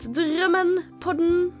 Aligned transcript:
Mot 0.00 0.16
drømmen-podden. 0.16 1.52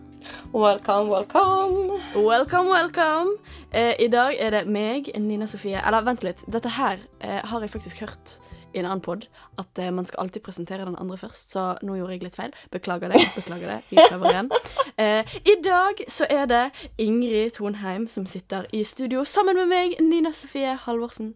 Welcome, 0.54 1.10
welcome. 1.10 2.00
Welcome, 2.14 2.70
welcome. 2.70 3.36
Eh, 3.74 3.94
I 4.00 4.08
dag 4.08 4.36
er 4.38 4.50
det 4.50 4.62
meg, 4.66 5.10
Nina 5.18 5.46
Sofie 5.46 5.82
Eller 5.86 6.00
vent 6.06 6.24
litt. 6.24 6.40
Dette 6.48 6.72
her 6.72 7.02
eh, 7.20 7.42
har 7.44 7.60
jeg 7.60 7.70
faktisk 7.70 8.00
hørt 8.00 8.38
i 8.72 8.80
en 8.80 8.86
annen 8.88 9.02
pod. 9.04 9.26
At 9.60 9.78
eh, 9.78 9.90
man 9.92 10.08
skal 10.08 10.22
alltid 10.24 10.40
presentere 10.40 10.86
den 10.88 10.96
andre 10.96 11.18
først, 11.20 11.52
så 11.52 11.74
nå 11.82 11.98
gjorde 11.98 12.16
jeg 12.16 12.24
litt 12.24 12.38
feil. 12.38 12.56
Beklager 12.72 13.12
det. 13.12 13.20
beklager 13.36 13.74
det. 13.74 13.78
Vi 13.90 14.00
prøver 14.08 14.30
igjen. 14.32 14.50
Eh, 14.96 15.36
I 15.44 15.58
dag 15.64 16.00
så 16.08 16.26
er 16.30 16.48
det 16.48 16.64
Ingrid 16.98 17.50
Thonheim 17.58 18.08
som 18.08 18.26
sitter 18.26 18.64
i 18.72 18.84
studio 18.84 19.24
sammen 19.24 19.56
med 19.56 19.68
meg, 19.68 20.00
Nina 20.00 20.32
Sofie 20.32 20.78
Halvorsen. 20.86 21.34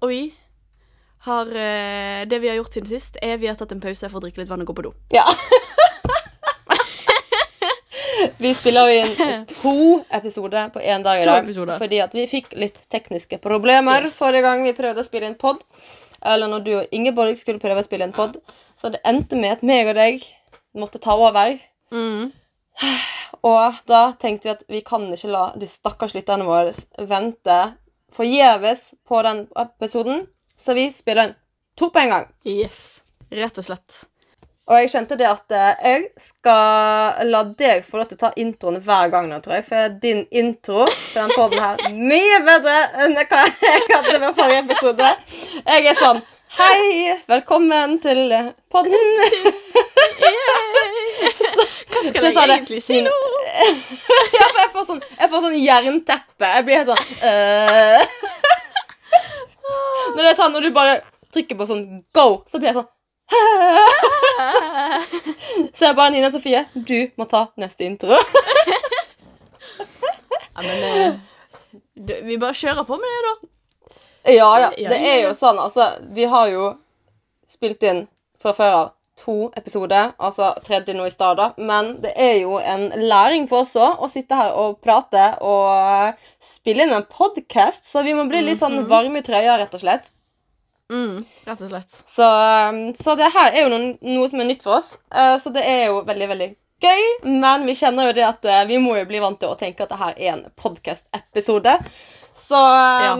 Og 0.00 0.08
vi 0.08 0.22
har 1.26 1.46
eh, 1.46 2.24
Det 2.26 2.38
vi 2.42 2.48
har 2.50 2.56
gjort 2.58 2.74
siden 2.74 2.88
sist, 2.90 3.18
er 3.22 3.38
vi 3.38 3.46
har 3.50 3.54
tatt 3.58 3.72
en 3.74 3.82
pause 3.82 4.08
for 4.10 4.18
å 4.18 4.24
drikke 4.24 4.42
litt 4.42 4.50
vann 4.50 4.62
og 4.64 4.72
gå 4.72 4.78
på 4.78 4.86
do. 4.88 4.92
Ja. 5.14 5.26
vi 8.42 8.50
spiller 8.54 8.90
inn 8.90 9.46
to 9.50 10.02
episoder 10.18 10.70
på 10.74 10.82
én 10.82 11.02
dag 11.02 11.22
i 11.22 11.26
dag. 11.26 11.46
Fordi 11.78 12.00
at 12.02 12.14
vi 12.14 12.26
fikk 12.30 12.52
litt 12.58 12.80
tekniske 12.90 13.38
problemer 13.42 14.06
Yes. 14.08 14.18
forrige 14.18 14.42
gang 14.46 14.64
vi 14.66 14.74
prøvde 14.76 15.02
å 15.02 15.06
spille 15.06 15.30
inn 15.30 15.38
pod. 15.38 15.62
Eller 16.22 16.50
når 16.50 16.64
du 16.66 16.72
og 16.80 16.94
Ingeborg 16.94 17.38
skulle 17.38 17.62
prøve 17.62 17.82
å 17.82 17.86
spille 17.86 18.06
inn 18.06 18.14
pod. 18.14 18.38
Så 18.78 18.90
det 18.94 19.02
endte 19.06 19.38
med 19.38 19.58
at 19.58 19.64
meg 19.66 19.90
og 19.90 19.98
deg 19.98 20.22
måtte 20.78 21.00
ta 21.02 21.16
over. 21.18 21.58
Mm. 21.92 22.30
Og 23.42 23.80
da 23.90 24.02
tenkte 24.22 24.48
vi 24.48 24.52
at 24.54 24.62
vi 24.70 24.82
kan 24.86 25.08
ikke 25.12 25.32
la 25.32 25.48
de 25.58 25.66
stakkars 25.68 26.14
lytterne 26.14 26.46
våre 26.46 26.70
vente 27.10 27.58
forgjeves 28.14 28.92
på 29.08 29.22
den 29.26 29.44
episoden. 29.58 30.26
Så 30.62 30.74
vi 30.74 30.92
spiller 30.92 31.22
inn 31.22 31.34
to 31.78 31.90
på 31.90 31.98
en 31.98 32.08
gang. 32.08 32.26
Yes. 32.46 33.02
Rett 33.30 33.58
og 33.58 33.64
slett. 33.66 34.02
Og 34.70 34.76
jeg 34.78 34.92
kjente 34.92 35.16
det 35.18 35.26
at 35.26 35.54
eh, 35.58 35.80
jeg 35.82 36.04
skal 36.22 37.26
la 37.26 37.40
deg 37.58 37.82
få 37.82 37.98
lov 37.98 38.06
til 38.12 38.18
å 38.20 38.20
ta 38.20 38.30
introen 38.38 38.78
hver 38.84 39.10
gang 39.10 39.26
nå, 39.26 39.40
tror 39.42 39.56
jeg. 39.58 39.66
For 39.66 39.96
din 40.04 40.22
intro 40.30 40.84
på 40.86 41.16
den 41.16 41.32
poden 41.34 41.58
her 41.64 41.82
mye 41.96 42.38
bedre 42.46 42.76
enn 43.02 43.18
hva 43.18 43.42
jeg 43.48 43.88
hadde 43.88 44.20
ved 44.22 44.38
forrige 44.38 44.62
episode. 44.68 45.10
Jeg 45.66 45.90
er 45.90 45.98
sånn 45.98 46.22
Hei, 46.52 47.16
velkommen 47.32 47.96
til 48.04 48.28
podden. 48.70 49.12
Hva 51.88 52.02
skal 52.06 52.26
jeg, 52.28 52.34
jeg 52.36 52.42
egentlig 52.44 52.82
si 52.84 53.00
nå? 53.02 53.12
Ja, 54.36 54.46
for 54.46 54.60
jeg 54.60 54.70
får 54.74 54.84
sånn, 54.90 55.00
jeg 55.16 55.32
får 55.32 55.46
sånn 55.48 55.56
jernteppe. 55.58 56.50
Jeg 56.58 56.66
blir 56.68 56.82
helt 56.82 56.92
sånn 56.92 57.06
øh. 57.32 58.61
Når 60.12 60.20
det 60.20 60.30
er 60.30 60.38
sånn, 60.38 60.52
når 60.54 60.62
du 60.66 60.70
bare 60.74 60.94
trykker 61.32 61.56
på 61.58 61.68
sånn 61.68 61.84
go, 62.16 62.26
så 62.48 62.54
blir 62.60 62.68
jeg 62.72 62.78
sånn 62.80 62.90
Så 65.72 65.80
jeg 65.86 65.96
bare 65.96 66.12
Nina 66.12 66.30
Sofie, 66.32 66.60
du 66.74 66.98
må 67.16 67.24
ta 67.30 67.46
neste 67.60 67.84
intro. 67.86 68.16
Ja, 70.52 70.60
men 70.60 70.78
eh, 70.88 71.12
du, 71.94 72.12
Vi 72.28 72.36
bare 72.40 72.54
kjører 72.58 72.84
på 72.88 72.94
med 73.00 73.08
det, 73.08 73.20
da. 73.28 73.34
Ja, 74.32 74.50
ja. 74.60 74.68
Det 74.76 74.98
er 74.98 75.18
jo 75.24 75.32
sånn, 75.34 75.58
altså. 75.58 75.86
Vi 76.14 76.24
har 76.30 76.46
jo 76.52 76.74
spilt 77.48 77.82
inn 77.88 78.06
fra 78.42 78.52
før 78.56 78.72
av 78.76 78.86
to 79.22 79.36
episoder, 79.58 80.12
altså 80.18 80.52
tredje 80.66 80.94
nå 80.96 81.06
i 81.08 81.14
stad, 81.14 81.38
da. 81.38 81.50
Men 81.58 81.94
det 82.02 82.12
er 82.18 82.40
jo 82.42 82.58
en 82.58 82.88
læring 82.98 83.46
for 83.50 83.64
oss 83.64 83.76
òg 83.78 84.02
å 84.02 84.10
sitte 84.10 84.38
her 84.38 84.56
og 84.58 84.80
prate 84.84 85.28
og 85.46 86.18
spille 86.42 86.86
inn 86.86 86.96
en 86.96 87.06
podkast, 87.06 87.86
så 87.88 88.04
vi 88.06 88.16
må 88.18 88.26
bli 88.30 88.42
litt 88.46 88.60
sånn 88.60 88.82
varme 88.90 89.22
i 89.22 89.26
trøya, 89.26 89.58
rett 89.60 89.78
og 89.78 89.84
slett. 89.84 90.12
Mm, 90.92 91.22
rett 91.46 91.62
og 91.62 91.70
slett. 91.70 91.94
Så, 92.10 92.26
um, 92.26 92.82
så 92.98 93.14
det 93.16 93.30
her 93.32 93.54
er 93.54 93.64
jo 93.64 93.70
noe, 93.72 93.94
noe 94.04 94.28
som 94.28 94.42
er 94.42 94.50
nytt 94.50 94.64
for 94.64 94.80
oss. 94.80 94.92
Eh, 95.14 95.36
så 95.40 95.52
det 95.54 95.62
er 95.64 95.86
jo 95.88 96.02
veldig, 96.04 96.28
veldig 96.34 96.48
gøy. 96.82 97.04
Men 97.30 97.64
vi 97.68 97.76
kjenner 97.78 98.10
jo 98.10 98.16
det 98.18 98.26
at 98.26 98.44
eh, 98.44 98.64
vi 98.68 98.80
må 98.82 98.98
jo 98.98 99.06
bli 99.08 99.22
vant 99.22 99.38
til 99.40 99.52
å 99.52 99.58
tenke 99.58 99.86
at 99.86 99.92
det 99.92 100.00
her 100.02 100.18
er 100.18 100.34
en 100.34 100.42
podkast-episode. 100.60 101.78
Så, 102.36 102.58
ja. 102.58 103.14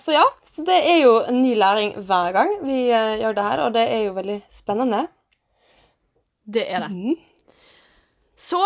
så 0.00 0.16
ja. 0.16 0.24
Så 0.54 0.62
det 0.66 0.76
er 0.86 1.00
jo 1.02 1.16
en 1.26 1.40
ny 1.42 1.56
læring 1.58 1.96
hver 2.06 2.34
gang 2.34 2.52
vi 2.62 2.84
eh, 2.94 3.16
gjør 3.22 3.34
det 3.34 3.46
her, 3.48 3.62
og 3.64 3.72
det 3.74 3.88
er 3.90 4.04
jo 4.04 4.16
veldig 4.18 4.38
spennende. 4.54 5.06
Det 6.44 6.64
er 6.70 6.84
det. 6.84 6.90
Mm. 6.92 7.14
Så 8.36 8.60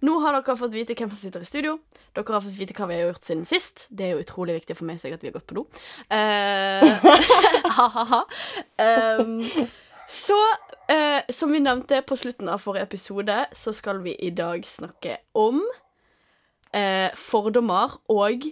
nå 0.00 0.16
har 0.24 0.36
dere 0.36 0.56
fått 0.56 0.72
vite 0.72 0.96
hvem 0.96 1.10
som 1.12 1.20
sitter 1.20 1.44
i 1.44 1.48
studio. 1.48 1.76
Dere 2.16 2.34
har 2.34 2.42
fått 2.44 2.56
vite 2.56 2.74
hva 2.78 2.88
vi 2.88 2.96
har 2.96 3.10
gjort 3.10 3.26
siden 3.26 3.44
sist. 3.48 3.86
Det 3.92 4.06
er 4.06 4.16
jo 4.16 4.24
utrolig 4.24 4.56
viktig 4.60 4.78
for 4.78 4.88
meg 4.88 5.00
sikkert 5.02 5.20
at 5.20 5.26
vi 5.26 5.30
har 5.30 5.36
gått 5.36 5.50
på 5.50 5.58
do. 5.60 5.66
Eh, 6.08 6.88
Ha-ha-ha. 7.76 8.22
Em, 8.80 9.36
så 10.10 10.38
uh, 10.40 11.20
som 11.30 11.52
vi 11.52 11.62
nevnte 11.62 12.00
på 12.06 12.18
slutten 12.18 12.48
av 12.50 12.64
forrige 12.64 12.88
episode, 12.88 13.36
så 13.52 13.74
skal 13.76 14.00
vi 14.02 14.16
i 14.16 14.32
dag 14.34 14.64
snakke 14.66 15.20
om 15.38 15.60
uh, 15.60 17.10
fordommer 17.18 18.00
og 18.10 18.48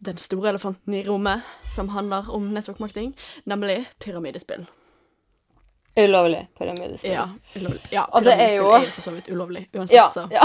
den 0.00 0.20
store 0.20 0.54
elefanten 0.54 0.96
i 0.96 1.04
rommet 1.06 1.46
som 1.64 1.92
handler 1.94 2.28
om 2.32 2.50
network 2.52 2.80
marketing, 2.80 3.14
nemlig 3.44 3.84
pyramidespill. 4.00 4.66
Ulovlig 5.98 6.44
pyramidespill. 6.58 7.10
Ja, 7.12 7.24
ulovlig. 7.56 7.80
Ja, 7.90 8.04
Og 8.12 8.22
det 8.24 8.36
er 8.40 8.54
jo- 8.54 8.70
er 8.76 8.84
for 8.94 9.02
så 9.02 9.10
vidt 9.14 9.28
ulovlig 9.28 9.66
uansett, 9.74 9.96
Ja, 9.96 10.08
så 10.08 10.28
ja. 10.30 10.44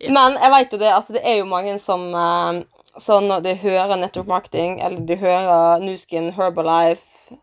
Yes. 0.00 0.10
Men 0.12 0.32
jeg 0.40 0.50
vet 0.52 0.72
jo 0.74 0.78
det 0.80 0.90
at 0.92 1.08
det 1.14 1.22
er 1.24 1.36
jo 1.40 1.46
mange 1.48 1.76
som 1.82 2.06
eh, 2.14 2.62
Så 2.98 3.18
når 3.20 3.42
de 3.44 3.54
hører 3.60 3.96
network 4.00 4.26
marketing, 4.30 4.78
eller 4.80 5.00
de 5.06 5.16
hører 5.20 5.82
Nuskin, 5.84 6.30
Herbalife, 6.32 7.36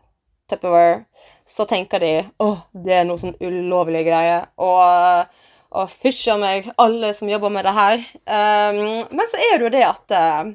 Tupperware, 0.50 1.04
så 1.46 1.64
tenker 1.68 2.00
de 2.02 2.10
å, 2.42 2.48
det 2.74 2.96
er 2.98 3.04
noe 3.06 3.20
sånn 3.22 3.36
ulovlig 3.38 4.02
greie. 4.08 4.40
Og, 4.58 5.30
og 5.78 5.92
fysja 5.94 6.34
meg, 6.40 6.66
alle 6.80 7.12
som 7.14 7.30
jobber 7.30 7.52
med 7.54 7.64
det 7.68 7.74
her. 7.76 8.02
Um, 8.26 8.80
men 9.14 9.30
så 9.30 9.38
er 9.46 9.54
det 9.60 9.68
jo 9.68 9.72
det 9.76 9.84
at 9.86 10.16
eh, 10.18 10.50
ja, 10.50 10.54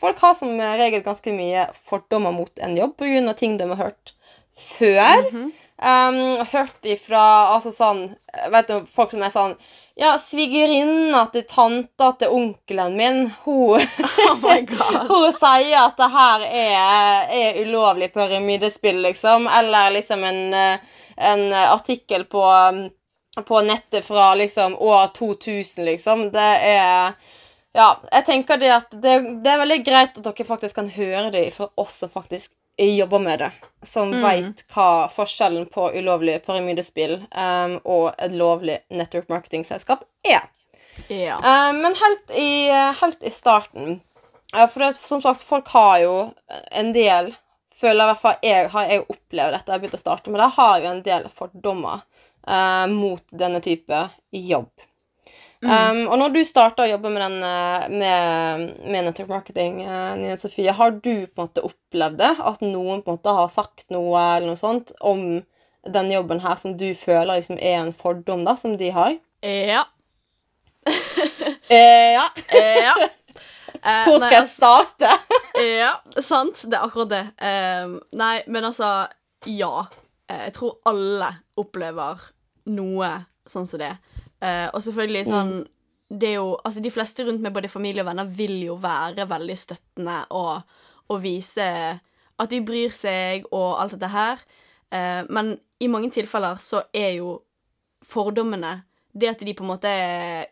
folk 0.00 0.20
har 0.20 0.34
som 0.34 0.54
regel 0.58 1.02
ganske 1.02 1.32
mye 1.34 1.66
fordommer 1.88 2.32
mot 2.32 2.58
en 2.58 2.76
jobb 2.76 2.96
pga. 2.98 3.34
ting 3.34 3.56
de 3.56 3.68
har 3.68 3.76
hørt 3.76 4.14
før. 4.78 5.28
um, 5.82 6.46
hørt 6.52 6.86
ifra 6.86 7.24
altså 7.54 7.70
sånn 7.70 8.08
Vet 8.50 8.70
du, 8.70 8.86
folk 8.94 9.12
som 9.14 9.22
er 9.22 9.30
sånn 9.34 9.54
Ja, 9.98 10.12
svigerinna 10.18 11.24
til 11.34 11.44
tanta 11.50 12.12
til 12.18 12.34
onkelen 12.34 12.96
min, 12.98 13.24
hun 13.44 13.82
Oh 14.28 14.44
hun 15.10 15.32
sier 15.34 15.80
at 15.80 15.98
det 15.98 16.10
her 16.12 16.44
er, 16.46 17.32
er 17.34 17.58
ulovlig 17.64 18.12
pyramidespill, 18.14 19.00
liksom. 19.02 19.48
Eller 19.50 19.90
liksom 19.96 20.22
en, 20.24 20.54
en 21.16 21.42
artikkel 21.58 22.28
på, 22.30 22.44
på 23.48 23.62
nettet 23.66 24.06
fra 24.06 24.34
liksom 24.38 24.76
år 24.78 25.10
2000, 25.18 25.84
liksom. 25.88 26.28
Det 26.34 26.50
er 26.70 27.18
Ja, 27.78 27.92
jeg 28.10 28.26
tenker 28.26 28.58
det 28.58 28.70
at 28.74 28.90
det, 28.90 29.16
det 29.44 29.50
er 29.52 29.60
veldig 29.62 29.82
greit 29.86 30.16
at 30.18 30.24
dere 30.26 30.46
faktisk 30.48 30.80
kan 30.80 30.88
høre 30.90 31.28
det 31.34 31.44
fra 31.54 31.68
oss 31.78 32.00
som 32.02 32.10
faktisk 32.10 32.50
jobber 32.78 33.22
med 33.22 33.38
det. 33.44 33.50
Som 33.86 34.10
Mm. 34.10 34.22
vet 34.22 34.64
hva 34.74 35.08
forskjellen 35.14 35.66
på 35.70 35.88
ulovlig 35.94 36.40
pyramidespill 36.46 37.20
um, 37.30 37.78
og 37.84 38.14
et 38.18 38.34
lovlig 38.34 38.78
network 38.90 39.28
marketing-selskap 39.30 40.02
er. 40.26 40.48
Ja. 41.08 41.38
Um, 41.38 41.78
men 41.82 41.94
helt 41.94 42.30
i, 42.34 42.66
helt 43.00 43.22
i 43.22 43.30
starten 43.30 44.00
uh, 44.56 44.66
For 44.66 44.82
det, 44.82 44.96
som 44.96 45.22
sagt, 45.22 45.44
folk 45.46 45.68
har 45.70 46.00
jo 46.02 46.14
en 46.74 46.90
del 46.92 47.30
Føler 47.78 48.02
i 48.02 48.10
hvert 48.10 48.22
fall 48.24 48.40
jeg 48.42 48.68
har 48.72 48.88
jeg 48.90 49.04
opplevd 49.06 49.54
dette, 49.54 49.70
jeg 49.70 49.76
har 49.76 49.82
begynt 49.84 49.94
å 49.94 50.02
starte 50.02 50.30
med 50.34 50.40
det, 50.42 50.48
har 50.56 50.80
jo 50.82 50.88
en 50.90 51.02
del 51.06 51.28
fordommer 51.30 52.00
uh, 52.42 52.86
mot 52.90 53.22
denne 53.30 53.60
type 53.62 54.00
jobb. 54.34 54.72
Um, 55.58 56.04
og 56.06 56.14
når 56.20 56.34
du 56.36 56.40
starta 56.46 56.84
å 56.84 56.90
jobbe 56.92 57.10
med, 57.10 57.22
den, 57.24 57.38
eh, 57.42 57.86
med, 57.90 58.66
med 58.86 59.08
network 59.08 59.32
marketing, 59.32 59.80
eh, 59.82 60.12
Nina 60.20 60.36
Sofie, 60.38 60.70
har 60.70 60.92
du 60.94 61.26
på 61.26 61.34
en 61.34 61.48
måte 61.48 61.64
opplevd 61.66 62.20
det? 62.20 62.30
At 62.38 62.62
noen 62.62 63.02
på 63.02 63.10
en 63.10 63.18
måte 63.18 63.34
har 63.34 63.50
sagt 63.50 63.88
noe 63.90 64.22
eller 64.36 64.52
noe 64.52 64.60
sånt 64.60 64.92
om 65.00 65.40
den 65.88 66.12
jobben 66.12 66.44
her 66.44 66.54
som 66.60 66.76
du 66.78 66.92
føler 66.98 67.40
liksom 67.40 67.58
er 67.58 67.80
en 67.80 67.94
fordom 67.96 68.44
da, 68.46 68.54
som 68.60 68.76
de 68.78 68.92
har? 68.94 69.18
Ja. 69.42 69.86
Eh, 71.68 72.14
ja. 72.14 72.22
ja. 72.88 72.92
Eh, 73.82 74.04
Hvor 74.06 74.18
nei, 74.22 74.28
skal 74.30 74.36
jeg 74.38 74.48
starte? 74.48 75.10
Ja, 75.82 75.90
sant. 76.22 76.62
Det 76.64 76.78
er 76.78 76.86
akkurat 76.86 77.10
det. 77.10 77.24
Um, 77.42 77.98
nei, 78.16 78.38
men 78.46 78.64
altså 78.64 79.08
Ja. 79.44 79.84
Eh, 80.30 80.46
jeg 80.46 80.54
tror 80.56 80.78
alle 80.88 81.28
opplever 81.60 82.22
noe 82.72 83.10
sånn 83.48 83.68
som 83.68 83.82
det. 83.82 83.90
Eh, 84.38 84.68
og 84.70 84.82
selvfølgelig 84.84 85.24
sånn 85.26 85.48
Det 86.06 86.28
er 86.28 86.36
jo 86.36 86.52
Altså, 86.62 86.78
de 86.78 86.92
fleste 86.94 87.24
rundt 87.26 87.42
meg, 87.42 87.52
både 87.56 87.70
familie 87.70 88.04
og 88.04 88.10
venner 88.12 88.28
vil 88.30 88.54
jo 88.68 88.76
være 88.78 89.26
veldig 89.28 89.56
støttende 89.58 90.20
og, 90.30 90.62
og 91.10 91.22
vise 91.24 91.66
at 92.38 92.52
de 92.52 92.60
bryr 92.62 92.94
seg 92.94 93.48
og 93.50 93.80
alt 93.82 93.96
dette 93.96 94.12
her. 94.12 94.42
Uh, 94.94 95.26
men 95.28 95.56
i 95.82 95.88
mange 95.90 96.12
tilfeller 96.14 96.60
så 96.62 96.84
er 96.94 97.18
jo 97.18 97.34
fordommene 98.06 98.84
Det 99.12 99.28
at 99.28 99.42
de 99.44 99.52
på 99.52 99.66
en 99.66 99.68
måte 99.72 99.90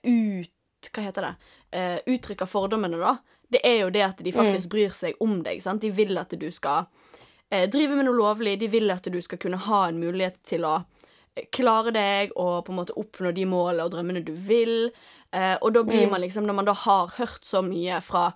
ut 0.03 0.91
Hva 0.91 1.05
heter 1.07 1.25
det? 1.25 1.31
Uh, 1.73 1.99
uttrykker 2.17 2.51
fordommene, 2.51 2.99
da. 3.01 3.15
Det 3.49 3.63
er 3.65 3.79
jo 3.85 3.93
det 3.95 4.03
at 4.03 4.21
de 4.27 4.35
faktisk 4.35 4.73
bryr 4.75 4.93
seg 4.93 5.23
om 5.23 5.39
deg. 5.47 5.63
Sant? 5.63 5.81
De 5.81 5.93
vil 5.95 6.19
at 6.19 6.35
du 6.35 6.51
skal 6.51 6.91
drive 7.71 7.95
med 7.95 8.09
noe 8.09 8.19
lovlig. 8.19 8.57
De 8.59 8.67
vil 8.69 8.91
at 8.91 9.07
du 9.07 9.21
skal 9.23 9.39
kunne 9.39 9.61
ha 9.69 9.85
en 9.87 10.01
mulighet 10.03 10.41
til 10.45 10.67
å 10.67 10.81
klare 11.53 11.93
deg 11.95 12.33
og 12.37 12.65
på 12.67 12.73
en 12.73 12.81
måte 12.81 12.97
oppnå 12.97 13.33
de 13.37 13.45
målene 13.49 13.87
og 13.87 13.93
drømmene 13.95 14.25
du 14.25 14.33
vil. 14.33 14.91
Eh, 15.35 15.57
og 15.61 15.75
da 15.77 15.83
blir 15.87 16.09
man 16.11 16.23
liksom, 16.25 16.47
når 16.49 16.61
man 16.61 16.69
da 16.69 16.77
har 16.87 17.13
hørt 17.19 17.45
så 17.45 17.63
mye 17.65 18.01
fra 18.05 18.31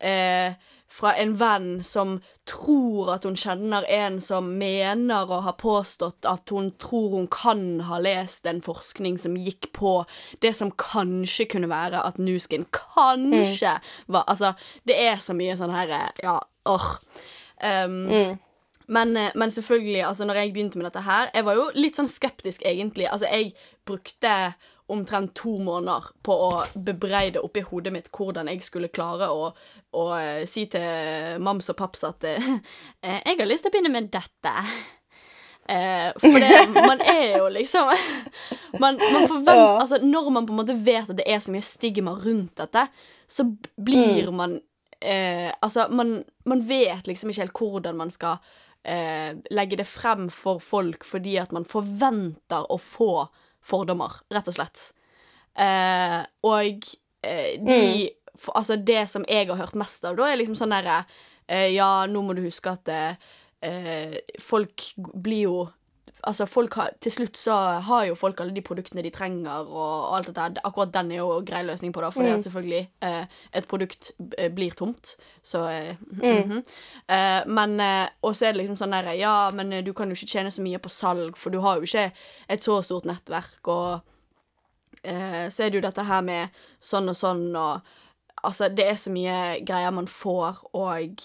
eh, 0.00 0.56
fra 0.88 1.14
en 1.14 1.34
venn 1.36 1.84
som 1.84 2.20
tror 2.48 3.10
at 3.16 3.26
hun 3.26 3.36
kjenner 3.36 3.84
en 3.90 4.20
som 4.22 4.48
mener 4.58 5.26
og 5.26 5.42
har 5.44 5.56
påstått 5.60 6.28
at 6.28 6.52
hun 6.54 6.70
tror 6.80 7.18
hun 7.18 7.26
kan 7.32 7.64
ha 7.88 7.98
lest 8.00 8.46
en 8.46 8.62
forskning 8.64 9.18
som 9.20 9.36
gikk 9.36 9.72
på 9.76 9.98
det 10.44 10.54
som 10.56 10.70
kanskje 10.70 11.48
kunne 11.52 11.70
være 11.72 12.00
at 12.06 12.20
Nuskin 12.22 12.68
kanskje 12.72 13.76
var 14.06 14.24
Altså, 14.26 14.54
det 14.88 14.96
er 15.02 15.20
så 15.22 15.34
mye 15.36 15.56
sånn 15.58 15.74
her 15.74 15.92
Ja, 16.22 16.38
åh. 16.66 16.88
Um, 17.56 18.38
men, 18.86 19.16
eh, 19.16 19.34
men 19.34 19.50
selvfølgelig, 19.50 20.02
altså 20.06 20.24
når 20.24 20.40
jeg 20.40 20.52
begynte 20.54 20.78
med 20.78 20.86
dette 20.86 21.02
her 21.02 21.30
Jeg 21.34 21.44
var 21.44 21.58
jo 21.58 21.70
litt 21.74 21.98
sånn 21.98 22.10
skeptisk, 22.10 22.62
egentlig. 22.62 23.08
Altså, 23.10 23.26
jeg 23.26 23.52
brukte 23.86 24.54
omtrent 24.86 25.32
to 25.34 25.56
måneder 25.58 26.12
på 26.22 26.34
å 26.34 26.50
bebreide 26.74 27.42
oppi 27.42 27.64
hodet 27.66 27.90
mitt 27.94 28.10
hvordan 28.14 28.46
jeg 28.52 28.62
skulle 28.62 28.92
klare 28.94 29.26
å, 29.34 29.48
å 29.98 30.04
eh, 30.14 30.44
si 30.46 30.68
til 30.70 31.40
mams 31.42 31.72
og 31.72 31.78
paps 31.80 32.06
at 32.06 32.26
eh, 32.28 32.52
Jeg 33.26 33.40
har 33.40 33.50
lyst 33.50 33.66
til 33.66 33.72
å 33.72 33.74
begynne 33.74 33.94
med 33.96 34.12
dette. 34.14 34.54
Eh, 35.66 36.12
for 36.22 36.38
det, 36.38 36.52
man 36.76 37.02
er 37.02 37.40
jo 37.40 37.48
liksom 37.50 37.90
man, 38.82 39.00
man 39.00 39.24
forventer, 39.26 39.80
altså 39.80 39.98
Når 39.98 40.28
man 40.30 40.46
på 40.46 40.54
en 40.54 40.60
måte 40.60 40.76
vet 40.78 41.10
at 41.10 41.18
det 41.18 41.26
er 41.26 41.40
så 41.42 41.50
mye 41.50 41.66
stigma 41.66 42.14
rundt 42.14 42.60
dette, 42.60 42.84
så 43.26 43.48
blir 43.74 44.30
man 44.30 44.60
eh, 45.00 45.50
Altså, 45.58 45.88
man, 45.90 46.20
man 46.46 46.62
vet 46.68 47.10
liksom 47.10 47.32
ikke 47.32 47.42
helt 47.42 47.58
hvordan 47.58 47.98
man 47.98 48.14
skal 48.14 48.38
eh, 48.86 49.34
legge 49.50 49.78
det 49.80 49.88
frem 49.90 50.28
for 50.32 50.62
folk 50.62 51.04
fordi 51.06 51.36
at 51.42 51.54
man 51.54 51.66
forventer 51.68 52.68
å 52.72 52.78
få 52.80 53.26
fordommer, 53.66 54.20
rett 54.32 54.50
og 54.50 54.56
slett. 54.56 54.90
Eh, 55.58 56.20
og 56.46 56.86
eh, 57.26 57.56
de 57.62 57.80
for, 58.36 58.52
Altså, 58.58 58.76
det 58.76 59.06
som 59.08 59.24
jeg 59.28 59.48
har 59.48 59.56
hørt 59.56 59.78
mest 59.78 60.04
av, 60.04 60.18
da 60.18 60.28
er 60.28 60.36
liksom 60.36 60.58
sånn 60.58 60.74
derre 60.74 61.00
eh, 61.48 61.70
Ja, 61.72 62.04
nå 62.06 62.20
må 62.22 62.36
du 62.36 62.42
huske 62.44 62.74
at 62.76 62.90
eh, 62.92 64.18
folk 64.42 64.90
blir 65.16 65.46
jo 65.46 65.56
Altså, 66.24 66.46
folk 66.46 66.74
har, 66.74 66.90
Til 67.00 67.12
slutt 67.12 67.38
så 67.38 67.54
har 67.86 68.04
jo 68.04 68.14
folk 68.14 68.40
alle 68.40 68.54
de 68.54 68.62
produktene 68.64 69.02
de 69.02 69.10
trenger, 69.10 69.68
og 69.68 70.16
alt 70.16 70.26
dette. 70.26 70.62
Akkurat 70.64 70.94
den 70.94 71.12
er 71.12 71.20
jo 71.20 71.42
grei 71.46 71.62
løsning 71.62 71.92
på 71.92 72.00
det, 72.02 72.12
fordi 72.14 72.28
at 72.28 72.42
selvfølgelig 72.42 72.90
eh, 73.02 73.24
et 73.54 73.68
produkt 73.68 74.10
eh, 74.38 74.50
blir 74.54 74.74
tomt, 74.74 75.16
så 75.42 75.66
eh, 75.68 75.94
mhm. 76.10 76.62
eh, 77.08 77.46
Men 77.46 77.80
eh, 77.80 78.08
Og 78.22 78.36
så 78.36 78.46
er 78.46 78.52
det 78.52 78.62
liksom 78.62 78.76
sånn 78.76 78.96
der 78.96 79.12
Ja, 79.12 79.50
men 79.54 79.72
eh, 79.72 79.84
du 79.84 79.92
kan 79.92 80.08
jo 80.08 80.16
ikke 80.16 80.32
tjene 80.32 80.50
så 80.50 80.62
mye 80.62 80.78
på 80.78 80.88
salg, 80.88 81.36
for 81.36 81.50
du 81.50 81.60
har 81.60 81.76
jo 81.76 81.82
ikke 81.82 82.10
et 82.48 82.64
så 82.64 82.80
stort 82.82 83.04
nettverk, 83.04 83.60
og 83.68 84.00
eh, 85.02 85.46
så 85.48 85.64
er 85.64 85.70
det 85.70 85.80
jo 85.80 85.86
dette 85.86 86.08
her 86.08 86.22
med 86.22 86.48
sånn 86.80 87.08
og 87.08 87.16
sånn, 87.16 87.48
og 87.56 87.80
Altså, 88.44 88.68
det 88.68 88.84
er 88.84 88.98
så 89.00 89.10
mye 89.10 89.64
greier 89.66 89.90
man 89.90 90.06
får, 90.06 90.58
og 90.76 91.22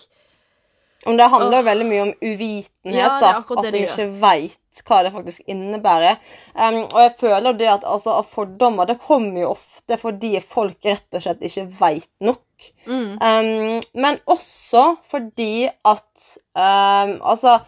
Om 1.05 1.17
det 1.17 1.27
handler 1.33 1.57
jo 1.57 1.65
veldig 1.65 1.85
mye 1.89 2.01
om 2.01 2.11
uvitenhet, 2.21 2.97
Ja, 2.99 3.07
da. 3.21 3.29
At 3.41 3.71
du 3.73 3.77
ikke 3.79 4.05
veit 4.21 4.81
hva 4.85 4.99
det 5.03 5.11
faktisk 5.15 5.41
innebærer. 5.49 6.19
Um, 6.53 6.83
og 6.83 6.99
jeg 7.01 7.13
føler 7.19 7.57
det 7.57 7.69
at 7.71 7.87
altså, 7.89 8.19
fordommer 8.21 8.85
det 8.85 8.99
kommer 9.01 9.41
jo 9.41 9.49
ofte 9.55 9.97
fordi 9.97 10.35
folk 10.45 10.77
rett 10.85 11.17
og 11.17 11.23
slett 11.25 11.41
ikke 11.41 11.65
veit 11.79 12.09
nok. 12.21 12.45
mm, 12.85 13.17
Um, 13.17 13.81
men 13.97 14.19
også 14.29 14.95
fordi 15.09 15.65
at 15.65 16.37
um, 16.53 17.17
Altså 17.25 17.59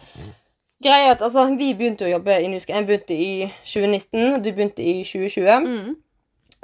Greia 0.84 1.08
er 1.08 1.10
at 1.16 1.22
altså, 1.22 1.48
Vi 1.58 1.74
begynte 1.74 2.04
å 2.06 2.12
jobbe 2.12 2.38
i 2.38 2.48
Nuska. 2.48 2.76
Jeg 2.76 2.86
begynte 2.86 3.14
i 3.14 3.50
2019, 3.64 4.42
du 4.44 4.52
begynte 4.52 4.82
i 4.82 5.02
2020. 5.02 5.66
mm, 5.66 5.96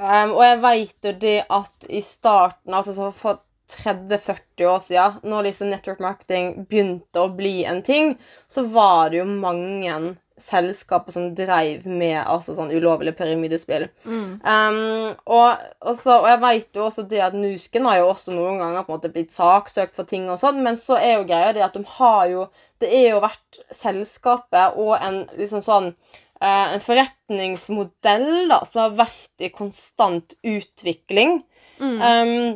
Um, 0.01 0.31
og 0.33 0.41
jeg 0.45 0.61
vet 0.63 1.05
jo 1.05 1.11
det 1.21 1.39
at 1.53 1.85
i 1.93 2.01
starten, 2.01 2.73
altså 2.73 2.95
så 2.97 3.11
for 3.13 3.43
30-40 3.75 4.67
år 4.71 4.81
siden, 4.85 5.21
når 5.31 5.49
liksom 5.49 5.71
network 5.71 6.03
marketing 6.05 6.53
begynte 6.71 7.23
å 7.23 7.31
bli 7.37 7.61
en 7.69 7.83
ting, 7.87 8.17
så 8.51 8.67
var 8.71 9.13
det 9.13 9.23
jo 9.23 9.29
mange 9.31 10.17
selskaper 10.41 11.13
som 11.13 11.29
dreiv 11.37 11.85
med 11.87 12.19
altså 12.23 12.55
sånn 12.57 12.73
ulovlig 12.73 13.13
pyramidespill. 13.19 13.87
mm, 14.05 14.31
Um, 14.41 15.11
og, 15.27 15.61
og, 15.85 15.93
så, 15.99 16.17
og 16.23 16.29
jeg 16.31 16.41
vet 16.45 16.79
jo 16.79 16.87
også 16.87 17.05
det 17.11 17.21
at 17.25 17.37
Nusken 17.37 17.87
har 17.89 18.01
jo 18.01 18.09
også 18.13 18.33
noen 18.35 18.61
ganger 18.63 18.87
på 18.87 18.93
en 18.93 18.99
måte 18.99 19.13
blitt 19.13 19.35
saksøkt 19.35 19.99
for 19.99 20.09
ting 20.09 20.29
og 20.31 20.41
sånn, 20.41 20.63
men 20.65 20.81
så 20.81 20.97
er 21.01 21.19
jo 21.19 21.29
greia 21.29 21.53
det 21.57 21.65
at 21.67 21.77
de 21.77 21.85
har 21.99 22.25
jo 22.31 22.49
Det 22.81 22.89
er 22.97 23.11
jo 23.11 23.21
vært 23.21 23.59
selskapet 23.77 24.79
og 24.81 24.97
en 24.97 25.23
liksom 25.37 25.65
sånn 25.65 25.95
Uh, 26.41 26.71
en 26.73 26.81
forretningsmodell 26.81 28.47
da, 28.49 28.63
som 28.65 28.79
har 28.81 28.95
vært 28.97 29.43
i 29.45 29.51
konstant 29.53 30.33
utvikling. 30.41 31.43
mm. 31.77 31.99
Um, 32.01 32.55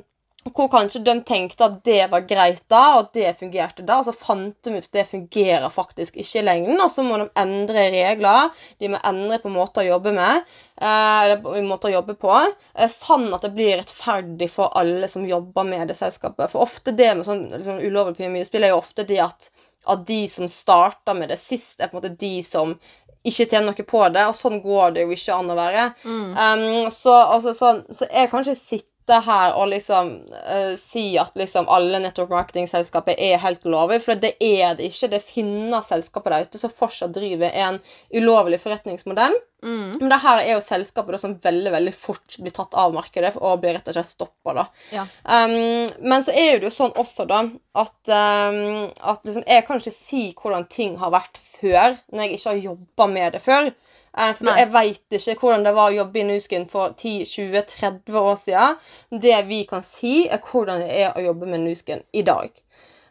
hvor 0.52 0.68
kanskje 0.68 1.00
de 1.06 1.14
tenkte 1.24 1.64
at 1.64 1.78
det 1.86 2.02
var 2.12 2.26
greit 2.28 2.60
da, 2.68 2.82
og 2.98 3.08
det 3.16 3.32
fungerte 3.40 3.84
da, 3.86 4.00
og 4.00 4.08
så 4.08 4.12
fant 4.12 4.56
de 4.66 4.74
ut 4.74 4.84
at 4.84 4.96
det 4.98 5.06
fungerer 5.08 5.72
faktisk 5.72 6.18
ikke 6.20 6.42
i 6.42 6.44
lengden, 6.44 6.80
og 6.84 6.90
så 6.92 7.04
må 7.06 7.16
de 7.22 7.28
endre 7.40 7.86
regler, 7.94 8.52
de 8.82 8.90
må 8.92 9.00
endre 9.08 9.40
på 9.40 9.52
måter 9.54 9.84
å 9.84 9.94
jobbe 9.94 10.12
med, 10.16 10.44
eh, 10.76 11.20
eller 11.24 11.40
på 11.44 11.56
måter 11.64 11.90
å 11.90 11.96
jobbe 11.96 12.18
på, 12.20 12.34
eh, 12.74 12.92
sånn 12.92 13.30
at 13.32 13.46
det 13.46 13.54
blir 13.56 13.78
rettferdig 13.80 14.50
for 14.52 14.74
alle 14.76 15.08
som 15.08 15.24
jobber 15.28 15.64
med 15.64 15.88
det 15.88 15.96
selskapet. 15.96 16.52
For 16.52 16.68
ofte 16.68 16.92
det 16.92 17.14
med 17.16 17.24
sånn 17.24 17.46
liksom, 17.54 17.80
ulovlig 17.80 18.20
pyramidespill 18.20 18.68
er 18.68 18.76
jo 18.76 18.82
ofte 18.82 19.08
det 19.08 19.22
at, 19.24 19.48
at 19.88 20.04
de 20.04 20.26
som 20.28 20.48
starter 20.48 21.16
med 21.16 21.32
det 21.32 21.40
sist, 21.40 21.80
er 21.80 21.88
på 21.88 21.96
en 21.96 22.02
måte 22.02 22.18
de 22.20 22.36
som 22.44 22.76
ikke 23.24 23.46
tjener 23.48 23.70
noe 23.70 23.84
på 23.88 24.08
det, 24.12 24.24
og 24.28 24.36
sånn 24.36 24.60
går 24.60 24.92
det 24.92 25.06
jo 25.06 25.14
ikke 25.16 25.36
an 25.38 25.52
å 25.52 25.56
være. 25.56 25.92
mm. 26.04 26.34
Um, 26.36 26.90
så, 26.92 27.14
altså, 27.32 27.54
så, 27.56 27.78
så 27.88 28.08
jeg 28.10 28.28
kan 28.28 28.44
ikke 28.44 28.60
sitte 28.60 28.93
her 29.10 29.54
og 29.58 29.68
liksom 29.68 30.12
uh, 30.32 30.74
si 30.80 31.18
at 31.20 31.34
liksom 31.36 31.68
alle 31.72 32.00
network 32.00 32.32
marketing-selskaper 32.32 33.18
er 33.20 33.42
helt 33.42 33.64
ulovlige, 33.66 34.04
for 34.06 34.20
det 34.20 34.34
er 34.40 34.78
det 34.78 34.88
ikke. 34.88 35.10
Det 35.12 35.22
finnes 35.24 35.90
selskaper 35.90 36.34
der 36.34 36.46
ute 36.48 36.60
som 36.60 36.72
fortsatt 36.72 37.12
driver 37.14 37.52
en 37.52 37.80
ulovlig 38.14 38.60
forretningsmodell. 38.62 39.36
Mm. 39.64 39.92
Men 40.00 40.10
det 40.12 40.20
her 40.20 40.42
er 40.42 40.50
jo 40.52 40.64
selskaper 40.64 41.16
da, 41.16 41.20
som 41.20 41.38
veldig 41.40 41.72
veldig 41.72 41.94
fort 41.96 42.36
blir 42.36 42.52
tatt 42.52 42.76
av 42.76 42.92
markedet 42.92 43.32
og 43.40 43.62
blir 43.62 43.76
rett 43.76 43.88
og 43.88 43.96
slett 43.96 44.10
stoppa. 44.10 44.66
Ja. 44.92 45.06
Um, 45.24 45.88
men 46.04 46.24
så 46.24 46.34
er 46.36 46.58
det 46.58 46.68
jo 46.68 46.74
sånn 46.74 46.92
også, 47.00 47.24
da, 47.30 47.40
at, 47.80 47.96
um, 48.08 48.90
at 49.00 49.24
liksom, 49.24 49.46
jeg 49.48 49.64
kan 49.66 49.80
ikke 49.80 49.94
si 49.96 50.24
hvordan 50.36 50.68
ting 50.72 50.98
har 51.00 51.14
vært 51.14 51.40
før, 51.40 51.96
når 52.12 52.26
jeg 52.26 52.38
ikke 52.38 52.50
har 52.50 52.64
jobba 52.68 53.08
med 53.16 53.36
det 53.36 53.44
før. 53.44 53.72
Eh, 54.18 54.32
for 54.38 54.46
Nei. 54.46 54.58
jeg 54.62 54.70
veit 54.74 55.16
ikke 55.18 55.36
hvordan 55.40 55.64
det 55.66 55.74
var 55.74 55.90
å 55.90 55.96
jobbe 55.98 56.20
i 56.20 56.26
Nuskin 56.28 56.68
for 56.70 56.94
10-20-30 56.94 58.18
år 58.20 58.36
siden. 58.38 58.76
Det 59.10 59.38
vi 59.48 59.62
kan 59.68 59.82
si, 59.86 60.28
er 60.30 60.42
hvordan 60.44 60.84
det 60.84 60.90
er 61.02 61.14
å 61.14 61.24
jobbe 61.24 61.48
med 61.50 61.64
Nuskin 61.66 62.04
i 62.14 62.22
dag. 62.26 62.50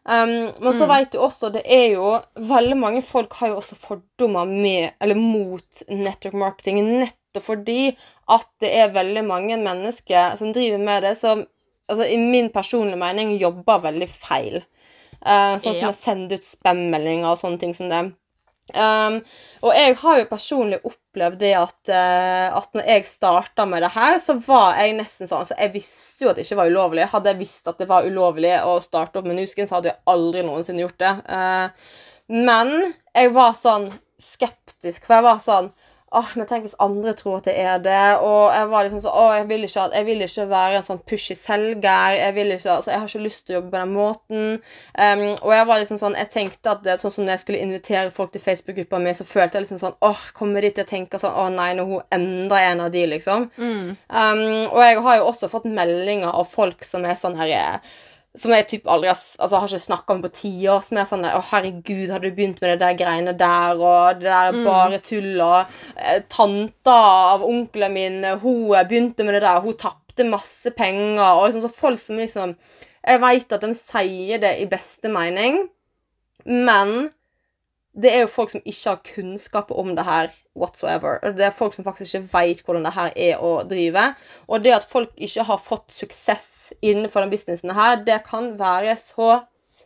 Um, 0.03 0.51
men 0.60 0.74
så 0.75 0.83
vet 0.89 1.13
du 1.13 1.22
også 1.24 1.48
det 1.53 1.62
er 1.72 1.93
jo 1.93 2.10
Veldig 2.36 2.75
mange 2.75 3.00
folk 3.07 3.38
har 3.39 3.53
jo 3.53 3.62
også 3.62 3.77
fordommer 3.79 4.50
med, 4.51 4.98
eller 5.00 5.15
mot 5.15 5.83
network 5.88 6.36
marketing 6.36 6.81
nettopp 7.00 7.45
fordi 7.45 7.93
at 8.29 8.50
det 8.60 8.74
er 8.77 8.91
veldig 8.93 9.24
mange 9.25 9.55
mennesker 9.57 10.36
som 10.38 10.51
driver 10.53 10.83
med 10.83 11.07
det, 11.07 11.13
som 11.17 11.45
altså, 11.89 12.05
i 12.05 12.17
min 12.19 12.51
personlige 12.53 13.00
mening 13.00 13.31
jobber 13.39 13.79
veldig 13.88 14.10
feil. 14.12 14.60
Uh, 15.24 15.55
sånn 15.63 15.72
som 15.72 15.88
Ja. 15.88 15.93
å 15.93 15.98
sende 15.98 16.36
ut 16.36 16.45
spam-meldinger 16.45 17.31
og 17.31 17.39
sånne 17.39 17.60
ting 17.63 17.74
som 17.74 17.89
det. 17.89 18.03
Um, 18.72 19.17
og 19.65 19.74
jeg 19.75 19.96
har 20.00 20.20
jo 20.22 20.27
personlig 20.29 20.77
opplevd 20.88 21.41
det 21.41 21.51
at, 21.60 21.79
uh, 21.91 22.55
at 22.62 22.77
når 22.77 22.88
jeg 22.88 23.08
starta 23.10 23.65
med 23.67 23.84
det 23.84 23.91
her, 23.96 24.15
så 24.24 24.38
var 24.46 24.79
jeg 24.79 24.96
nesten 24.96 25.27
sånn 25.27 25.43
altså 25.43 25.58
Jeg 25.60 25.74
visste 25.74 26.24
jo 26.24 26.32
at 26.32 26.39
det 26.39 26.46
ikke 26.48 26.62
var 26.62 26.72
ulovlig. 26.72 27.10
Hadde 27.12 27.34
jeg 27.34 27.41
visst 27.43 27.67
at 27.67 27.82
det 27.82 27.89
var 27.91 28.08
ulovlig 28.08 28.53
å 28.63 28.77
starte 28.86 29.20
opp 29.20 29.27
med 29.27 29.41
Nusken, 29.41 29.67
så 29.67 29.79
hadde 29.79 29.91
jeg 29.91 30.01
aldri 30.13 30.46
noensinne 30.48 30.86
gjort 30.86 31.03
det. 31.03 31.13
Uh, 31.27 31.67
men 32.32 32.74
jeg 33.12 33.34
var 33.36 33.58
sånn 33.60 33.89
skeptisk, 34.22 35.03
for 35.03 35.17
jeg 35.17 35.27
var 35.27 35.43
sånn 35.43 35.74
Åh, 36.13 36.32
men 36.38 36.46
tenk 36.50 36.67
hvis 36.67 36.75
andre 36.84 37.13
tror 37.17 37.39
at 37.39 37.48
det 37.50 37.55
er 37.58 37.79
det. 37.82 38.01
Og 38.22 38.53
jeg 38.53 38.67
var 38.70 38.86
liksom 38.86 39.01
sånn 39.01 39.15
Å, 39.17 39.24
jeg 39.39 39.48
vil 39.50 39.65
ikke, 39.65 39.86
jeg 39.96 40.08
vil 40.08 40.25
ikke 40.27 40.46
være 40.51 40.77
en 40.77 40.86
sånn 40.86 41.01
pushy 41.10 41.38
selger. 41.38 42.17
Jeg 42.20 42.36
vil 42.38 42.53
ikke, 42.53 42.75
altså, 42.75 42.91
jeg 42.93 43.01
har 43.01 43.10
ikke 43.10 43.24
lyst 43.24 43.46
til 43.48 43.55
å 43.55 43.58
jobbe 43.58 43.74
på 43.74 43.82
den 43.82 43.96
måten. 43.98 44.46
Um, 44.93 45.25
og 45.39 45.55
jeg 45.55 45.67
var 45.72 45.82
liksom 45.82 46.01
sånn 46.01 46.17
Jeg 46.20 46.32
tenkte 46.34 46.75
at 46.75 46.86
det, 46.86 47.00
sånn 47.01 47.15
som 47.15 47.25
når 47.25 47.36
jeg 47.36 47.43
skulle 47.46 47.65
invitere 47.65 48.13
folk 48.13 48.34
til 48.36 48.46
Facebook-gruppa 48.46 49.01
mi, 49.01 49.15
så 49.17 49.25
følte 49.27 49.58
jeg 49.58 49.65
liksom 49.65 49.82
sånn 49.82 50.00
Åh, 50.05 50.24
kommer 50.38 50.65
de 50.65 50.74
til 50.77 50.86
å 50.86 50.91
tenke 50.93 51.22
sånn 51.22 51.34
Å 51.34 51.50
nei, 51.53 51.72
nå 51.79 51.88
hun 51.89 52.08
enda 52.13 52.62
en 52.70 52.86
av 52.86 52.93
de, 52.93 53.05
liksom. 53.15 53.50
Mm. 53.58 53.93
Um, 54.08 54.46
og 54.70 54.82
jeg 54.86 55.03
har 55.08 55.20
jo 55.20 55.29
også 55.32 55.50
fått 55.51 55.70
meldinger 55.70 56.29
av 56.29 56.46
folk 56.50 56.86
som 56.86 57.05
er 57.10 57.17
sånn 57.20 57.39
her 57.39 57.58
eh, 57.58 57.93
Som 58.33 58.53
jeg 58.55 58.65
typ 58.65 58.87
aldri 58.89 59.11
har 59.11 59.17
Altså 59.17 59.59
har 59.59 59.67
ikke 59.69 59.83
snakka 59.83 60.15
med 60.17 60.25
på 60.25 60.33
ti 60.39 60.51
år. 60.71 60.81
Som 60.85 60.97
er 60.97 61.09
sånn 61.09 61.25
der, 61.25 61.37
Å, 61.37 61.43
herregud, 61.51 62.09
hadde 62.09 62.29
du 62.29 62.37
begynt 62.37 62.61
med 62.63 62.73
det 62.73 62.79
der 62.81 62.97
greiene 62.97 63.35
der, 63.37 63.77
og 63.77 64.21
det 64.21 64.29
der 64.29 64.49
er 64.49 64.61
bare 64.65 65.01
tull, 65.05 65.33
og 65.43 65.75
eh, 65.97 66.23
Tanta 66.33 66.97
av 67.33 67.45
onkelen 67.45 67.93
min, 67.93 68.21
hun 68.41 68.73
begynte 68.89 69.25
med 69.27 69.37
det 69.37 69.43
der, 69.45 69.61
hun 69.61 69.77
tapte 69.77 70.25
masse 70.29 70.73
penger, 70.77 71.21
og 71.21 71.47
liksom 71.47 71.65
så 71.65 71.73
folk 71.73 72.01
som 72.01 72.21
liksom 72.21 72.55
Jeg 73.03 73.19
veit 73.19 73.51
at 73.51 73.65
de 73.65 73.73
sier 73.75 74.39
det 74.39 74.53
i 74.63 74.69
beste 74.71 75.09
mening, 75.11 75.65
men 76.47 77.11
det 77.93 78.09
er 78.09 78.23
jo 78.23 78.31
folk 78.31 78.50
som 78.50 78.63
ikke 78.65 78.89
har 78.89 79.01
kunnskap 79.05 79.71
om 79.71 79.91
det 79.95 80.05
her 80.07 80.31
whatsoever. 80.57 81.19
Det 81.38 81.45
er 81.45 81.53
folk 81.53 81.75
som 81.75 81.85
faktisk 81.85 82.15
ikke 82.15 82.31
vet 82.33 82.63
hvordan 82.65 82.88
det 82.88 82.93
her 82.95 83.13
er 83.29 83.41
å 83.45 83.51
drive. 83.69 84.07
Og 84.50 84.63
det 84.65 84.73
at 84.79 84.88
folk 84.89 85.12
ikke 85.17 85.45
har 85.45 85.62
fått 85.62 85.93
suksess 85.93 86.73
innenfor 86.81 87.21
den 87.21 87.33
businessen 87.33 87.73
her, 87.77 88.00
det 88.01 88.23
kan 88.25 88.55
være 88.57 88.95
så 88.97 89.43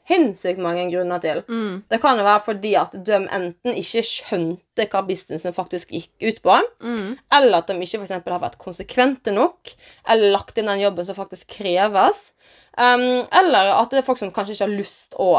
sinnssykt 0.07 0.59
mange 0.63 0.85
grunner 0.91 1.19
til. 1.19 1.41
Mm. 1.51 1.81
Det 1.91 1.99
kan 2.03 2.19
være 2.23 2.43
fordi 2.45 2.73
at 2.79 2.95
de 2.95 3.17
enten 3.17 3.75
ikke 3.75 4.03
skjønte 4.07 4.87
hva 4.91 5.01
businessen 5.07 5.55
faktisk 5.55 5.91
gikk 5.91 6.11
ut 6.29 6.41
på, 6.45 6.57
Mm. 6.83 7.17
eller 7.31 7.57
at 7.57 7.67
de 7.67 7.75
ikke 7.75 7.97
for 7.99 8.07
eksempel 8.07 8.31
har 8.33 8.39
vært 8.39 8.57
konsekvente 8.61 9.33
nok, 9.35 9.73
eller 10.07 10.31
lagt 10.31 10.57
inn 10.57 10.71
den 10.71 10.79
jobben 10.85 11.05
som 11.05 11.15
faktisk 11.15 11.47
kreves, 11.59 12.31
um, 12.77 13.25
eller 13.31 13.73
at 13.81 13.91
det 13.91 13.99
er 13.99 14.07
folk 14.07 14.19
som 14.19 14.31
kanskje 14.31 14.55
ikke 14.55 14.67
har 14.69 14.77
lyst 14.79 15.15
å 15.19 15.31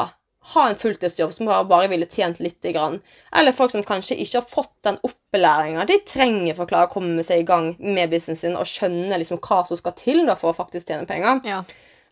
ha 0.54 0.64
en 0.68 0.78
fulltidsjobb, 0.78 1.32
som 1.34 1.48
bare, 1.48 1.66
bare 1.68 1.90
ville 1.92 2.06
tjent 2.08 2.40
lite 2.40 2.72
grann, 2.72 2.98
eller 3.36 3.56
folk 3.56 3.72
som 3.74 3.84
kanskje 3.86 4.16
ikke 4.22 4.40
har 4.40 4.48
fått 4.48 4.74
den 4.86 4.96
opplæringa 5.04 5.84
de 5.88 5.98
trenger 6.08 6.56
for 6.56 6.64
å 6.64 6.70
klare 6.70 6.88
å 6.88 6.92
komme 6.92 7.24
seg 7.26 7.42
i 7.42 7.48
gang 7.48 7.74
med 7.82 8.12
businessen 8.12 8.54
sin 8.54 8.58
og 8.58 8.68
skjønne 8.68 9.20
liksom 9.20 9.42
hva 9.44 9.62
som 9.68 9.80
skal 9.80 9.96
til 9.98 10.24
da 10.28 10.38
for 10.38 10.52
å 10.52 10.58
faktisk 10.58 10.88
tjene 10.88 11.08
penger. 11.08 11.42
Ja. 11.48 11.62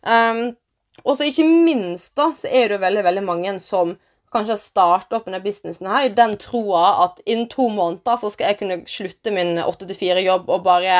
Um, 0.05 0.51
og 1.05 1.17
så 1.17 1.27
ikke 1.27 1.47
minst 1.47 2.15
da, 2.17 2.31
så 2.33 2.49
er 2.49 2.69
det 2.69 2.77
jo 2.77 2.85
veldig, 2.85 3.03
veldig 3.05 3.25
mange 3.25 3.57
som 3.63 3.95
kanskje 4.33 4.53
har 4.53 4.61
startet 4.61 5.17
opp 5.17 5.27
denne 5.27 5.41
businessen 5.43 5.87
her 5.89 6.07
i 6.07 6.13
den 6.13 6.35
troa 6.41 6.85
at 7.05 7.21
innen 7.25 7.47
to 7.51 7.69
måneder 7.71 8.19
så 8.19 8.31
skal 8.33 8.51
jeg 8.51 8.59
kunne 8.61 8.79
slutte 8.89 9.33
min 9.33 9.55
8-4-jobb 9.63 10.49
og 10.51 10.65
bare 10.65 10.97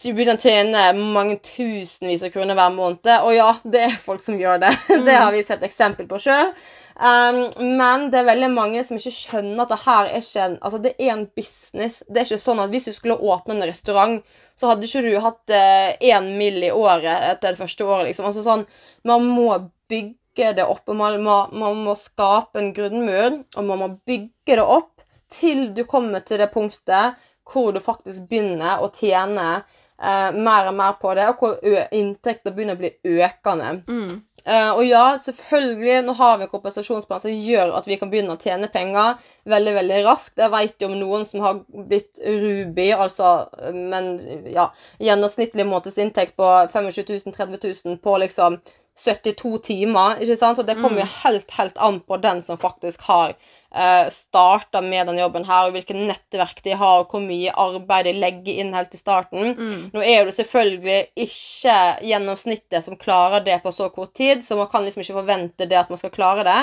til 0.00 0.12
begynner 0.16 0.36
å 0.36 0.42
tjene 0.42 0.80
mange 1.14 1.38
tusenvis 1.44 2.24
av 2.26 2.32
kroner 2.34 2.56
hver 2.58 2.72
måned. 2.74 3.08
Og 3.24 3.32
ja, 3.32 3.52
det 3.64 3.86
er 3.86 3.94
folk 4.00 4.24
som 4.24 4.36
gjør 4.40 4.60
det. 4.66 4.72
Det 5.06 5.14
har 5.16 5.30
vi 5.32 5.44
sett 5.46 5.64
eksempel 5.64 6.08
på 6.10 6.20
sjøl. 6.20 6.52
Um, 6.96 7.42
men 7.76 8.06
det 8.08 8.22
er 8.22 8.28
veldig 8.30 8.48
mange 8.54 8.80
som 8.86 8.96
ikke 8.96 9.12
skjønner 9.12 9.66
at 9.66 9.72
det 9.74 9.76
her 9.82 10.06
er 10.08 10.22
ikke 10.22 10.44
en 10.46 10.54
Altså, 10.64 10.78
det 10.80 10.92
er 10.96 11.10
en 11.12 11.26
business. 11.36 11.98
Det 12.08 12.22
er 12.22 12.28
ikke 12.28 12.44
sånn 12.44 12.62
at 12.62 12.72
hvis 12.72 12.88
du 12.88 12.92
skulle 12.96 13.18
åpne 13.20 13.56
en 13.56 13.68
restaurant, 13.68 14.20
så 14.56 14.70
hadde 14.70 14.88
ikke 14.88 15.04
du 15.04 15.10
hatt 15.20 15.56
én 15.56 16.28
uh, 16.28 16.36
mill. 16.40 16.62
i 16.64 16.72
året 16.72 17.28
etter 17.32 17.52
det 17.52 17.60
første 17.60 17.84
året, 17.84 18.10
liksom. 18.10 18.28
Altså 18.30 18.44
sånn 18.44 18.64
Man 19.04 19.28
må 19.28 19.50
bygge 19.88 20.52
det 20.56 20.64
opp, 20.64 20.84
og 20.88 20.96
man 20.96 21.20
må, 21.24 21.38
man 21.52 21.84
må 21.84 21.96
skape 22.00 22.60
en 22.60 22.72
grunnmur, 22.76 23.42
og 23.56 23.68
man 23.68 23.80
må 23.80 23.90
bygge 24.08 24.56
det 24.56 24.64
opp 24.64 25.04
til 25.32 25.70
du 25.74 25.84
kommer 25.88 26.24
til 26.24 26.40
det 26.40 26.52
punktet 26.52 27.16
hvor 27.46 27.72
du 27.72 27.80
faktisk 27.82 28.26
begynner 28.30 28.82
å 28.82 28.90
tjene 28.94 29.60
eh, 30.02 30.30
mer 30.36 30.70
og 30.70 30.78
mer 30.78 30.96
på 31.00 31.12
det, 31.16 31.26
og 31.30 31.42
hvor 31.42 31.58
inntekter 31.94 32.54
begynner 32.54 32.76
å 32.76 32.80
bli 32.80 32.92
økende. 33.16 33.72
Mm. 33.88 34.16
Eh, 34.46 34.70
og 34.76 34.84
ja, 34.86 35.04
selvfølgelig, 35.18 36.04
nå 36.06 36.14
har 36.20 36.36
vi 36.38 36.46
en 36.46 36.52
kompensasjonsplan 36.52 37.22
som 37.24 37.32
gjør 37.34 37.72
at 37.78 37.88
vi 37.90 37.98
kan 37.98 38.12
begynne 38.12 38.36
å 38.36 38.40
tjene 38.40 38.70
penger 38.70 39.16
veldig, 39.50 39.74
veldig 39.80 40.00
raskt. 40.06 40.38
Jeg 40.38 40.52
vet 40.54 40.82
jo 40.82 40.90
om 40.92 40.98
noen 41.00 41.26
som 41.26 41.42
har 41.42 41.60
blitt 41.90 42.20
Ruby, 42.22 42.92
altså 42.94 43.36
men 43.74 44.14
ja, 44.52 44.68
gjennomsnittlig 45.02 45.66
månedsinntekt 45.66 46.36
på 46.38 46.50
25 46.72 46.92
000, 47.26 47.34
30 47.34 47.62
000 47.86 48.02
på 48.04 48.18
liksom 48.22 48.60
72 48.96 49.58
timer, 49.62 50.16
ikke 50.24 50.38
sant? 50.40 50.58
Og 50.60 50.66
det 50.66 50.78
kommer 50.80 51.02
jo 51.02 51.12
helt, 51.22 51.50
helt 51.58 51.76
an 51.84 52.00
på 52.00 52.16
den 52.22 52.40
som 52.44 52.56
faktisk 52.56 53.02
har 53.10 53.34
uh, 53.76 54.08
starta 54.12 54.80
med 54.80 55.10
den 55.10 55.18
jobben 55.20 55.44
her, 55.44 55.66
og 55.66 55.74
hvilke 55.74 55.96
nettverk 55.96 56.62
de 56.64 56.72
har, 56.80 57.02
og 57.02 57.12
hvor 57.12 57.20
mye 57.20 57.52
arbeid 57.52 58.08
de 58.08 58.14
legger 58.16 58.62
inn 58.62 58.72
helt 58.76 58.96
i 58.96 59.00
starten. 59.00 59.52
Mm. 59.58 59.84
Nå 59.92 60.00
er 60.00 60.22
jo 60.22 60.30
det 60.30 60.36
selvfølgelig 60.38 60.98
ikke 61.26 61.76
gjennomsnittet 62.08 62.88
som 62.88 62.96
klarer 63.00 63.44
det 63.44 63.60
på 63.64 63.74
så 63.74 63.90
kort 63.92 64.14
tid, 64.16 64.44
så 64.46 64.56
man 64.56 64.72
kan 64.72 64.86
liksom 64.86 65.04
ikke 65.04 65.20
forvente 65.20 65.68
det 65.68 65.80
at 65.82 65.92
man 65.92 66.00
skal 66.00 66.14
klare 66.16 66.48
det, 66.48 66.58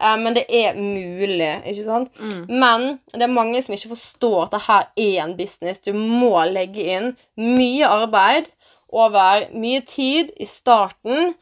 eh, 0.00 0.16
men 0.24 0.40
det 0.40 0.48
er 0.48 0.80
mulig, 0.80 1.52
ikke 1.68 1.84
sant? 1.84 2.16
Mm. 2.16 2.42
Men 2.48 2.90
det 3.12 3.28
er 3.28 3.38
mange 3.40 3.60
som 3.60 3.76
ikke 3.76 3.92
forstår 3.92 4.46
at 4.46 4.56
det 4.56 4.66
her 4.70 4.92
er 5.04 5.24
en 5.28 5.36
business. 5.36 5.84
Du 5.84 5.92
må 5.92 6.32
legge 6.48 6.88
inn 6.96 7.12
mye 7.36 7.92
arbeid 7.92 8.48
over 8.94 9.50
mye 9.52 9.82
tid 9.84 10.30
i 10.40 10.46
starten, 10.48 11.34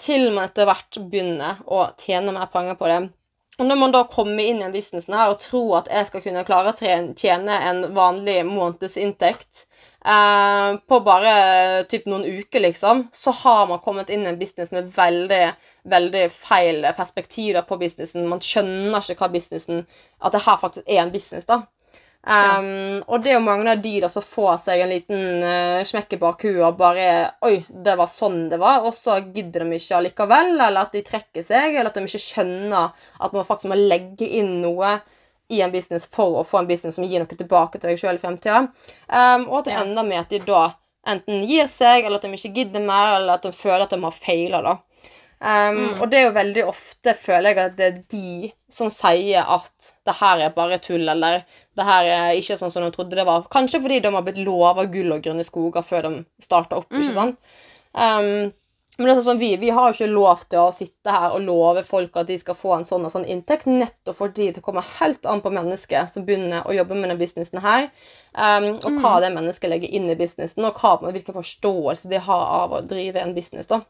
til 0.00 0.30
man 0.34 0.48
etter 0.48 0.68
hvert 0.68 1.00
begynner 1.10 1.60
å 1.68 1.88
tjene 2.00 2.34
mer 2.34 2.50
penger 2.52 2.78
på 2.80 2.90
det. 2.90 3.00
Og 3.60 3.66
når 3.68 3.76
man 3.76 3.92
da 3.92 4.06
kommer 4.08 4.40
inn 4.40 4.62
i 4.62 4.64
en 4.64 4.72
businessen 4.72 5.12
her 5.12 5.34
og 5.34 5.42
tror 5.42 5.82
at 5.82 5.90
jeg 5.92 6.06
skal 6.08 6.22
kunne 6.24 6.46
klare 6.48 6.72
å 6.72 6.92
tjene 7.18 7.56
en 7.68 7.82
vanlig 7.92 8.38
månedsinntekt 8.48 9.66
eh, 10.00 10.68
på 10.88 11.00
bare 11.04 11.34
typ 11.90 12.08
noen 12.08 12.24
uker, 12.24 12.64
liksom, 12.64 13.02
så 13.12 13.34
har 13.42 13.66
man 13.68 13.82
kommet 13.84 14.08
inn 14.08 14.24
i 14.24 14.30
en 14.30 14.40
business 14.40 14.72
med 14.72 14.88
veldig, 14.96 15.42
veldig 15.92 16.24
feil 16.32 16.88
perspektiver 16.96 17.66
på 17.68 17.76
businessen. 17.82 18.30
Man 18.32 18.40
skjønner 18.40 19.04
ikke 19.04 19.26
hva 19.26 19.34
businessen 19.34 19.84
At 20.24 20.32
det 20.32 20.44
her 20.46 20.56
faktisk 20.62 20.88
er 20.88 21.04
en 21.04 21.12
business, 21.12 21.44
da. 21.48 21.60
Um, 22.20 23.00
Og 23.08 23.22
det 23.24 23.30
er 23.32 23.38
jo 23.38 23.44
mange 23.46 23.70
av 23.72 23.80
de 23.80 23.94
da 24.02 24.08
som 24.12 24.24
får 24.24 24.58
seg 24.60 24.82
en 24.84 24.90
liten 24.92 25.22
uh, 25.40 25.80
smekk 25.88 26.18
i 26.18 26.20
bakhuet 26.20 26.58
og 26.66 26.76
bare 26.76 27.06
Oi, 27.48 27.62
det 27.70 27.94
var 27.96 28.10
sånn 28.12 28.42
det 28.52 28.58
var. 28.60 28.84
Og 28.84 28.92
så 28.96 29.16
gidder 29.32 29.64
de 29.64 29.78
ikke 29.78 29.96
allikevel, 30.00 30.52
eller 30.58 30.82
at 30.82 30.92
de 30.96 31.02
trekker 31.06 31.46
seg, 31.46 31.74
eller 31.74 31.88
at 31.88 31.96
de 31.96 32.04
ikke 32.04 32.20
skjønner 32.26 32.92
at 33.24 33.32
man 33.36 33.48
faktisk 33.48 33.72
må 33.72 33.80
legge 33.80 34.28
inn 34.28 34.58
noe 34.64 34.98
i 35.50 35.62
en 35.64 35.72
business 35.72 36.04
for 36.06 36.38
å 36.38 36.44
få 36.46 36.60
en 36.60 36.68
business 36.68 36.94
som 36.94 37.06
gir 37.08 37.24
noe 37.24 37.40
tilbake 37.40 37.80
til 37.80 37.90
deg 37.90 37.98
sjøl 37.98 38.20
i 38.20 38.22
fremtida. 38.22 38.60
Um, 39.08 39.48
og 39.48 39.62
at 39.62 39.70
det 39.70 39.80
ender 39.80 40.06
med 40.06 40.20
at 40.20 40.30
de 40.30 40.44
da 40.46 40.68
enten 41.10 41.42
gir 41.48 41.66
seg, 41.72 42.04
eller 42.04 42.20
at 42.20 42.28
de 42.28 42.36
ikke 42.36 42.52
gidder 42.60 42.84
mer, 42.84 43.16
eller 43.16 43.40
at 43.40 43.48
de 43.48 43.56
føler 43.56 43.86
at 43.86 43.96
de 43.96 43.98
har 44.04 44.14
feila, 44.14 44.60
da. 44.62 44.76
Um, 45.40 46.02
Og 46.02 46.10
det 46.12 46.18
er 46.18 46.26
jo 46.26 46.36
veldig 46.36 46.64
ofte, 46.68 47.14
føler 47.16 47.54
jeg, 47.54 47.58
at 47.70 47.76
det 47.78 47.86
er 47.86 47.98
de 48.12 48.50
som 48.68 48.90
sier 48.92 49.40
at 49.48 49.90
det 50.04 50.14
her 50.18 50.42
er 50.44 50.52
bare 50.52 50.76
tull, 50.84 51.08
eller 51.08 51.46
det 51.78 51.86
her 51.88 52.08
er 52.12 52.36
ikke 52.36 52.58
sånn 52.60 52.72
som 52.74 52.84
de 52.84 52.90
trodde 52.92 53.16
det 53.16 53.24
var. 53.24 53.46
Kanskje 53.52 53.80
fordi 53.80 54.02
de 54.04 54.12
har 54.12 54.26
blitt 54.26 54.42
lova 54.44 54.84
gull 54.92 55.14
og 55.16 55.24
grønne 55.24 55.46
skoger 55.46 55.86
før 55.86 56.08
de 56.10 56.16
starta 56.44 56.82
opp, 56.82 56.90
ikke 56.92 57.16
sant? 57.16 57.40
Um, 57.96 58.50
men 59.00 59.08
det 59.08 59.14
er 59.14 59.22
sånn, 59.24 59.40
vi, 59.40 59.54
vi 59.56 59.70
har 59.72 59.88
jo 59.88 59.96
ikke 59.96 60.12
lov 60.12 60.42
til 60.52 60.60
å 60.60 60.72
sitte 60.76 61.08
her 61.14 61.32
og 61.32 61.40
love 61.46 61.86
folk 61.88 62.18
at 62.20 62.28
de 62.28 62.36
skal 62.36 62.58
få 62.58 62.74
en 62.76 62.84
sånn 62.84 63.06
og 63.08 63.12
sånn 63.14 63.24
inntekt, 63.32 63.64
nettopp 63.64 64.18
fordi 64.18 64.50
det 64.52 64.60
kommer 64.66 64.84
helt 64.98 65.24
an 65.24 65.40
på 65.40 65.52
mennesket 65.56 66.12
som 66.12 66.26
begynner 66.26 66.68
å 66.68 66.76
jobbe 66.76 66.98
med 66.98 67.08
denne 67.08 67.16
businessen 67.16 67.62
her, 67.64 67.88
um, 68.36 68.74
og 68.76 69.00
hva 69.00 69.14
det 69.24 69.32
mennesket 69.32 69.72
legger 69.72 69.96
inn 69.96 70.10
i 70.12 70.18
businessen, 70.20 70.68
og 70.68 70.76
hva, 70.76 70.98
hvilken 71.14 71.38
forståelse 71.38 72.12
de 72.12 72.20
har 72.28 72.44
av 72.58 72.76
å 72.76 72.82
drive 72.84 73.24
en 73.24 73.32
business, 73.32 73.70
da. 73.72 73.80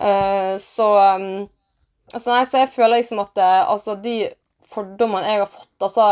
Uh, 0.00 0.56
så 0.62 0.88
um, 0.96 1.48
altså, 2.14 2.30
nei, 2.32 2.44
så 2.48 2.62
jeg 2.62 2.72
føler 2.72 3.02
liksom 3.02 3.20
at 3.20 3.36
uh, 3.36 3.72
altså, 3.74 3.98
de 4.00 4.30
fordommene 4.70 5.28
jeg 5.28 5.42
har 5.42 5.50
fått 5.50 5.84
Altså, 5.84 6.06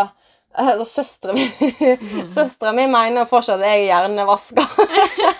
uh, 0.58 0.82
søstera 0.84 1.32
mi 1.36 1.46
Søstera 2.36 2.74
mi 2.76 2.84
mener 2.90 3.28
fortsatt 3.30 3.62
at 3.62 3.70
jeg 3.70 3.86
er 3.86 3.88
hjernevaska. 3.88 4.64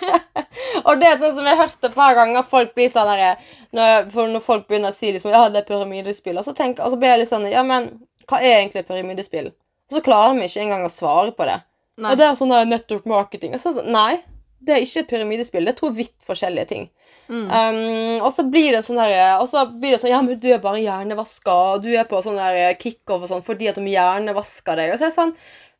og 0.87 0.99
det 1.01 1.11
er 1.11 1.21
sånn 1.21 1.37
som 1.37 1.45
jeg 1.45 1.55
har 1.55 1.63
hørt 1.67 1.89
et 1.91 1.97
par 1.97 2.17
ganger 2.17 2.49
folk 2.49 2.73
blir 2.77 2.89
sånn 2.93 3.11
der, 3.13 3.45
når, 3.75 4.09
når 4.33 4.45
folk 4.45 4.65
begynner 4.69 4.93
å 4.93 4.97
si 4.97 5.13
liksom, 5.13 5.33
ja, 5.35 5.45
det 5.53 5.61
er 5.61 5.69
pyramidespill, 5.69 6.41
og 6.41 6.47
så, 6.47 6.55
tenker, 6.57 6.85
og 6.85 6.93
så 6.93 7.01
blir 7.01 7.13
jeg 7.13 7.23
litt 7.23 7.33
sånn 7.33 7.49
Ja, 7.51 7.65
men 7.67 7.91
hva 8.29 8.41
er 8.41 8.59
egentlig 8.59 8.87
pyramidespill? 8.89 9.51
Og 9.89 9.97
så 9.97 10.05
klarer 10.05 10.37
de 10.37 10.45
ikke 10.45 10.65
engang 10.65 10.85
å 10.85 10.93
svare 10.93 11.33
på 11.37 11.45
det. 11.49 11.57
Nei. 11.99 12.11
Og 12.11 12.19
det 12.19 12.25
er 12.25 12.35
sånn 12.37 12.53
der 12.53 12.67
network 12.69 13.07
marketing. 13.09 13.55
Så, 13.57 13.73
sånn, 13.75 13.89
nei, 13.93 14.21
det 14.61 14.75
er 14.75 14.83
ikke 14.83 14.99
et 15.03 15.09
pyramidespill. 15.11 15.65
Det 15.65 15.73
er 15.73 15.79
to 15.79 15.89
vidt 15.95 16.15
forskjellige 16.27 16.65
ting. 16.67 16.89
Mm. 17.29 17.45
Um, 17.45 18.23
og 18.25 18.31
så 18.33 18.43
blir 18.49 18.71
det 18.73 18.81
sånn 18.87 18.97
der 18.97 19.37
Og 19.37 19.45
så 19.51 19.61
blir 19.69 19.91
det 19.93 19.99
sånn 20.01 20.09
Ja, 20.09 20.17
men 20.25 20.39
du 20.41 20.47
er 20.49 20.57
bare 20.63 20.81
hjernevaska, 20.81 21.53
og 21.75 21.83
du 21.83 21.91
er 21.93 22.07
på 22.09 22.23
sånn 22.25 22.39
der 22.39 22.73
kickoff 22.81 23.21
og 23.21 23.29
sånn 23.29 23.43
fordi 23.45 23.67
at 23.69 23.77
de 23.77 23.85
hjernevasker 23.85 24.79
deg. 24.81 24.93
Og 24.95 24.97
så 24.97 25.05
er 25.05 25.11
det 25.11 25.17
sånn 25.19 25.35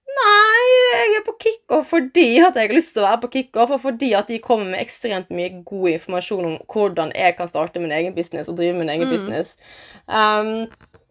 Nei, 0.10 0.68
jeg 0.94 1.18
er 1.20 1.26
på 1.26 1.36
kickoff 1.42 1.90
fordi 1.92 2.28
at 2.42 2.56
jeg 2.58 2.70
har 2.70 2.74
lyst 2.76 2.94
til 2.96 3.04
å 3.04 3.08
være 3.08 3.22
på 3.26 3.30
kickoff, 3.36 3.74
og 3.76 3.82
fordi 3.84 4.08
at 4.18 4.30
de 4.32 4.40
kommer 4.42 4.72
med 4.72 4.82
ekstremt 4.82 5.30
mye 5.30 5.52
god 5.66 5.90
informasjon 5.92 6.48
om 6.50 6.56
hvordan 6.74 7.12
jeg 7.18 7.36
kan 7.38 7.50
starte 7.52 7.82
min 7.82 7.94
egen 7.94 8.16
business 8.16 8.50
og 8.50 8.58
drive 8.58 8.78
min 8.78 8.90
egen 8.90 9.06
Mm. 9.06 9.14
business. 9.14 9.52
Um, 10.08 10.66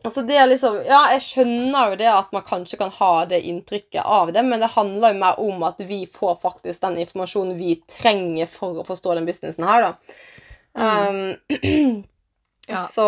altså 0.04 0.22
det 0.26 0.36
er 0.38 0.50
liksom 0.50 0.76
Ja, 0.86 1.00
jeg 1.14 1.24
skjønner 1.24 1.92
jo 1.92 2.00
det 2.00 2.10
at 2.12 2.34
man 2.34 2.44
kanskje 2.46 2.78
kan 2.80 2.92
ha 2.98 3.12
det 3.30 3.40
inntrykket 3.50 4.04
av 4.04 4.32
det, 4.34 4.44
men 4.46 4.62
det 4.62 4.72
handler 4.74 5.14
jo 5.14 5.22
mer 5.24 5.40
om 5.42 5.64
at 5.66 5.80
vi 5.88 6.04
får 6.06 6.38
faktisk 6.42 6.84
den 6.84 7.00
informasjonen 7.02 7.58
vi 7.58 7.80
trenger 7.90 8.50
for 8.50 8.78
å 8.78 8.86
forstå 8.86 9.18
den 9.18 9.26
businessen 9.28 9.66
her, 9.66 9.88
da. 9.88 9.96
Um, 10.78 12.04
Ja. 12.68 12.82
så, 12.84 13.04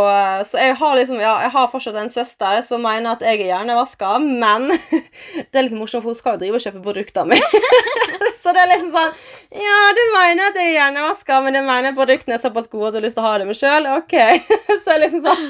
så 0.48 0.56
jeg 0.56 0.72
har 0.80 0.94
liksom 0.96 1.18
Ja, 1.20 1.34
jeg 1.44 1.52
har 1.52 1.66
fortsatt 1.68 1.96
en 2.00 2.08
søster 2.08 2.62
som 2.64 2.80
mener 2.80 3.12
at 3.12 3.24
jeg 3.24 3.42
er 3.42 3.50
hjernevaska, 3.50 4.14
men 4.24 4.70
det 5.50 5.52
er 5.52 5.66
litt 5.66 5.76
morsomt, 5.76 6.00
for 6.00 6.14
hun 6.14 6.16
skal 6.16 6.38
jo 6.38 6.40
drive 6.46 6.56
og 6.56 6.64
kjøpe 6.64 6.80
produktene 6.86 7.36
mine. 7.36 7.60
så 8.40 8.54
det 8.56 8.62
er 8.62 8.70
liksom 8.72 8.94
sånn 8.94 9.12
Ja, 9.60 9.80
du 9.92 10.00
mener 10.14 10.48
at 10.48 10.56
jeg 10.56 10.70
er 10.70 10.78
hjernevaska, 10.78 11.42
men 11.44 11.58
du 11.58 11.60
mener 11.66 11.96
produktene 11.98 12.38
er 12.38 12.42
såpass 12.42 12.72
gode 12.72 12.88
at 12.88 12.96
du 12.96 13.02
har 13.02 13.08
lyst 13.10 13.20
til 13.20 13.26
å 13.26 13.28
ha 13.28 13.36
dem 13.42 13.52
sjøl? 13.52 13.90
OK. 13.98 14.16
så 14.80 14.94
er 14.96 15.04
liksom 15.04 15.28
sånn 15.28 15.44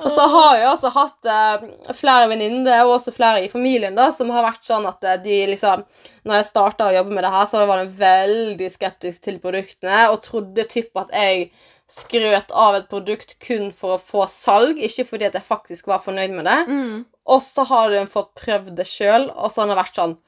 Og 0.00 0.08
så 0.12 0.26
har 0.32 0.58
jeg 0.58 0.68
også 0.70 0.90
hatt 0.94 1.28
eh, 1.32 1.64
flere 1.96 2.28
venninner, 2.30 2.84
og 2.84 2.98
også 2.98 3.14
flere 3.16 3.42
i 3.44 3.50
familien, 3.52 3.96
da, 3.96 4.10
som 4.14 4.30
har 4.32 4.44
vært 4.46 4.64
sånn 4.66 4.86
at 4.88 5.04
eh, 5.06 5.18
de 5.24 5.40
liksom 5.52 5.84
Når 6.28 6.36
jeg 6.36 6.48
starta 6.50 6.88
å 6.88 6.94
jobbe 6.94 7.16
med 7.16 7.24
det 7.24 7.32
her, 7.34 7.48
så 7.48 7.64
var 7.68 7.82
de 7.82 8.00
veldig 8.00 8.70
skeptiske 8.72 9.24
til 9.24 9.40
produktene 9.42 10.06
og 10.12 10.20
trodde 10.24 10.68
typ 10.70 11.00
at 11.00 11.12
jeg 11.16 11.50
skrøt 11.90 12.52
av 12.54 12.76
et 12.78 12.90
produkt 12.90 13.34
kun 13.42 13.72
for 13.74 13.96
å 13.96 14.02
få 14.02 14.26
salg, 14.30 14.78
ikke 14.78 15.08
fordi 15.08 15.26
at 15.26 15.38
jeg 15.38 15.46
faktisk 15.48 15.88
var 15.90 16.04
fornøyd 16.04 16.36
med 16.36 16.46
det. 16.46 16.58
Mm. 16.68 17.00
Og 17.30 17.40
så 17.42 17.64
har 17.66 17.90
de 17.90 18.04
fått 18.10 18.30
prøvd 18.38 18.76
det 18.78 18.86
sjøl, 18.86 19.30
og 19.34 19.50
så 19.50 19.64
har 19.64 19.72
de 19.72 19.80
vært 19.80 19.98
sånn 20.02 20.20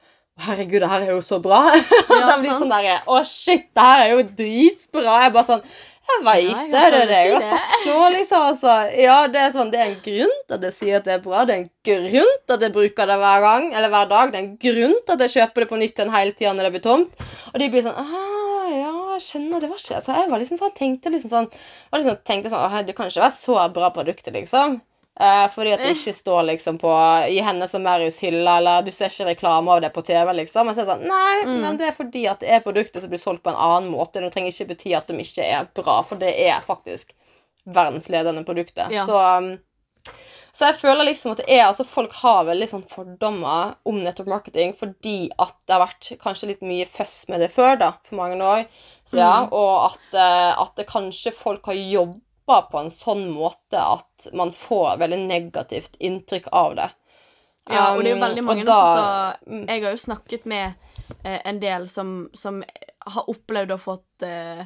Herregud, 0.43 0.79
det 0.81 0.87
her 0.89 1.03
er 1.05 1.11
jo 1.13 1.19
så 1.21 1.37
bra. 1.37 1.59
Ja, 2.09 2.23
de 2.31 2.37
blir 2.41 2.55
sånn 2.57 2.71
derre 2.71 2.95
Å, 3.05 3.19
shit, 3.27 3.67
det 3.77 3.83
her 3.85 3.99
er 4.01 4.13
jo 4.15 4.23
dritbra. 4.39 5.19
Jeg 5.21 5.29
er 5.29 5.35
bare 5.35 5.45
sånn 5.45 5.61
Jeg 6.03 6.23
veit 6.25 6.49
Ja, 6.49 6.63
det. 6.63 6.71
Det 6.71 6.81
er 6.83 7.07
det 7.07 7.19
jeg 7.19 7.33
har 7.33 7.45
sagt 7.47 7.85
nå, 7.87 7.99
liksom. 8.13 8.45
Altså. 8.49 8.73
Ja, 8.99 9.17
det 9.31 9.39
er 9.39 9.53
sånn 9.55 9.71
Det 9.71 9.79
er 9.79 9.87
en 9.87 10.01
grunn 10.03 10.35
til 10.47 10.57
at 10.57 10.67
jeg 10.67 10.75
sier 10.75 10.99
at 10.99 11.07
det 11.07 11.15
er 11.15 11.23
bra. 11.23 11.45
Det 11.47 11.55
er 11.55 11.63
en 11.63 11.71
grunn 11.87 12.35
til 12.43 12.55
at 12.57 12.67
jeg 12.67 12.75
bruker 12.75 13.09
det 13.09 13.17
hver 13.23 13.45
gang, 13.47 13.69
eller 13.73 13.93
hver 13.93 14.11
dag. 14.11 14.33
Det 14.33 14.39
er 14.39 14.43
en 14.43 14.53
grunn 14.67 14.95
til 14.99 15.15
at 15.15 15.25
jeg 15.25 15.35
kjøper 15.37 15.65
det 15.65 15.69
på 15.71 15.81
nytt 15.81 15.99
igjen 15.99 16.13
hele 16.13 16.37
tida 16.37 16.53
når 16.53 16.67
det 16.67 16.73
blir 16.75 16.85
tomt. 16.85 17.27
Og 17.53 17.59
de 17.61 17.69
blir 17.73 17.85
sånn 17.85 17.99
ah, 17.99 18.71
ja, 18.73 18.93
jeg 19.15 19.25
skjønner, 19.27 19.63
det 19.63 19.69
var 19.71 19.81
ikke 19.81 20.01
Så 20.03 20.17
jeg 20.17 20.31
var 20.31 20.43
liksom 20.43 20.59
sånn, 20.59 20.73
tenkte 20.77 21.13
liksom 21.13 21.31
sånn 21.33 21.51
var 21.53 22.01
liksom, 22.01 22.19
tenkte 22.27 22.51
sånn, 22.53 22.87
Du 22.87 22.93
kan 22.97 23.11
ikke 23.11 23.23
være 23.25 23.37
så 23.37 23.59
bra 23.75 23.93
produktet, 23.95 24.33
liksom. 24.35 24.81
Eh, 25.19 25.47
fordi 25.53 25.75
at 25.75 25.81
det 25.83 25.91
ikke 25.93 26.13
står 26.17 26.45
liksom 26.47 26.79
på 26.81 26.91
i 27.29 27.37
hennes 27.45 27.75
og 27.77 27.83
Marius 27.85 28.17
hylle, 28.23 28.55
eller 28.57 28.81
du 28.81 28.89
ser 28.91 29.13
ikke 29.13 29.27
reklame 29.27 29.75
av 29.75 29.83
det 29.83 29.91
på 29.93 30.01
TV, 30.05 30.31
liksom. 30.39 30.65
Men 30.65 30.73
så 30.73 30.81
er 30.81 30.87
det 30.87 30.93
sånn, 30.95 31.03
nei, 31.11 31.59
men 31.61 31.77
det 31.77 31.91
er 31.91 31.97
fordi 31.97 32.23
at 32.31 32.41
det 32.41 32.49
er 32.49 32.63
produkter 32.65 33.03
som 33.03 33.11
blir 33.13 33.21
solgt 33.21 33.43
på 33.45 33.53
en 33.53 33.59
annen 33.61 33.91
måte. 33.93 34.23
Det 34.23 34.31
trenger 34.33 34.55
ikke 34.55 34.71
bety 34.73 34.95
at 34.97 35.11
de 35.11 35.19
ikke 35.21 35.45
er 35.45 35.69
bra, 35.77 35.99
for 36.07 36.21
det 36.21 36.33
er 36.47 36.65
faktisk 36.65 37.13
verdensledende 37.63 38.41
produkter. 38.47 38.89
Ja. 38.91 39.05
Så, 39.05 39.19
um, 39.21 39.53
så 40.53 40.69
jeg 40.69 40.79
føler 40.81 41.07
liksom 41.07 41.33
at 41.33 41.43
det 41.43 41.47
er, 41.49 41.67
altså 41.67 41.85
folk 41.87 42.13
har 42.19 42.49
veldig 42.49 42.67
sånn 42.69 42.83
fordommer 42.89 43.77
om 43.89 44.01
nettopp 44.03 44.27
marketing 44.29 44.75
fordi 44.77 45.31
at 45.41 45.55
det 45.65 45.73
har 45.73 45.81
vært 45.81 46.11
kanskje 46.21 46.51
litt 46.51 46.65
mye 46.65 46.85
føss 46.89 47.23
med 47.31 47.41
det 47.41 47.49
før, 47.53 47.77
da, 47.81 47.93
for 48.05 48.19
mange 48.19 48.37
år 48.37 48.67
siden, 49.01 49.49
og 49.49 49.71
at, 49.87 50.05
eh, 50.13 50.51
at 50.61 50.75
det 50.77 50.89
kanskje 50.91 51.33
folk 51.37 51.71
har 51.71 51.79
jobba 52.45 52.61
på 52.71 52.77
en 52.79 52.91
sånn 52.91 53.29
måte 53.31 53.79
at 53.79 54.27
man 54.33 54.51
får 54.51 54.97
veldig 54.99 55.19
negativt 55.27 55.95
inntrykk 55.99 56.47
av 56.51 56.75
det. 56.75 56.89
Ja, 57.69 57.93
og 57.95 58.03
det 58.03 58.11
er 58.11 58.15
jo 58.15 58.19
Um, 58.19 58.21
veldig 58.27 58.43
mange 58.43 58.65
da- 58.65 58.73
som 58.75 58.97
sa 58.97 59.65
Jeg 59.71 59.83
har 59.83 59.91
jo 59.91 59.97
snakket 59.97 60.45
med 60.45 60.73
eh, 61.23 61.39
en 61.45 61.59
del 61.59 61.87
som, 61.87 62.29
som 62.33 62.63
har 62.99 63.29
opplevd 63.29 63.71
å 63.71 63.77
fått 63.79 64.23
eh, 64.23 64.65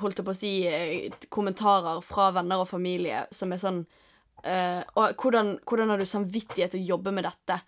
Holdt 0.00 0.18
jeg 0.18 0.26
på 0.26 0.30
å 0.30 0.36
si 0.36 0.66
eh, 0.66 1.12
kommentarer 1.28 2.00
fra 2.02 2.30
venner 2.32 2.60
og 2.60 2.68
familie 2.68 3.22
som 3.30 3.52
er 3.52 3.56
sånn 3.62 3.86
eh, 4.44 4.82
og 4.94 5.14
hvordan, 5.22 5.60
hvordan 5.64 5.88
har 5.88 5.98
du 5.98 6.04
samvittighet 6.04 6.72
til 6.74 6.82
å 6.82 6.88
jobbe 6.96 7.12
med 7.12 7.24
dette 7.24 7.60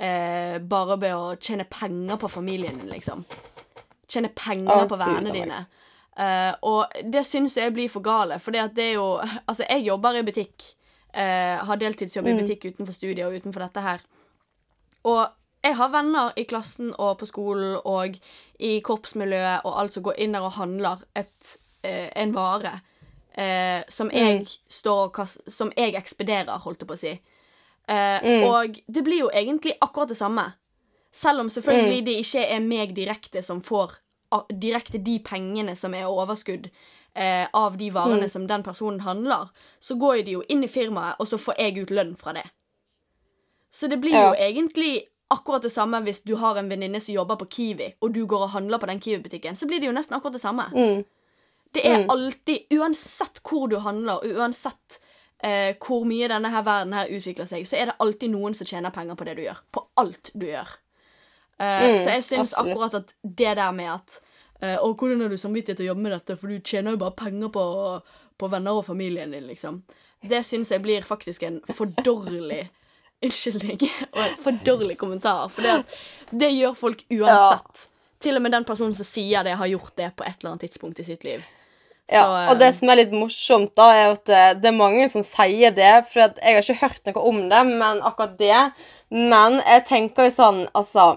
eh, 0.00 0.58
bare 0.58 0.96
ved 0.96 1.14
å 1.14 1.36
tjene 1.36 1.64
penger 1.68 2.16
på 2.16 2.28
familien 2.28 2.78
din, 2.80 2.88
liksom? 2.90 3.22
Tjene 4.08 4.32
penger 4.34 4.86
Å, 4.86 4.88
på 4.88 4.96
vennene 4.98 5.30
dine. 5.36 5.60
my 5.60 5.66
Eh, 6.20 6.52
og 6.68 7.00
det 7.12 7.22
syns 7.24 7.56
jeg 7.56 7.72
blir 7.72 7.88
for 7.88 8.04
gale, 8.04 8.36
for 8.42 8.52
det 8.52 8.84
er 8.84 8.94
jo 8.98 9.06
Altså, 9.48 9.64
jeg 9.68 9.86
jobber 9.86 10.20
i 10.20 10.26
butikk. 10.26 10.74
Uh, 11.10 11.58
har 11.66 11.78
deltidsjobb 11.80 12.28
i 12.30 12.36
butikk 12.38 12.68
utenfor 12.68 12.94
studiet 12.94 13.24
og 13.26 13.34
utenfor 13.34 13.64
dette 13.64 13.82
her. 13.82 14.02
Og 15.10 15.24
jeg 15.64 15.74
har 15.74 15.88
venner 15.90 16.28
i 16.38 16.44
klassen 16.46 16.92
og 16.92 17.16
på 17.18 17.26
skolen 17.26 17.80
og 17.82 18.14
i 18.62 18.76
korpsmiljøet 18.86 19.66
og 19.66 19.80
alt 19.80 19.96
som 19.96 20.04
går 20.06 20.20
inn 20.22 20.36
der 20.36 20.46
og 20.46 20.54
handler 20.54 21.02
et, 21.18 21.56
uh, 21.82 22.06
en 22.14 22.36
vare 22.36 22.76
som 23.88 24.08
jeg 24.12 24.42
står 24.68 24.98
og 25.04 25.12
kaster 25.14 25.52
Som 25.54 25.70
jeg 25.78 25.94
ekspederer, 25.96 26.58
holdt 26.60 26.82
jeg 26.82 26.88
på 26.90 26.96
å 26.96 26.98
si. 26.98 27.12
Mm. 27.88 28.42
Og 28.44 28.80
det 28.90 29.04
blir 29.06 29.22
jo 29.22 29.28
egentlig 29.32 29.76
akkurat 29.80 30.10
det 30.10 30.18
samme. 30.18 30.44
Selv 31.14 31.40
om 31.40 31.48
selvfølgelig 31.48 32.02
det 32.04 32.16
ikke 32.20 32.42
er 32.42 32.60
meg 32.60 32.92
direkte 32.98 33.40
som 33.46 33.62
får 33.62 33.94
direkte 34.52 34.98
de 34.98 35.18
pengene 35.18 35.76
som 35.76 35.94
er 35.94 36.06
overskudd 36.08 36.68
eh, 37.14 37.46
av 37.52 37.76
de 37.76 37.90
varene 37.90 38.28
som 38.28 38.46
den 38.46 38.62
personen 38.62 39.00
handler, 39.00 39.48
så 39.80 39.94
går 39.98 40.24
de 40.24 40.30
jo 40.38 40.42
inn 40.48 40.64
i 40.64 40.68
firmaet, 40.68 41.16
og 41.18 41.26
så 41.26 41.38
får 41.38 41.54
jeg 41.58 41.78
ut 41.82 41.90
lønn 41.90 42.16
fra 42.16 42.32
det. 42.32 42.46
Så 43.70 43.88
det 43.88 44.00
blir 44.00 44.12
jo 44.14 44.34
Ja. 44.34 44.48
egentlig 44.48 45.06
akkurat 45.30 45.62
det 45.62 45.72
samme 45.72 46.00
hvis 46.02 46.22
du 46.24 46.36
har 46.36 46.56
en 46.56 46.68
venninne 46.68 47.00
som 47.00 47.14
jobber 47.14 47.36
på 47.36 47.48
Kiwi, 47.48 47.94
og 48.00 48.12
du 48.12 48.26
går 48.26 48.42
og 48.42 48.50
handler 48.50 48.78
på 48.78 48.86
den 48.86 49.00
Kiwi-butikken. 49.00 49.54
Så 49.56 49.66
blir 49.66 49.80
det 49.80 49.86
jo 49.86 49.92
nesten 49.92 50.16
akkurat 50.16 50.32
det 50.32 50.40
samme. 50.40 50.64
Mm. 50.74 51.04
Det 51.72 51.86
er 51.86 52.06
alltid, 52.08 52.66
uansett 52.72 53.40
hvor 53.46 53.68
du 53.68 53.78
handler, 53.78 54.18
uansett 54.36 54.98
eh, 55.42 55.74
hvor 55.78 56.04
mye 56.04 56.28
denne 56.28 56.50
her 56.50 56.62
verden 56.62 56.92
her 56.92 57.06
utvikler 57.06 57.46
seg, 57.46 57.66
så 57.66 57.76
er 57.78 57.84
det 57.86 57.94
alltid 58.02 58.32
noen 58.32 58.54
som 58.54 58.66
tjener 58.66 58.90
penger 58.90 59.14
på 59.14 59.24
det 59.24 59.36
du 59.36 59.42
gjør. 59.42 59.60
På 59.72 59.86
alt 59.96 60.32
du 60.34 60.46
gjør. 60.46 60.66
Eh, 61.60 61.94
så 62.00 62.16
jeg 62.16 62.24
syns 62.24 62.54
akkurat 62.56 62.94
at 62.96 63.14
det 63.22 63.54
der 63.58 63.72
med 63.76 63.90
at 63.92 64.20
uh, 64.64 64.78
Og 64.86 64.94
hvordan 64.96 65.20
har 65.20 65.28
du 65.28 65.36
samvittighet 65.36 65.76
til 65.76 65.88
å 65.88 65.92
jobbe 65.92 66.04
med 66.06 66.14
dette, 66.16 66.36
for 66.40 66.48
du 66.48 66.60
tjener 66.64 66.96
jo 66.96 67.00
bare 67.02 67.16
penger 67.18 67.52
på, 67.52 67.64
på 68.40 68.48
venner 68.52 68.80
og 68.80 68.86
familien 68.86 69.34
din, 69.34 69.48
liksom. 69.48 69.82
Det 70.24 70.42
syns 70.44 70.72
jeg 70.72 70.82
blir 70.84 71.04
faktisk 71.04 71.44
en 71.48 71.60
for 71.72 71.92
dårlig 72.04 72.66
unnskyldning 73.24 73.80
og 73.84 74.20
en 74.24 74.36
for 74.40 74.64
dårlig 74.64 74.96
kommentar. 75.00 75.48
For 75.52 75.64
det, 75.64 76.00
det 76.32 76.52
gjør 76.54 76.76
folk 76.76 77.04
uansett. 77.12 77.86
Til 78.20 78.36
og 78.36 78.44
med 78.44 78.52
den 78.52 78.66
personen 78.68 78.96
som 78.96 79.08
sier 79.08 79.44
det, 79.44 79.56
har 79.56 79.68
gjort 79.68 79.96
det 79.96 80.10
på 80.16 80.24
et 80.28 80.36
eller 80.40 80.52
annet 80.52 80.66
tidspunkt 80.68 81.00
i 81.00 81.08
sitt 81.08 81.24
liv. 81.24 81.44
Ja, 82.10 82.24
eh, 82.24 82.50
og 82.50 82.58
det 82.60 82.72
som 82.76 82.90
er 82.90 83.00
litt 83.00 83.14
morsomt, 83.14 83.72
da, 83.78 83.86
er 83.94 84.12
at 84.16 84.28
eh, 84.28 84.52
det 84.60 84.68
er 84.72 84.76
mange 84.76 85.06
som 85.12 85.24
sier 85.24 85.72
det. 85.76 85.92
For 86.10 86.24
jeg 86.24 86.56
har 86.56 86.60
ikke 86.64 86.80
hørt 86.82 87.08
noe 87.08 87.24
om 87.32 87.42
det, 87.52 87.64
men 87.70 88.04
akkurat 88.04 88.36
det. 88.40 88.60
Men 89.14 89.60
jeg 89.62 89.86
tenker 89.88 90.28
jo 90.28 90.36
sånn, 90.36 90.62
altså 90.76 91.14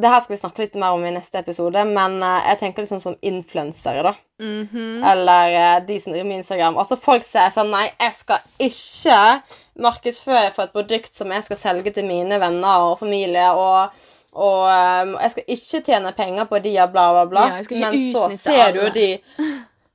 Det 0.00 0.10
her 0.10 0.22
skal 0.24 0.34
vi 0.34 0.40
snakke 0.40 0.64
litt 0.64 0.76
mer 0.80 0.96
om 0.96 1.04
i 1.06 1.12
neste 1.14 1.40
episode, 1.42 1.84
men 1.88 2.18
uh, 2.22 2.40
jeg 2.48 2.60
tenker 2.62 2.84
liksom 2.84 3.02
som 3.02 3.16
influensere, 3.20 4.04
da. 4.06 4.14
mhm. 4.42 5.02
Eller 5.12 5.56
uh, 5.56 5.86
de 5.86 5.98
som 6.00 6.14
driver 6.14 6.28
med 6.28 6.42
Instagram. 6.42 6.78
Altså 6.80 6.98
Folk 7.00 7.26
sier 7.26 7.52
sånn 7.54 7.72
Nei, 7.72 7.88
jeg 8.00 8.16
skal 8.16 8.46
ikke 8.70 9.18
markedsføre 9.80 10.52
for 10.54 10.66
et 10.66 10.76
produkt 10.76 11.16
som 11.16 11.32
jeg 11.32 11.46
skal 11.46 11.60
selge 11.60 11.92
til 11.96 12.08
mine 12.08 12.40
venner 12.42 12.90
og 12.90 12.98
familie, 13.00 13.46
og, 13.56 13.94
og 14.36 14.62
um, 14.68 15.16
jeg 15.20 15.34
skal 15.34 15.54
ikke 15.56 15.82
tjene 15.88 16.14
penger 16.16 16.48
på 16.50 16.60
de 16.64 16.76
og 16.82 16.94
bla, 16.94 17.08
bla, 17.16 17.26
bla. 17.30 17.46
Ja, 17.56 17.64
Men 17.80 18.00
så 18.12 18.28
ser 18.36 18.74
du 18.76 18.82
jo 18.84 18.92
de 18.94 19.10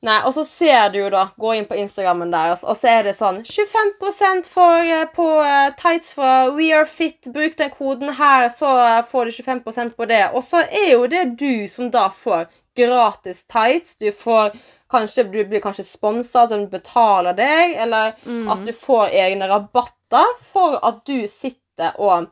Nei, 0.05 0.19
og 0.27 0.35
så 0.35 0.43
ser 0.45 0.91
du 0.93 0.99
jo 0.99 1.07
da 1.13 1.23
Gå 1.41 1.55
inn 1.57 1.65
på 1.69 1.77
Instagrammen 1.81 2.29
deres, 2.33 2.63
og 2.67 2.77
så 2.77 2.91
er 2.91 3.07
det 3.07 3.15
sånn 3.17 3.41
25 3.45 4.49
for, 4.51 4.83
eh, 4.85 5.07
på 5.15 5.25
eh, 5.41 5.71
tights 5.79 6.13
fra 6.13 6.33
We 6.53 6.69
Are 6.75 6.85
Fit. 6.85 7.31
Bruk 7.33 7.57
den 7.57 7.73
koden 7.73 8.13
her, 8.19 8.49
så 8.53 8.69
eh, 8.83 9.01
får 9.09 9.31
du 9.31 9.31
25% 9.39 9.95
på 9.97 10.07
det. 10.09 10.21
Og 10.37 10.45
så 10.45 10.61
er 10.67 10.91
jo 10.91 11.09
det 11.09 11.25
du 11.39 11.65
som 11.71 11.89
da 11.93 12.07
får 12.13 12.45
gratis 12.77 13.45
tights. 13.49 13.95
Du 13.97 14.11
får 14.11 14.53
kanskje 14.91 15.25
Du 15.33 15.41
blir 15.49 15.63
kanskje 15.63 15.87
sponsa, 15.87 16.45
at 16.45 16.53
de 16.53 16.67
betaler 16.69 17.33
deg, 17.33 17.75
eller 17.81 18.13
at 18.53 18.65
du 18.65 18.71
får 18.75 19.15
egne 19.25 19.49
rabatter 19.49 20.35
for 20.51 20.77
at 20.85 21.01
du 21.07 21.25
sitter 21.31 21.97
og 21.97 22.29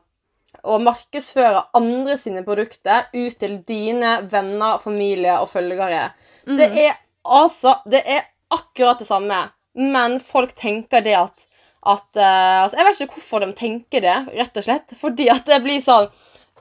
og 0.64 0.80
markedsføre 0.80 1.60
andre 1.76 2.14
sine 2.16 2.40
produkter 2.46 3.10
ut 3.12 3.34
til 3.40 3.58
dine 3.68 4.14
venner, 4.30 4.78
familie 4.80 5.34
og 5.42 5.50
følgere. 5.50 6.06
Det 6.46 6.68
er 6.86 6.94
altså 7.24 7.78
Det 7.90 8.02
er 8.06 8.26
akkurat 8.54 9.00
det 9.00 9.08
samme, 9.08 9.40
men 9.74 10.20
folk 10.22 10.54
tenker 10.58 11.04
det 11.04 11.16
at 11.18 11.46
at 11.84 12.16
uh, 12.16 12.62
altså 12.64 12.78
Jeg 12.78 12.86
vet 12.86 13.00
ikke 13.00 13.18
hvorfor 13.18 13.42
de 13.44 13.50
tenker 13.56 14.04
det, 14.04 14.14
rett 14.38 14.56
og 14.56 14.64
slett. 14.64 14.94
Fordi 15.00 15.28
at 15.32 15.44
det 15.48 15.60
blir 15.64 15.82
sånn 15.84 16.08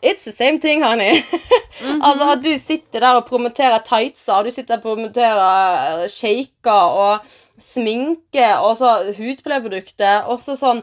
It's 0.03 0.25
the 0.27 0.33
same 0.35 0.59
thing, 0.59 0.83
honey. 0.83 1.21
altså 2.05 2.33
At 2.33 2.43
du 2.43 2.51
sitter 2.59 2.99
der 2.99 3.21
og 3.21 3.29
promoterer 3.29 3.79
tightser, 3.87 4.43
du 4.43 4.51
sitter 4.51 4.81
og 4.81 4.83
promoterer 4.89 6.03
eh, 6.03 6.09
shaker 6.11 6.97
og 7.05 7.31
sminke 7.61 8.49
og 8.65 8.73
så 8.81 8.91
hudpleieprodukter, 9.15 10.25
og 10.27 10.41
så 10.41 10.57
sånn 10.59 10.81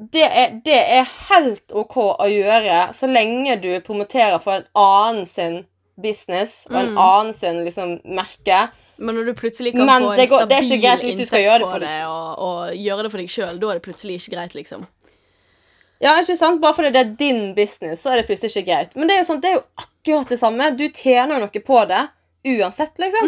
det 0.00 0.24
er, 0.24 0.54
det 0.64 0.78
er 0.80 1.08
helt 1.28 1.74
OK 1.76 1.98
å 2.00 2.26
gjøre 2.26 2.86
så 2.96 3.06
lenge 3.06 3.58
du 3.60 3.68
promoterer 3.84 4.40
for 4.40 4.56
en 4.56 4.68
annen 4.80 5.26
sin 5.28 5.58
business 6.00 6.62
og 6.70 6.78
en 6.80 6.94
annen 6.96 7.34
sin 7.36 7.60
liksom 7.66 7.98
merke. 8.08 8.62
Men 9.00 9.16
når 9.16 9.30
du 9.30 9.34
plutselig 9.38 9.72
kan 9.72 9.86
Men 9.88 10.02
få 10.04 10.12
en 10.12 10.18
går- 10.28 10.42
stabil 10.44 11.10
inntekt 11.10 11.62
på 11.64 11.68
det 11.72 11.80
det, 11.86 11.98
og, 12.06 12.42
og 12.46 12.74
gjøre 12.76 13.02
det 13.06 13.10
for 13.14 13.22
deg 13.22 13.30
sjøl, 13.32 13.60
da 13.62 13.70
er 13.72 13.78
det 13.80 13.84
plutselig 13.86 14.18
ikke 14.20 14.34
greit, 14.36 14.56
liksom. 14.58 14.86
Ja, 16.00 16.14
ikke 16.20 16.36
sant? 16.36 16.60
Bare 16.62 16.76
fordi 16.76 16.90
det 16.94 17.00
er 17.00 17.14
din 17.20 17.40
business, 17.56 18.02
så 18.04 18.12
er 18.12 18.20
det 18.20 18.26
plutselig 18.28 18.54
ikke 18.54 18.68
greit. 18.70 18.94
Men 18.96 19.08
det 19.08 19.16
er 19.16 19.22
jo 19.22 19.28
sånn, 19.30 19.40
det 19.44 19.50
er 19.50 19.56
jo 19.58 19.64
akkurat 19.82 20.30
det 20.32 20.38
samme. 20.40 20.68
Du 20.76 20.86
tjener 20.88 21.36
jo 21.36 21.42
noe 21.46 21.64
på 21.66 21.80
det 21.90 22.02
uansett, 22.54 22.94
liksom. 23.02 23.26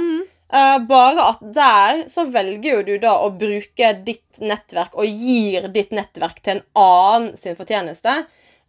Eh, 0.52 0.78
bare 0.88 1.24
at 1.30 1.40
der 1.56 2.02
så 2.12 2.26
velger 2.32 2.78
jo 2.78 2.82
du 2.84 2.94
da 3.00 3.14
å 3.24 3.30
bruke 3.32 3.92
ditt 4.04 4.40
nettverk 4.40 4.92
og 5.00 5.06
gir 5.08 5.68
ditt 5.72 5.92
nettverk 5.96 6.40
til 6.44 6.58
en 6.58 6.62
annen 6.76 7.36
sin 7.40 7.56
fortjeneste. 7.56 8.18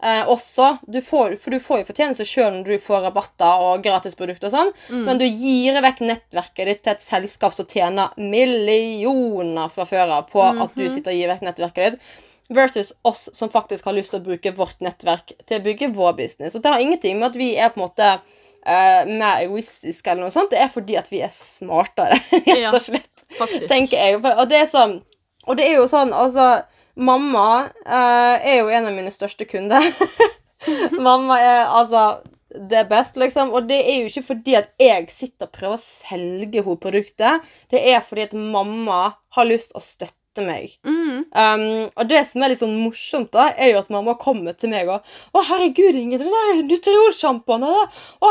Eh, 0.03 0.27
også, 0.27 0.77
du 0.91 0.97
får, 1.01 1.37
For 1.39 1.53
du 1.55 1.61
får 1.63 1.79
jo 1.79 1.85
fortjeneste 1.87 2.25
sjøl 2.27 2.49
når 2.57 2.73
du 2.73 2.81
får 2.83 3.05
rabatter 3.05 3.61
og 3.63 3.85
gratisprodukter 3.85 4.49
og 4.49 4.55
sånn, 4.57 4.71
men 5.07 5.21
du 5.21 5.23
gir 5.23 5.77
vekk 5.85 6.01
nettverket 6.03 6.67
ditt 6.67 6.81
til 6.83 6.91
et 6.97 7.05
selskap 7.05 7.55
som 7.55 7.69
tjener 7.71 8.11
millioner 8.19 9.71
fra 9.71 9.85
før 9.87 10.11
av 10.17 10.27
på 10.33 10.43
at 10.43 10.75
du 10.75 10.83
sitter 10.91 11.13
og 11.13 11.17
gir 11.21 11.31
vekk 11.31 11.45
nettverket 11.47 11.95
ditt. 11.95 12.13
Versus 12.53 12.91
oss 13.07 13.29
som 13.33 13.49
faktisk 13.49 13.85
har 13.87 13.95
lyst 13.95 14.11
til 14.11 14.19
å 14.19 14.25
bruke 14.25 14.51
vårt 14.57 14.83
nettverk 14.83 15.31
til 15.47 15.61
å 15.61 15.63
bygge 15.63 15.93
vår 15.95 16.17
business. 16.19 16.55
Og 16.55 16.61
det 16.65 16.73
har 16.73 16.83
ingenting 16.83 17.15
med 17.21 17.29
at 17.31 17.39
vi 17.39 17.53
er 17.55 17.71
på 17.71 17.79
en 17.79 17.85
måte 17.85 18.09
eh, 18.11 19.07
mer 19.07 19.39
egoistiske 19.45 20.11
eller 20.11 20.25
noe 20.27 20.35
sånt. 20.35 20.51
Det 20.51 20.59
er 20.59 20.67
fordi 20.73 20.99
at 20.99 21.07
vi 21.09 21.23
er 21.23 21.31
smartere, 21.31 22.19
rett 22.43 22.67
og 22.73 22.83
slett. 22.83 23.25
Ja, 23.39 23.47
Tenker 23.71 23.95
jeg. 23.97 24.19
Og 24.19 24.45
det 24.51 24.59
er 24.59 24.67
sånn 24.69 24.99
Og 25.47 25.57
det 25.57 25.65
er 25.65 25.79
jo 25.79 25.87
sånn, 25.91 26.11
altså 26.13 26.61
Mamma 26.95 27.47
eh, 27.85 28.51
er 28.53 28.59
jo 28.59 28.69
en 28.69 28.89
av 28.89 28.95
mine 28.95 29.11
største 29.13 29.47
kunder. 29.49 29.85
mamma 31.07 31.39
er 31.41 31.63
altså 31.65 32.03
det 32.53 32.85
best, 32.89 33.17
liksom. 33.17 33.53
Og 33.53 33.67
det 33.69 33.79
er 33.81 34.01
jo 34.01 34.11
ikke 34.11 34.27
fordi 34.33 34.57
at 34.59 34.73
jeg 34.81 35.07
sitter 35.11 35.49
og 35.49 35.55
prøver 35.55 35.77
å 35.77 35.81
selge 35.81 36.61
henne 36.61 36.81
produktet. 36.81 37.47
Det 37.73 37.81
er 37.93 38.03
fordi 38.05 38.27
at 38.29 38.35
mamma 38.37 39.01
har 39.33 39.49
lyst 39.49 39.73
å 39.75 39.81
støtte 39.83 40.22
meg. 40.41 40.71
Mm. 40.81 41.25
Um, 41.29 41.65
og 41.93 42.07
det 42.09 42.23
som 42.25 42.41
er 42.41 42.49
litt 42.49 42.61
sånn 42.61 42.73
morsomt, 42.81 43.29
da, 43.35 43.51
er 43.53 43.73
jo 43.73 43.81
at 43.83 43.91
mamma 43.93 44.15
kommer 44.17 44.57
til 44.57 44.71
meg 44.73 44.89
og 44.89 45.03
'Å, 45.05 45.43
herregud, 45.49 45.95
Inge, 45.99 46.17
det 46.17 46.31
der 46.31 46.63
Nutriol-sjampoen 46.65 47.67
Å, 47.67 47.73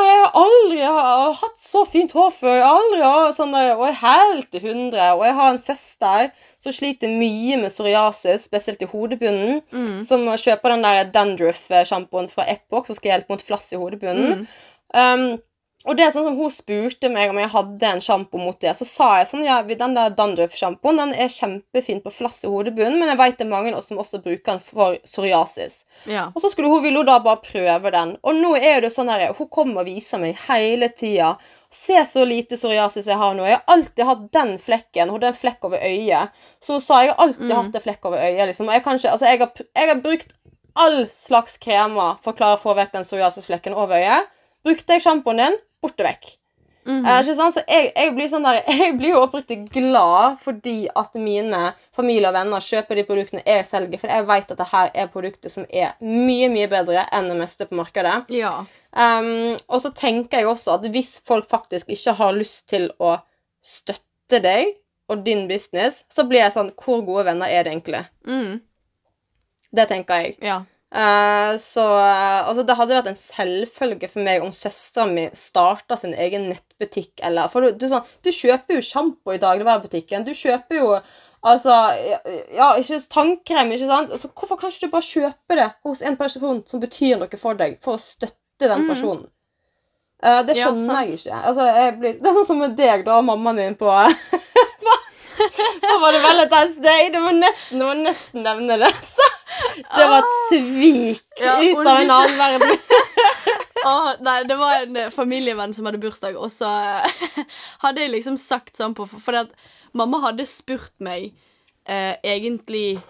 jeg 0.02 0.18
har 0.18 0.34
aldri 0.34 0.80
har 0.82 1.36
hatt 1.38 1.60
så 1.60 1.84
fint 1.86 2.12
hår 2.12 2.32
før. 2.34 2.56
Jeg 2.56 2.66
har 2.66 2.80
aldri 2.80 3.02
hatt 3.06 3.36
sånn 3.38 3.54
der, 3.54 3.76
Og 3.76 3.86
jeg 3.86 3.94
er 3.94 4.02
helt 4.02 4.50
til 4.50 4.66
hundre. 4.66 5.12
Og 5.14 5.24
jeg 5.24 5.34
har 5.38 5.50
en 5.52 5.62
søster 5.62 6.32
som 6.58 6.72
sliter 6.72 7.08
mye 7.08 7.60
med 7.62 7.70
psoriasis, 7.70 8.48
spesielt 8.48 8.82
i 8.82 8.90
hodebunnen. 8.90 9.62
Mm. 9.70 10.02
Som 10.02 10.26
kjøper 10.26 10.74
den 10.74 10.82
der 10.82 11.10
dandruff-sjampoen 11.14 12.28
fra 12.32 12.46
Epoch 12.50 12.86
som 12.86 12.98
skal 12.98 13.16
hjelpe 13.16 13.34
mot 13.34 13.42
flass 13.42 13.72
i 13.72 13.80
hodebunnen. 13.80 14.44
Mm. 14.44 14.46
Um, 14.92 15.40
og 15.84 15.96
det 15.96 16.04
er 16.06 16.10
sånn 16.14 16.24
som 16.28 16.36
Hun 16.38 16.50
spurte 16.50 17.08
meg 17.10 17.30
om 17.32 17.38
jeg 17.40 17.48
hadde 17.52 17.88
en 17.88 18.00
sjampo 18.00 18.38
mot 18.38 18.58
det. 18.60 18.74
Så 18.78 18.86
sa 18.86 19.08
jeg 19.18 19.26
sånn, 19.32 19.44
ja, 19.44 19.60
den 19.62 19.94
der 19.96 20.10
Dandruff-sjampoen 20.18 20.96
den 21.00 21.14
er 21.14 21.28
kjempefin 21.32 22.02
på 22.04 22.12
flass 22.14 22.44
i 22.44 22.50
hodebunnen, 22.52 22.98
men 23.00 23.08
jeg 23.12 23.18
vet 23.18 23.38
det 23.38 23.46
er 23.46 23.50
mange 23.50 23.82
som 23.82 23.98
også 23.98 24.20
bruker 24.22 24.52
den 24.52 24.60
for 24.60 24.96
psoriasis. 25.04 25.84
Ja. 26.06 26.28
Og 26.34 26.40
så 26.44 26.50
skulle 26.52 26.68
hun, 26.70 26.82
ville 26.84 26.98
hun 27.02 27.06
da 27.08 27.18
bare 27.24 27.42
prøve 27.42 27.90
den. 27.94 28.16
Og 28.22 28.34
nå 28.38 28.54
er 28.60 28.80
det 28.84 28.92
sånn 28.94 29.10
her, 29.10 29.32
hun 29.38 29.48
kommer 29.48 29.82
og 29.82 29.86
viser 29.90 30.22
meg 30.22 30.38
hele 30.48 30.88
tida. 30.88 31.34
Se 31.72 31.96
så 32.04 32.22
lite 32.28 32.58
psoriasis 32.60 33.06
jeg 33.08 33.16
har 33.16 33.34
nå. 33.34 33.46
Jeg 33.48 33.56
har 33.58 33.64
alltid 33.74 34.04
hatt 34.04 34.26
den 34.36 34.58
flekken, 34.60 35.08
Hun 35.08 35.16
hadde 35.18 35.30
den 35.32 35.40
flekk 35.40 35.64
over 35.64 35.80
øyet. 35.80 36.28
Så 36.60 36.74
hun 36.76 36.80
sa 36.84 37.00
jeg 37.02 37.14
har 37.14 37.24
alltid 37.26 37.48
Mm. 37.48 37.56
hatt 37.56 37.74
en 37.74 37.80
flekk 37.86 38.04
over 38.04 38.18
øyet. 38.20 38.46
liksom. 38.46 38.68
Og 38.68 38.74
jeg, 38.74 38.84
kan 38.84 38.96
ikke, 38.98 39.10
altså, 39.10 39.26
jeg, 39.26 39.38
har, 39.40 39.52
jeg 39.76 39.88
har 39.88 40.00
brukt 40.04 40.32
all 40.76 41.06
slags 41.08 41.58
kremer 41.58 42.18
for 42.22 42.32
å 42.32 42.36
klare 42.36 42.56
å 42.56 42.60
få 42.62 42.74
vekk 42.76 42.92
den 42.92 43.04
psoriasisflekken 43.04 43.74
over 43.74 43.96
øyet. 43.96 44.28
Brukte 44.66 44.96
jeg 44.96 45.04
sjampoen 45.04 45.42
din, 45.42 45.58
borte 45.82 46.06
vekk. 46.06 46.36
Eh, 46.82 47.20
ikke 47.22 47.34
sant? 47.38 47.54
Så 47.54 47.62
jeg, 47.70 47.92
jeg 47.94 48.12
blir 48.16 48.28
sånn 48.30 48.46
der, 48.46 48.58
jeg 48.82 48.96
blir 48.98 49.14
jo 49.14 49.22
oppriktig 49.22 49.58
glad 49.74 50.40
fordi 50.42 50.88
at 50.98 51.14
mine 51.14 51.60
familie 51.94 52.30
og 52.30 52.34
venner 52.34 52.64
kjøper 52.64 52.98
de 52.98 53.04
produktene 53.06 53.44
jeg 53.46 53.66
selger, 53.68 54.00
for 54.02 54.10
jeg 54.10 54.26
vet 54.30 54.54
at 54.54 54.62
det 54.62 54.68
her 54.72 54.90
er 55.04 55.12
produkter 55.12 55.52
som 55.52 55.66
er 55.70 55.94
mye, 56.02 56.50
mye 56.52 56.70
bedre 56.72 57.06
enn 57.14 57.30
det 57.30 57.38
meste 57.38 57.68
på 57.68 57.78
markedet. 57.78 58.22
ja. 58.34 58.60
Um, 58.92 59.54
og 59.72 59.78
så 59.80 59.88
tenker 59.96 60.42
jeg 60.42 60.50
også 60.50 60.74
at 60.74 60.82
hvis 60.92 61.14
folk 61.24 61.46
faktisk 61.48 61.88
ikke 61.94 62.12
har 62.18 62.34
lyst 62.36 62.66
til 62.68 62.90
å 63.00 63.14
støtte 63.64 64.42
deg 64.44 64.74
og 65.08 65.22
din 65.24 65.46
business, 65.48 66.02
så 66.12 66.26
blir 66.28 66.42
jeg 66.42 66.52
sånn 66.52 66.74
Hvor 66.76 67.00
gode 67.06 67.24
venner 67.30 67.48
er 67.48 67.64
det 67.64 67.72
egentlig? 67.72 68.02
Mm. 68.28 68.60
Det 69.72 69.86
tenker 69.88 70.26
jeg. 70.26 70.36
Ja. 70.44 70.58
Eh, 70.92 71.58
så 71.58 71.98
eh, 71.98 72.48
altså, 72.48 72.62
det 72.68 72.74
hadde 72.76 72.96
vært 72.98 73.06
en 73.14 73.16
selvfølge 73.16 74.10
for 74.12 74.20
meg 74.26 74.42
om 74.44 74.50
søstera 74.52 75.06
mi 75.08 75.30
starta 75.36 75.96
sin 75.96 76.12
egen 76.12 76.50
nettbutikk, 76.50 77.14
eller 77.24 77.48
For 77.52 77.64
du, 77.64 77.78
du, 77.80 77.86
sånn, 77.88 78.04
du 78.20 78.28
kjøper 78.28 78.76
jo 78.76 78.82
sjampo 78.84 79.32
i 79.32 79.40
dagligvarebutikken. 79.40 80.26
Du 80.28 80.34
kjøper 80.36 80.82
jo 80.82 80.96
Altså 81.42 81.74
Ja, 81.98 82.18
ja, 82.54 82.66
ikke 82.78 83.00
tannkrem, 83.10 83.72
ikke 83.74 83.88
sant? 83.88 84.12
Altså, 84.14 84.28
hvorfor 84.30 84.54
kan 84.60 84.70
ikke 84.70 84.86
du 84.86 84.92
bare 84.92 85.08
kjøpe 85.08 85.56
det 85.58 85.64
hos 85.82 85.98
en 86.06 86.14
person 86.20 86.60
som 86.70 86.82
betyr 86.84 87.16
noe 87.18 87.38
for 87.40 87.58
deg, 87.58 87.80
for 87.82 87.96
å 87.96 87.98
støtte 87.98 88.68
den 88.70 88.86
personen? 88.86 89.24
personen? 89.24 89.26
Uh, 90.22 90.38
det 90.46 90.54
skjønner 90.54 90.86
ja, 90.86 91.00
jeg 91.02 91.16
ikke. 91.16 91.34
Altså, 91.40 91.64
jeg 91.66 91.96
blir, 91.98 92.12
det 92.20 92.28
er 92.30 92.36
sånn 92.36 92.46
som 92.46 92.60
med 92.62 92.76
deg 92.78 93.02
da, 93.08 93.16
og 93.18 93.26
mammaen 93.26 93.58
din 93.58 93.74
på 93.80 93.90
Hva 93.90 94.06
var 95.98 96.14
det 96.14 96.22
Valentine's 96.22 96.78
Day? 96.78 97.10
Det 97.10 97.18
var 97.24 97.34
nesten, 97.34 97.82
det 97.82 97.88
var 97.88 97.98
nesten 98.04 98.46
nevne 98.46 98.76
det. 98.84 98.92
Så 99.16 99.26
det 99.76 100.08
var 100.08 100.18
et 100.22 100.34
svik 100.48 101.40
Ja, 101.40 101.58
ut 101.62 101.80
av 101.82 101.96
en 101.96 102.10
annen 102.18 102.38
verden. 102.38 102.78
Oh, 103.82 104.12
nei, 104.22 104.44
det 104.46 104.54
var 104.54 104.84
en 104.84 104.94
eh, 104.94 105.08
familievenn 105.10 105.72
som 105.74 105.88
hadde 105.88 105.98
bursdag, 105.98 106.36
og 106.38 106.52
så 106.54 106.68
eh, 107.02 107.22
hadde 107.82 108.04
jeg 108.04 108.12
liksom 108.12 108.36
sagt 108.38 108.78
sånn 108.78 108.94
på 108.94 109.08
For 109.10 109.34
at 109.40 109.50
mamma 109.98 110.20
hadde 110.22 110.46
spurt 110.46 110.94
meg 111.02 111.32
eh, 111.90 112.14
egentlig 112.22 113.00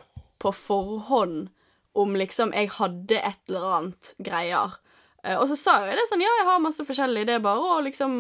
på 0.40 0.52
forhånd 0.56 1.50
om 1.92 2.16
liksom 2.16 2.54
jeg 2.56 2.70
hadde 2.78 3.18
et 3.20 3.52
eller 3.52 3.66
annet 3.76 4.14
greier. 4.24 4.78
Eh, 5.26 5.36
og 5.36 5.44
så 5.50 5.58
sa 5.60 5.74
jeg 5.86 5.98
det 6.00 6.06
sånn 6.08 6.24
Ja, 6.24 6.32
jeg 6.40 6.48
har 6.48 6.64
masse 6.64 6.86
forskjellig, 6.88 7.26
det 7.28 7.36
er 7.36 7.44
bare 7.44 7.76
å 7.76 7.82
liksom 7.84 8.14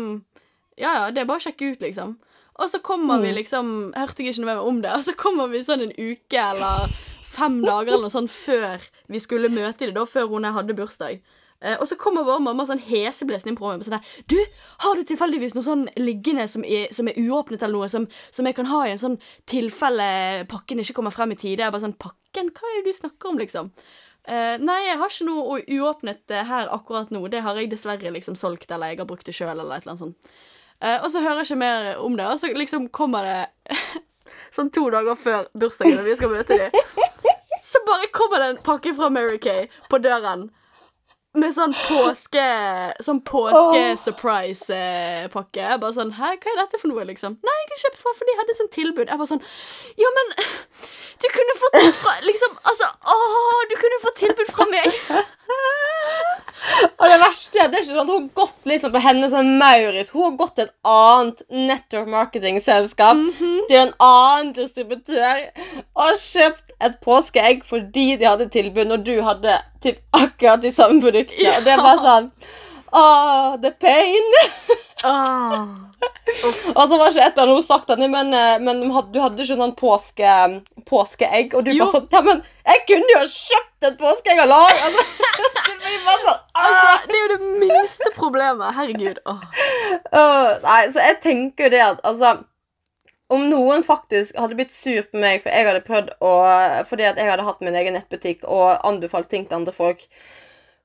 Ja, 0.76 0.92
ja, 0.92 1.08
det 1.08 1.24
er 1.24 1.30
bare 1.30 1.40
å 1.40 1.46
sjekke 1.46 1.72
ut, 1.72 1.80
liksom. 1.80 2.18
Og 2.60 2.68
så 2.68 2.82
kommer 2.84 3.22
vi 3.22 3.32
liksom 3.32 3.94
Hørte 3.96 4.22
jeg 4.22 4.34
ikke 4.34 4.44
noe 4.44 4.52
mer 4.52 4.68
om 4.68 4.82
det, 4.84 4.92
og 4.92 5.06
så 5.08 5.16
kommer 5.16 5.48
vi 5.48 5.64
sånn 5.64 5.86
en 5.86 5.96
uke 5.96 6.36
eller 6.52 6.92
fem 7.32 7.60
dager 7.64 7.94
eller 7.94 8.06
noe 8.06 8.14
sånt 8.14 8.32
før 8.32 8.82
vi 9.12 9.20
skulle 9.22 9.52
møte 9.52 9.86
dem, 9.86 9.96
da, 9.96 10.04
før 10.08 10.28
hun 10.32 10.48
hadde 10.56 10.76
bursdag. 10.78 11.22
Eh, 11.62 11.76
og 11.78 11.86
så 11.86 11.96
kommer 11.98 12.26
vår 12.26 12.40
mamma 12.42 12.66
sånn 12.66 12.82
heseblesende 12.82 13.52
inn 13.52 13.58
på 13.58 13.68
rommet. 13.68 13.86
sånn 13.86 13.98
der 13.98 14.22
Du, 14.30 14.38
har 14.84 14.98
du 14.98 15.04
tilfeldigvis 15.06 15.54
noe 15.54 15.66
sånn 15.66 15.84
liggende 16.00 16.48
som 16.50 16.64
er, 16.66 16.88
som 16.94 17.08
er 17.08 17.18
uåpnet, 17.22 17.62
eller 17.62 17.78
noe, 17.78 17.90
som, 17.92 18.08
som 18.34 18.48
jeg 18.48 18.58
kan 18.58 18.70
ha 18.70 18.84
i 18.86 18.94
en 18.94 19.02
sånn 19.02 19.18
tilfelle 19.46 20.46
pakken 20.50 20.82
ikke 20.82 20.98
kommer 20.98 21.14
frem 21.14 21.34
i 21.34 21.38
tide? 21.38 21.62
Jeg 21.62 21.74
bare 21.74 21.86
sånn 21.86 21.98
Pakken? 22.02 22.48
Hva 22.56 22.70
er 22.70 22.80
det 22.80 22.90
du 22.90 22.96
snakker 22.96 23.30
om, 23.30 23.38
liksom? 23.38 23.70
Eh, 24.26 24.56
nei, 24.62 24.78
jeg 24.86 24.98
har 25.00 25.10
ikke 25.10 25.26
noe 25.26 25.60
uåpnet 25.66 26.34
eh, 26.34 26.46
her 26.46 26.70
akkurat 26.74 27.10
nå. 27.14 27.24
Det 27.30 27.42
har 27.42 27.58
jeg 27.58 27.70
dessverre 27.70 28.14
liksom 28.14 28.38
solgt, 28.38 28.70
eller 28.70 28.92
jeg 28.92 29.02
har 29.02 29.10
brukt 29.10 29.26
det 29.26 29.34
sjøl, 29.36 29.54
eller 29.54 29.76
et 29.76 29.84
eller 29.84 29.94
annet 29.94 30.04
sånt. 30.06 30.34
Eh, 30.82 30.98
og 30.98 31.10
så 31.14 31.22
hører 31.22 31.42
jeg 31.42 31.52
ikke 31.52 31.62
mer 31.62 31.90
om 32.02 32.16
det, 32.18 32.26
og 32.26 32.40
så 32.42 32.50
liksom 32.54 32.88
kommer 32.94 33.26
det 33.26 33.78
sånn 34.56 34.70
to 34.74 34.88
dager 34.94 35.18
før 35.18 35.46
bursdagen, 35.54 36.00
og 36.00 36.06
vi 36.06 36.18
skal 36.18 36.34
møte 36.34 36.58
dem. 36.58 37.01
Bare 38.02 38.10
kommer 38.10 38.38
det 38.38 38.46
en 38.50 38.56
pakke 38.66 38.94
fra 38.94 39.08
Mary 39.14 39.38
Kay 39.38 39.66
på 39.90 39.98
døren. 40.02 40.50
Med 41.38 41.54
sånn 41.56 41.72
påske 41.72 42.42
Sånn 43.00 43.20
påske-surprise-pakke. 43.24 45.64
Oh. 45.64 45.76
bare 45.80 45.92
sånn 45.96 46.12
Hæ, 46.18 46.28
hva 46.42 46.50
er 46.52 46.58
dette 46.58 46.80
for 46.82 46.88
noe, 46.90 47.04
liksom? 47.08 47.32
Nei, 47.40 47.54
jeg 47.62 47.70
har 47.70 47.82
kjøpt 47.86 48.00
fra 48.02 48.12
for 48.18 48.24
de 48.28 48.34
hadde 48.40 48.58
sånn 48.58 48.74
tilbud. 48.74 49.06
Jeg 49.08 49.18
bare 49.22 49.30
sånn 49.30 49.44
Ja, 50.02 50.08
men 50.18 50.26
Du 51.22 51.26
kunne 51.32 51.54
fått 51.62 51.76
det 51.78 51.94
fra 52.02 52.12
Liksom, 52.26 52.52
altså 52.68 52.86
Åh, 53.14 53.60
du 53.70 53.74
kunne 53.80 54.02
fått 54.02 54.20
tilbud 54.26 54.48
fra 54.52 54.64
meg. 54.74 54.88
Og 57.00 57.08
det 57.10 57.18
verste 57.22 57.58
er 57.58 57.70
det 57.72 57.78
er 57.78 57.82
ikke 57.82 57.94
sånn 57.94 58.04
at 58.04 58.10
hun 58.12 58.26
har 58.26 58.34
gått 58.36 58.68
liksom 58.70 58.92
på 58.94 59.00
henne 59.02 59.28
som 59.32 59.48
Maurits. 59.58 60.12
Hun 60.14 60.26
har 60.26 60.36
gått 60.38 60.54
til 60.58 60.68
et 60.68 60.74
annet 60.86 61.42
network 61.50 62.10
marketing-selskap 62.12 63.22
til 63.40 63.78
en 63.80 63.94
annen 64.04 64.52
distributør 64.56 65.40
og 65.96 66.20
kjøpt 66.22 66.71
et 66.88 66.98
påskeegg 67.04 67.62
fordi 67.68 68.16
de 68.20 68.26
hadde 68.28 68.48
tilbud 68.52 68.90
når 68.90 69.04
du 69.06 69.14
hadde 69.22 69.56
typ 69.82 70.02
akkurat 70.16 70.62
de 70.62 70.72
samme 70.74 71.00
produktene. 71.02 71.56
Og 71.58 71.64
det 71.66 71.72
er 71.76 71.82
bare 71.86 72.04
sånn 72.04 72.30
Åh, 72.92 73.54
the 73.62 73.70
pain. 73.80 74.26
Åh. 75.08 75.62
Og 76.74 76.82
så 76.90 76.98
var 76.98 77.08
ikke 77.08 77.22
et 77.24 77.38
eller 77.38 77.46
annet 77.46 77.54
hun 77.56 77.64
sagt 77.64 77.90
at, 77.94 77.98
men, 77.98 78.34
eh, 78.36 78.58
men 78.60 78.82
du 78.82 78.90
hadde- 78.92 79.36
du 79.36 79.42
ikke 79.42 79.56
sånn 79.56 79.74
påske, 79.78 80.34
påskeegg. 80.90 81.54
Og 81.54 81.64
du 81.64 81.70
Jo. 81.72 81.86
bare 81.86 81.92
sånn 81.94 82.08
Ja, 82.12 82.20
men 82.20 82.42
jeg 82.66 82.84
kunne 82.86 83.08
jo 83.14 83.18
ha 83.18 83.24
kjøpt 83.24 83.88
et 83.88 83.98
påskeegg 83.98 84.42
og 84.42 84.48
lag! 84.48 84.70
Altså, 84.70 85.04
det 85.82 86.00
sånn 86.04 86.38
Altså, 86.54 87.08
det 87.08 87.16
er 87.16 87.22
jo 87.22 87.36
det 87.38 87.68
minste 87.68 88.10
problemet. 88.14 88.74
Herregud. 88.76 89.18
Oh. 89.26 89.40
Uh, 90.12 90.58
nei, 90.62 90.88
så 90.92 91.00
jeg 91.00 91.20
tenker 91.22 91.64
jo 91.64 91.70
det 91.70 91.80
at 91.80 92.00
altså 92.04 92.44
Om 93.32 93.48
noen 93.48 93.84
faktisk 93.86 94.36
hadde 94.36 94.58
blitt 94.58 94.74
sur 94.74 95.02
på 95.08 95.20
meg 95.22 95.40
for 95.42 95.54
jeg 95.54 95.68
hadde 95.68 95.84
prøvd 95.86 96.14
å 96.20 96.32
Fordi 96.90 97.08
at 97.08 97.20
jeg 97.20 97.30
hadde 97.30 97.46
hatt 97.48 97.64
min 97.64 97.76
egen 97.78 97.96
nettbutikk 97.96 98.44
og 98.44 98.76
anbefalt 98.88 99.30
ting 99.32 99.46
til 99.48 99.62
andre 99.62 99.74
folk 99.76 100.06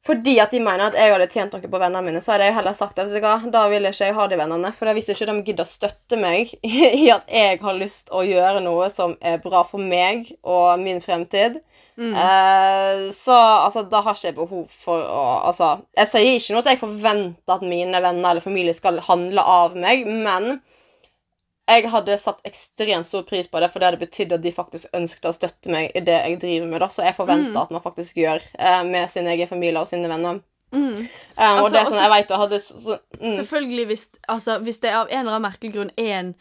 fordi 0.07 0.37
at 0.39 0.53
de 0.55 0.59
mener 0.63 0.87
at 0.87 0.95
jeg 0.95 1.11
hadde 1.11 1.27
tjent 1.31 1.55
noe 1.55 1.67
på 1.67 1.79
vennene 1.81 2.05
mine, 2.05 2.21
så 2.23 2.33
hadde 2.33 2.47
jeg 2.47 2.55
heller 2.55 2.75
sagt 2.77 2.99
at 3.01 3.11
da 3.51 3.63
vil 3.71 3.89
ikke 3.89 4.07
jeg 4.07 4.15
ha 4.15 4.27
de 4.29 4.37
vennene. 4.39 4.71
For 4.75 4.93
hvis 4.95 5.09
ikke 5.11 5.27
de 5.27 5.35
gidder 5.49 5.67
å 5.67 5.71
støtte 5.71 6.19
meg 6.21 6.53
i 6.63 7.09
at 7.11 7.27
jeg 7.33 7.59
har 7.63 7.79
lyst 7.79 8.13
å 8.15 8.23
gjøre 8.23 8.61
noe 8.63 8.87
som 8.93 9.17
er 9.19 9.41
bra 9.43 9.65
for 9.67 9.83
meg 9.83 10.29
og 10.47 10.79
min 10.79 11.01
fremtid, 11.03 11.59
eh, 11.97 13.03
så 13.17 13.35
altså, 13.65 13.83
da 13.91 14.03
har 14.05 14.15
ikke 14.15 14.29
jeg 14.29 14.37
behov 14.37 14.79
for 14.85 15.03
å 15.03 15.25
Altså, 15.47 15.73
jeg 15.97 16.09
sier 16.09 16.33
ikke 16.37 16.55
noe 16.55 16.63
at 16.63 16.71
jeg 16.71 16.81
forventer 16.81 17.57
at 17.57 17.67
mine 17.67 18.01
venner 18.03 18.31
eller 18.31 18.43
familie 18.43 18.75
skal 18.75 19.01
handle 19.09 19.43
av 19.43 19.75
meg, 19.79 20.07
men 20.07 20.59
jeg 21.67 21.89
hadde 21.91 22.15
satt 22.19 22.45
ekstremt 22.47 23.07
stor 23.07 23.25
pris 23.27 23.47
på 23.51 23.59
det, 23.59 23.67
for 23.71 23.79
det 23.79 23.89
hadde 23.89 23.99
betydd 23.99 24.35
at 24.37 24.43
de 24.43 24.53
faktisk 24.55 24.93
ønsket 24.95 25.25
å 25.27 25.33
støtte 25.35 25.71
meg 25.71 25.91
i 25.95 26.03
det 26.05 26.15
jeg 26.15 26.37
driver 26.39 26.69
med. 26.71 26.79
da, 26.79 26.87
Så 26.87 27.03
jeg 27.03 27.17
forventer 27.17 27.59
at 27.59 27.73
man 27.75 27.83
faktisk 27.83 28.19
gjør 28.21 28.43
eh, 28.55 28.83
med 28.87 29.09
sin 29.11 29.27
egen 29.27 29.49
familie 29.49 29.81
og 29.81 29.89
sine 29.89 30.07
venner. 30.07 30.39
Mm. 30.71 30.79
Um, 30.79 30.99
og 30.99 31.07
Altså, 31.37 31.71
det 31.71 31.79
er 31.79 31.89
sånn, 31.89 32.01
jeg 32.01 32.11
vet, 32.11 32.31
jeg 32.31 32.41
hadde 32.43 32.59
så, 32.59 32.77
så, 32.83 32.95
mm, 33.19 33.35
Selvfølgelig 33.37 33.85
hvis, 33.87 34.05
altså, 34.27 34.57
hvis 34.59 34.79
det 34.83 34.91
av 34.91 35.07
en 35.07 35.21
eller 35.21 35.37
annen 35.37 35.45
merkelig 35.47 35.73
grunn 35.77 35.91
er 35.95 36.13
en 36.17 36.31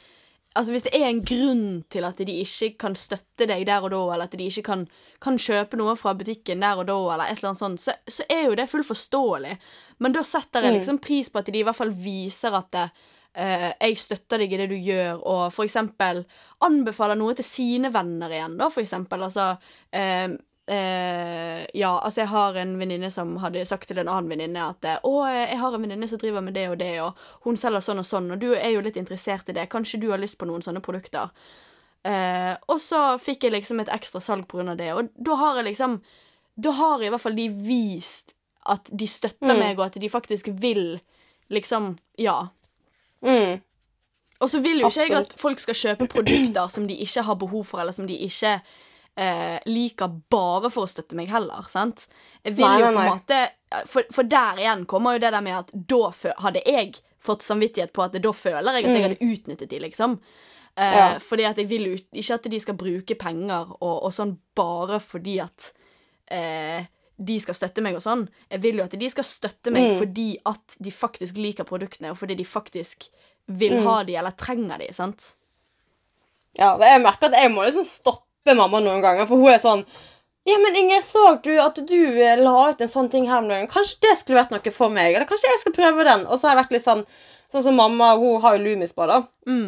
Altså 0.57 0.73
Hvis 0.73 0.87
det 0.87 0.93
er 0.97 1.05
en 1.11 1.21
grunn 1.21 1.67
til 1.93 2.07
at 2.09 2.19
de 2.19 2.35
ikke 2.41 2.71
kan 2.81 2.95
støtte 2.97 3.45
deg 3.47 3.67
der 3.69 3.85
og 3.85 3.91
da, 3.93 3.99
eller 4.15 4.25
at 4.25 4.35
de 4.41 4.47
ikke 4.49 4.65
kan, 4.65 4.87
kan 5.21 5.37
kjøpe 5.37 5.77
noe 5.77 5.93
fra 6.01 6.15
butikken 6.17 6.65
der 6.65 6.81
og 6.81 6.89
da, 6.89 6.97
eller 7.12 7.29
et 7.29 7.37
eller 7.37 7.51
annet 7.51 7.61
sånt, 7.61 7.83
så, 7.85 7.93
så 8.09 8.25
er 8.33 8.47
jo 8.47 8.57
det 8.57 8.65
fullt 8.71 8.89
forståelig. 8.89 9.53
Men 10.01 10.17
da 10.17 10.23
setter 10.25 10.65
jeg 10.65 10.79
liksom 10.79 11.03
pris 11.05 11.29
på 11.29 11.43
at 11.43 11.51
de 11.53 11.61
i 11.61 11.67
hvert 11.67 11.77
fall 11.77 11.93
viser 11.93 12.57
at 12.57 12.71
det, 12.73 12.87
eh, 13.37 13.72
jeg 13.81 13.99
støtter 14.01 14.38
deg 14.42 14.53
i 14.53 14.59
det 14.62 14.68
du 14.72 14.77
gjør, 14.77 15.20
og 15.27 15.53
for 15.55 15.64
eksempel 15.68 16.25
anbefaler 16.64 17.18
noe 17.20 17.35
til 17.37 17.44
sine 17.44 17.90
venner 17.94 18.33
igjen, 18.33 18.57
da, 18.59 18.68
for 18.72 18.81
eksempel. 18.83 19.22
Altså 19.29 19.57
eh, 19.92 20.29
eh, 20.68 21.66
Ja, 21.75 21.92
altså 22.01 22.22
jeg 22.25 22.29
har 22.33 22.57
en 22.57 22.79
venninne 22.81 23.11
som 23.12 23.37
hadde 23.42 23.64
sagt 23.68 23.88
til 23.88 23.99
en 23.99 24.09
annen 24.09 24.31
venninne 24.33 24.62
at 24.70 24.85
eh, 24.85 24.99
'Å, 25.05 25.14
jeg 25.51 25.59
har 25.61 25.75
en 25.75 25.83
venninne 25.83 26.09
som 26.09 26.18
driver 26.18 26.40
med 26.42 26.55
det 26.55 26.68
og 26.70 26.79
det, 26.79 26.94
og 27.03 27.14
hun 27.44 27.57
selger 27.57 27.81
sånn 27.85 27.99
og 28.03 28.09
sånn, 28.09 28.33
og 28.33 28.38
du 28.40 28.55
er 28.55 28.70
jo 28.75 28.81
litt 28.85 28.96
interessert 28.96 29.49
i 29.49 29.53
det. 29.57 29.68
Kanskje 29.70 30.01
du 30.01 30.11
har 30.11 30.18
lyst 30.18 30.38
på 30.38 30.46
noen 30.49 30.62
sånne 30.64 30.81
produkter?' 30.83 31.31
Eh, 32.07 32.55
og 32.68 32.79
så 32.79 33.18
fikk 33.18 33.42
jeg 33.42 33.53
liksom 33.53 33.81
et 33.81 33.88
ekstra 33.90 34.20
salg 34.22 34.46
på 34.46 34.59
grunn 34.61 34.68
av 34.70 34.77
det, 34.79 34.92
og 34.94 35.09
da 35.18 35.35
har 35.35 35.57
jeg 35.57 35.64
liksom 35.72 36.01
Da 36.59 36.70
har 36.70 37.03
i 37.03 37.09
hvert 37.11 37.20
fall 37.20 37.35
de 37.35 37.49
vist 37.51 38.33
at 38.64 38.88
de 38.96 39.07
støtter 39.07 39.53
Mm. 39.53 39.59
meg, 39.59 39.79
og 39.79 39.87
at 39.87 40.01
de 40.01 40.09
faktisk 40.09 40.49
vil 40.49 41.01
liksom 41.51 41.99
Ja. 42.16 42.49
Mm. 43.25 43.61
Og 44.41 44.51
så 44.53 44.61
vil 44.61 44.83
jo 44.83 44.91
ikke 44.91 45.07
jeg 45.07 45.17
at 45.17 45.33
folk 45.41 45.63
skal 45.63 45.79
kjøpe 45.79 46.09
produkter 46.13 46.69
som 46.69 46.85
de 46.89 46.99
ikke 47.07 47.23
har 47.25 47.39
behov 47.41 47.65
for, 47.65 47.81
eller 47.81 47.97
som 47.97 48.07
de 48.09 48.19
ikke 48.27 48.59
eh, 49.17 49.57
liker 49.65 50.19
bare 50.33 50.69
for 50.73 50.85
å 50.85 50.91
støtte 50.91 51.17
meg 51.17 51.31
heller, 51.33 51.65
sant? 51.73 52.05
Jeg 52.45 52.59
vil 52.59 52.67
Nei, 52.69 52.81
jo 52.83 52.91
på 52.91 53.01
en 53.01 53.15
måte 53.15 53.39
for, 53.89 54.05
for 54.13 54.29
der 54.29 54.61
igjen 54.61 54.85
kommer 54.87 55.17
jo 55.17 55.23
det 55.25 55.33
der 55.33 55.45
med 55.45 55.57
at 55.63 55.73
da 55.73 56.11
hadde 56.45 56.63
jeg 56.69 56.99
fått 57.27 57.43
samvittighet 57.43 57.95
på 57.97 58.05
at 58.05 58.19
da 58.23 58.33
føler 58.37 58.77
jeg 58.77 58.85
at 58.87 58.93
jeg 58.93 59.07
hadde 59.09 59.31
utnyttet 59.33 59.73
de, 59.73 59.81
liksom. 59.89 60.21
Eh, 60.21 60.21
Mm. 60.77 60.93
Ja. 60.93 61.19
Fordi 61.25 61.45
at 61.49 61.57
jeg 61.57 61.71
vil 61.71 61.87
jo 61.89 61.95
ikke 62.13 62.35
at 62.35 62.47
de 62.53 62.59
skal 62.61 62.77
bruke 62.77 63.15
penger 63.17 63.71
og, 63.81 63.95
og 64.05 64.11
sånn 64.13 64.35
bare 64.55 64.99
fordi 65.01 65.39
at 65.41 65.71
eh, 66.29 66.85
de 67.19 67.39
skal 67.41 67.55
støtte 67.55 67.83
meg 67.83 67.95
og 67.97 68.03
sånn. 68.05 68.29
Jeg 68.51 68.61
vil 68.63 68.77
jo 68.77 68.85
at 68.85 68.97
de 68.99 69.09
skal 69.09 69.25
støtte 69.25 69.73
meg 69.73 69.83
Mm. 69.93 69.99
fordi 69.99 70.37
at 70.47 70.77
de 70.83 70.91
faktisk 70.91 71.37
liker 71.37 71.65
produktene, 71.65 72.11
og 72.11 72.19
fordi 72.19 72.37
de 72.37 72.45
faktisk 72.45 73.09
vil 73.49 73.73
Mm. 73.81 73.85
ha 73.87 74.03
de 74.03 74.17
eller 74.17 74.31
trenger 74.33 74.79
de, 74.79 74.93
sant? 74.93 75.37
Ja, 76.59 76.77
jeg 76.79 77.03
merker 77.03 77.27
at 77.29 77.33
jeg 77.33 77.51
må 77.53 77.65
liksom 77.67 77.85
stoppe 77.85 78.55
mamma 78.57 78.81
noen 78.81 79.03
ganger, 79.03 79.27
for 79.27 79.37
hun 79.37 79.53
er 79.53 79.59
sånn 79.59 79.85
Ja, 80.47 80.59
men 80.63 80.77
Inger, 80.77 81.01
så 81.03 81.43
du 81.43 81.59
at 81.59 81.75
du 81.75 82.21
eh, 82.23 82.37
la 82.37 82.69
ut 82.71 82.81
en 82.81 82.87
sånn 82.89 83.11
ting 83.11 83.27
her 83.27 83.39
om 83.39 83.49
dagen? 83.49 83.67
Kanskje 83.67 83.97
det 84.01 84.13
skulle 84.17 84.39
vært 84.39 84.53
noe 84.53 84.71
for 84.71 84.89
meg? 84.89 85.13
Eller 85.17 85.27
kanskje 85.27 85.51
jeg 85.51 85.59
skal 85.59 85.73
prøve 85.73 86.05
den? 86.05 86.25
Og 86.29 86.39
så 86.39 86.47
har 86.47 86.55
jeg 86.55 86.65
vært 86.65 86.71
litt 86.77 86.85
sånn 86.85 87.05
Sånn 87.53 87.63
som 87.63 87.77
mamma, 87.79 88.11
hun 88.19 88.41
har 88.43 88.57
jo 88.57 88.65
Loomis 88.65 88.95
på, 88.97 89.07
da. 89.07 89.21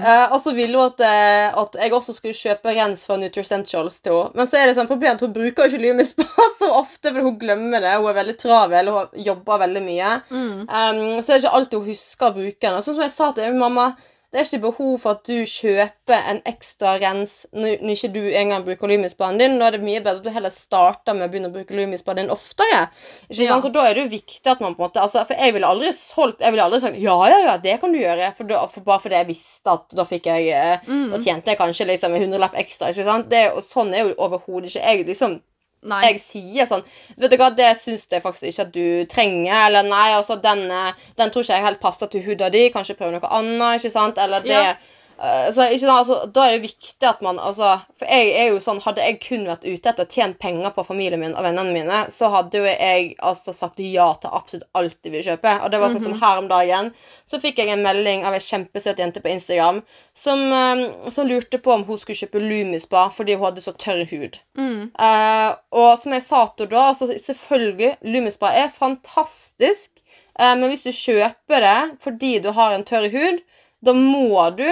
Eh, 0.03 0.33
og 0.35 0.41
så 0.43 0.51
ville 0.57 0.75
hun 0.75 0.91
at, 0.91 1.03
eh, 1.07 1.59
at 1.61 1.77
jeg 1.79 1.95
også 1.95 2.17
skulle 2.17 2.35
kjøpe 2.35 2.75
rens 2.75 3.05
fra 3.07 3.17
Nutricentials 3.21 4.01
til 4.03 4.17
henne. 4.17 4.35
Men 4.35 4.51
så 4.51 4.59
er 4.59 4.67
det 4.67 4.75
sånn 4.79 4.91
problem 4.91 5.14
at 5.14 5.23
hun 5.23 5.35
bruker 5.37 5.64
jo 5.64 5.71
ikke 5.71 5.85
Loomis 5.85 6.11
på 6.19 6.27
så 6.59 6.73
ofte, 6.81 7.12
for 7.12 7.23
hun 7.23 7.38
glemmer 7.38 7.85
det. 7.85 7.95
Hun 8.01 8.11
er 8.11 8.19
veldig 8.19 8.37
travel 8.43 8.93
og 8.93 9.19
jobber 9.29 9.62
veldig 9.64 9.85
mye. 9.87 10.12
Um, 10.35 11.03
så 11.23 11.31
det 11.31 11.37
er 11.37 11.43
ikke 11.45 11.57
alltid 11.61 11.79
hun 11.79 11.91
husker 11.93 12.31
å 12.31 12.37
bruke 12.41 12.64
den. 12.67 12.83
Sånn 12.83 12.99
som 12.99 13.05
jeg 13.07 13.14
sa 13.14 13.31
til 13.37 13.59
mamma, 13.61 13.93
det 14.29 14.41
er 14.41 14.45
ikke 14.45 14.59
behov 14.67 14.99
for 15.01 15.17
at 15.17 15.23
du 15.25 15.38
kjøper 15.49 16.27
en 16.33 16.41
ekstra 16.51 16.99
rens 17.01 17.47
når 17.57 17.79
når 17.81 17.95
ikke 17.95 18.11
du 18.12 18.21
engang 18.37 18.64
bruker 18.67 18.91
Lumispanen 18.91 19.38
din. 19.41 19.55
Da 19.61 19.71
er 19.71 19.77
det 19.79 19.81
mye 19.87 20.03
bedre 20.05 20.21
at 20.21 20.27
du 20.27 20.31
heller 20.35 20.53
starter 20.53 21.17
med 21.17 21.25
å 21.25 21.31
begynne 21.33 21.49
å 21.49 21.55
bruke 21.55 21.73
Lumispanen 21.79 22.27
din 22.27 22.35
oftere. 22.35 22.83
Ikke 23.31 23.47
Ja. 23.47 23.55
sant? 23.55 23.64
Så 23.64 23.73
da 23.73 23.87
er 23.88 23.95
det 23.97 24.05
jo 24.05 24.12
viktig 24.19 24.47
at 24.53 24.61
man 24.61 24.75
på 24.77 24.83
en 24.85 24.91
måte 24.91 25.01
altså, 25.01 25.25
For 25.27 25.35
jeg 25.35 25.55
ville 25.57 25.67
aldri 25.67 25.93
solgt 25.97 26.41
Jeg 26.45 26.53
ville 26.53 26.64
aldri 26.69 26.81
sagt 26.81 27.01
ja, 27.01 27.17
ja, 27.33 27.38
ja, 27.47 27.57
det 27.57 27.81
kan 27.81 27.93
du 27.93 27.99
gjøre. 27.99 28.35
For 28.37 28.45
da, 28.45 28.67
for 28.67 28.81
bare 28.85 29.01
fordi 29.01 29.14
jeg 29.23 29.31
visste 29.33 29.73
at 29.73 29.97
da 29.97 30.05
fikk 30.05 30.27
jeg 30.27 30.81
mm. 30.87 31.11
Da 31.14 31.19
tjente 31.25 31.49
jeg 31.55 31.59
kanskje 31.59 31.87
liksom 31.88 32.14
en 32.14 32.23
hundrelapp 32.29 32.55
ekstra. 32.61 32.93
Ikke 32.93 33.09
sant? 33.09 33.31
Det, 33.33 33.47
og 33.57 33.64
sånn 33.64 33.95
er 33.95 34.05
jo 34.11 34.14
overhodet 34.19 34.69
ikke 34.75 34.85
jeg. 34.85 35.07
liksom 35.07 35.41
Nei. 35.87 36.01
jeg 36.09 36.21
sier 36.21 36.67
sånn 36.67 36.83
Vet 37.17 37.31
du 37.31 37.37
hva, 37.38 37.53
det 37.55 37.69
syns 37.79 38.09
jeg 38.11 38.23
faktisk 38.25 38.49
ikke 38.51 38.64
at 38.67 38.73
du 38.75 39.07
trenger. 39.11 39.55
Eller 39.69 39.87
nei, 39.87 40.09
altså, 40.17 40.37
den, 40.43 40.64
eh, 40.71 40.93
den 41.19 41.31
tror 41.31 41.45
ikke 41.47 41.59
jeg 41.59 41.67
helt 41.69 41.81
passer 41.83 42.11
til 42.11 42.25
huda 42.27 42.49
di. 42.51 42.69
Kanskje 42.75 42.97
prøve 42.99 43.14
noe 43.14 43.31
annet, 43.38 43.79
ikke 43.79 43.95
sant? 43.95 44.19
Eller 44.19 44.41
det 44.47 44.55
Ja. 44.57 44.73
Så, 45.18 45.64
ikke 45.66 45.83
sant? 45.83 45.94
Altså, 45.96 46.16
da 46.31 46.44
er 46.46 46.52
det 46.54 46.68
viktig 46.68 47.07
at 47.09 47.22
man 47.24 47.40
altså, 47.42 47.72
For 47.98 48.07
jeg 48.07 48.35
er 48.38 48.52
jo 48.52 48.61
sånn 48.62 48.78
Hadde 48.85 49.02
jeg 49.02 49.16
kun 49.24 49.48
vært 49.48 49.64
ute 49.66 49.90
etter 49.90 50.07
å 50.07 50.11
tjene 50.12 50.38
penger 50.38 50.70
på 50.76 50.85
familien 50.87 51.18
min 51.18 51.35
og 51.35 51.42
vennene 51.42 51.74
mine, 51.74 52.04
så 52.14 52.28
hadde 52.31 52.61
jo 52.61 52.68
jeg 52.68 53.16
altså 53.18 53.54
sagt 53.57 53.81
ja 53.83 54.07
til 54.22 54.35
absolutt 54.35 54.68
alt 54.78 54.96
de 55.02 55.12
vil 55.12 55.24
kjøpe. 55.26 55.54
Og 55.64 55.72
det 55.72 55.81
var 55.83 55.90
sånn 55.92 56.04
som 56.04 56.16
her 56.20 56.40
om 56.40 56.46
dagen. 56.50 56.92
Så 57.26 57.40
fikk 57.42 57.59
jeg 57.59 57.72
en 57.72 57.83
melding 57.83 58.22
av 58.28 58.37
ei 58.37 58.42
kjempesøt 58.44 59.00
jente 59.02 59.22
på 59.24 59.33
Instagram 59.33 59.81
som, 60.14 60.42
eh, 60.52 61.11
som 61.14 61.26
lurte 61.28 61.59
på 61.62 61.72
om 61.74 61.85
hun 61.88 61.98
skulle 61.98 62.18
kjøpe 62.18 62.42
Lumispa 62.42 63.09
fordi 63.14 63.37
hun 63.37 63.48
hadde 63.48 63.64
så 63.64 63.74
tørr 63.74 64.04
hud. 64.12 64.38
Mm. 64.59 64.90
Uh, 64.98 65.50
og 65.74 65.90
som 66.00 66.14
jeg 66.14 66.24
sa 66.26 66.44
til 66.57 66.70
da, 66.70 66.88
altså 66.92 67.11
selvfølgelig, 67.11 67.96
Lumispa 68.07 68.52
er 68.54 68.70
fantastisk. 68.74 69.90
uh, 70.38 70.54
men 70.54 70.68
hvis 70.70 70.87
du 70.87 70.92
kjøper 70.94 71.64
det 71.66 71.78
fordi 72.04 72.38
du 72.44 72.52
har 72.57 72.74
en 72.74 72.87
tørr 72.87 73.11
hud, 73.14 73.42
da 73.85 73.94
må 73.94 74.50
du 74.59 74.66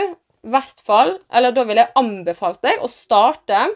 hvert 0.52 0.82
fall 0.86 1.16
Eller 1.32 1.54
da 1.54 1.64
vil 1.68 1.80
jeg 1.80 1.94
anbefale 1.98 2.58
deg 2.64 2.82
å 2.84 2.90
starte 2.90 3.66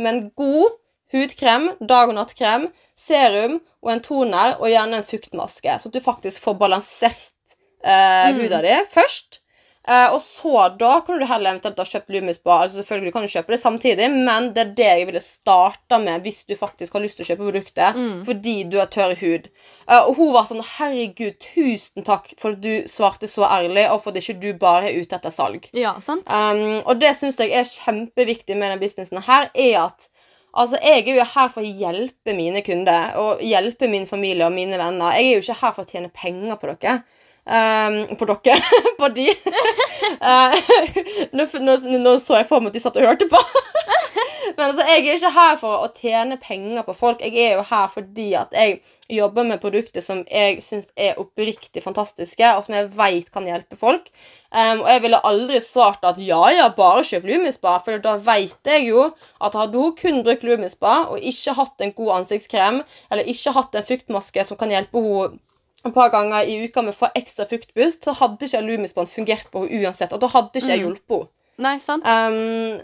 med 0.00 0.10
en 0.12 0.22
god 0.38 0.76
hudkrem, 1.10 1.72
dag- 1.80 2.08
og 2.08 2.16
nattkrem, 2.16 2.68
serum 2.96 3.58
og 3.82 3.92
en 3.92 4.02
toner, 4.04 4.54
og 4.60 4.70
gjerne 4.70 5.00
en 5.00 5.06
fuktmaske, 5.06 5.74
så 5.82 5.90
at 5.90 5.96
du 5.96 6.00
faktisk 6.04 6.44
får 6.44 6.56
balansert 6.60 7.56
eh, 7.82 8.30
huda 8.38 8.60
di 8.64 8.76
først. 8.92 9.39
Eh, 9.88 10.12
og 10.12 10.20
så 10.20 10.66
da 10.76 10.98
kan 11.06 11.16
du 11.18 11.24
heller 11.24 11.54
eventuelt 11.54 11.78
ha 11.80 11.86
kjøpt 11.88 12.12
Lumispa. 12.12 12.58
Altså 12.62 12.80
selvfølgelig 12.80 13.12
kan 13.14 13.24
du 13.24 13.32
kjøpe 13.32 13.54
det 13.54 13.60
samtidig, 13.62 14.08
men 14.12 14.50
det 14.54 14.62
er 14.62 14.74
det 14.76 14.88
jeg 14.90 15.06
ville 15.08 15.22
starta 15.24 15.98
med 16.02 16.26
hvis 16.26 16.42
du 16.44 16.52
faktisk 16.58 16.94
har 16.96 17.04
lyst 17.04 17.16
til 17.16 17.24
å 17.24 17.30
kjøpe 17.30 17.48
produktet 17.48 18.00
fordi 18.28 18.54
du 18.68 18.76
har 18.78 18.90
tørr 18.92 19.16
hud. 19.22 19.48
Uh, 19.88 20.02
og 20.04 20.12
hun 20.20 20.34
var 20.36 20.46
sånn 20.50 20.60
Herregud, 20.76 21.40
tusen 21.40 22.04
takk 22.06 22.34
for 22.38 22.52
at 22.54 22.62
du 22.62 22.84
svarte 22.90 23.30
så 23.30 23.46
ærlig, 23.48 23.86
og 23.90 24.04
for 24.04 24.12
at 24.12 24.20
ikke 24.20 24.36
du 24.42 24.50
bare 24.60 24.90
er 24.90 25.00
ute 25.00 25.16
etter 25.16 25.32
salg. 25.34 25.70
Ja, 25.76 25.96
sant? 26.04 26.28
Um, 26.28 26.82
og 26.84 27.00
det 27.00 27.14
syns 27.18 27.40
jeg 27.40 27.54
er 27.56 27.64
kjempeviktig 27.64 28.58
med 28.58 28.68
denne 28.68 28.82
businessen 28.82 29.22
her, 29.26 29.48
er 29.54 29.86
at 29.88 30.10
Altså, 30.50 30.80
Jeg 30.82 31.06
er 31.06 31.14
jo 31.14 31.24
her 31.34 31.50
for 31.54 31.62
å 31.62 31.72
hjelpe 31.80 32.32
mine 32.34 32.58
kunder 32.66 33.14
og 33.22 33.42
hjelpe 33.46 33.86
min 33.86 34.08
familie 34.10 34.48
og 34.48 34.50
mine 34.52 34.80
venner. 34.80 35.14
Jeg 35.14 35.28
er 35.28 35.36
jo 35.36 35.44
ikke 35.44 35.60
her 35.60 35.74
for 35.76 35.86
å 35.86 35.90
tjene 35.92 36.10
penger 36.10 36.58
på 36.58 36.72
dere. 36.72 36.96
Um, 37.50 38.16
på 38.16 38.28
dere. 38.30 38.60
på 39.00 39.08
de. 39.14 39.26
uh, 40.22 40.54
nå, 41.34 41.46
nå, 41.66 41.76
nå 41.98 42.12
så 42.22 42.38
jeg 42.38 42.46
for 42.46 42.62
meg 42.62 42.70
at 42.70 42.78
de 42.78 42.84
satt 42.84 43.00
og 43.00 43.08
hørte 43.08 43.26
på. 43.30 43.40
Men 44.56 44.68
altså, 44.68 44.84
jeg 44.86 45.02
er 45.02 45.16
ikke 45.16 45.32
her 45.34 45.58
for 45.60 45.82
å 45.84 45.90
tjene 45.94 46.38
penger 46.42 46.84
på 46.86 46.94
folk. 46.96 47.22
Jeg 47.24 47.36
er 47.42 47.58
jo 47.58 47.66
her 47.66 47.90
fordi 47.92 48.28
at 48.38 48.54
jeg 48.56 48.80
jobber 49.10 49.46
med 49.48 49.62
produkter 49.62 50.04
som 50.04 50.22
jeg 50.30 50.60
syns 50.62 50.90
er 50.94 51.18
oppriktig 51.22 51.82
fantastiske, 51.82 52.46
og 52.54 52.66
som 52.66 52.76
jeg 52.76 52.90
vet 52.98 53.30
kan 53.34 53.46
hjelpe 53.48 53.78
folk. 53.78 54.10
Um, 54.50 54.82
og 54.84 54.88
jeg 54.92 55.04
ville 55.06 55.22
aldri 55.26 55.60
svart 55.64 56.06
at 56.06 56.18
ja, 56.22 56.40
ja, 56.54 56.70
bare 56.76 57.04
kjøp 57.06 57.28
Lumispa, 57.30 57.76
for 57.84 58.02
da 58.02 58.16
vet 58.22 58.72
jeg 58.74 58.88
jo 58.90 59.08
at 59.42 59.58
hadde 59.58 59.78
hun 59.78 59.94
kun 59.98 60.22
brukt 60.26 60.46
Lumispa 60.46 60.96
og 61.10 61.22
ikke 61.32 61.54
hatt 61.58 61.86
en 61.86 61.94
god 61.98 62.16
ansiktskrem, 62.20 62.82
eller 63.10 63.30
ikke 63.30 63.54
hatt 63.58 63.78
en 63.78 63.86
fuktmaske 63.86 64.46
som 64.46 64.58
kan 64.60 64.74
hjelpe 64.74 65.02
henne 65.02 65.38
et 65.86 65.92
par 65.94 66.10
ganger 66.12 66.48
i 66.48 66.56
uka 66.66 66.82
med 66.84 66.92
å 66.92 66.98
få 66.98 67.08
ekstra 67.16 67.46
fuktboost, 67.48 68.04
så 68.04 68.14
hadde 68.18 68.48
ikke 68.48 68.62
Lumispan 68.66 69.08
fungert 69.08 69.48
på 69.52 69.64
henne 69.64 69.86
uansett. 69.86 70.12
Og 70.12 70.20
da 70.22 70.28
hadde 70.32 70.60
ikke 70.60 70.74
jeg 70.74 70.82
hjulpet 70.84 71.16
henne. 71.16 71.32
Nei, 71.60 71.76
sant? 71.82 72.06
Um, 72.08 72.80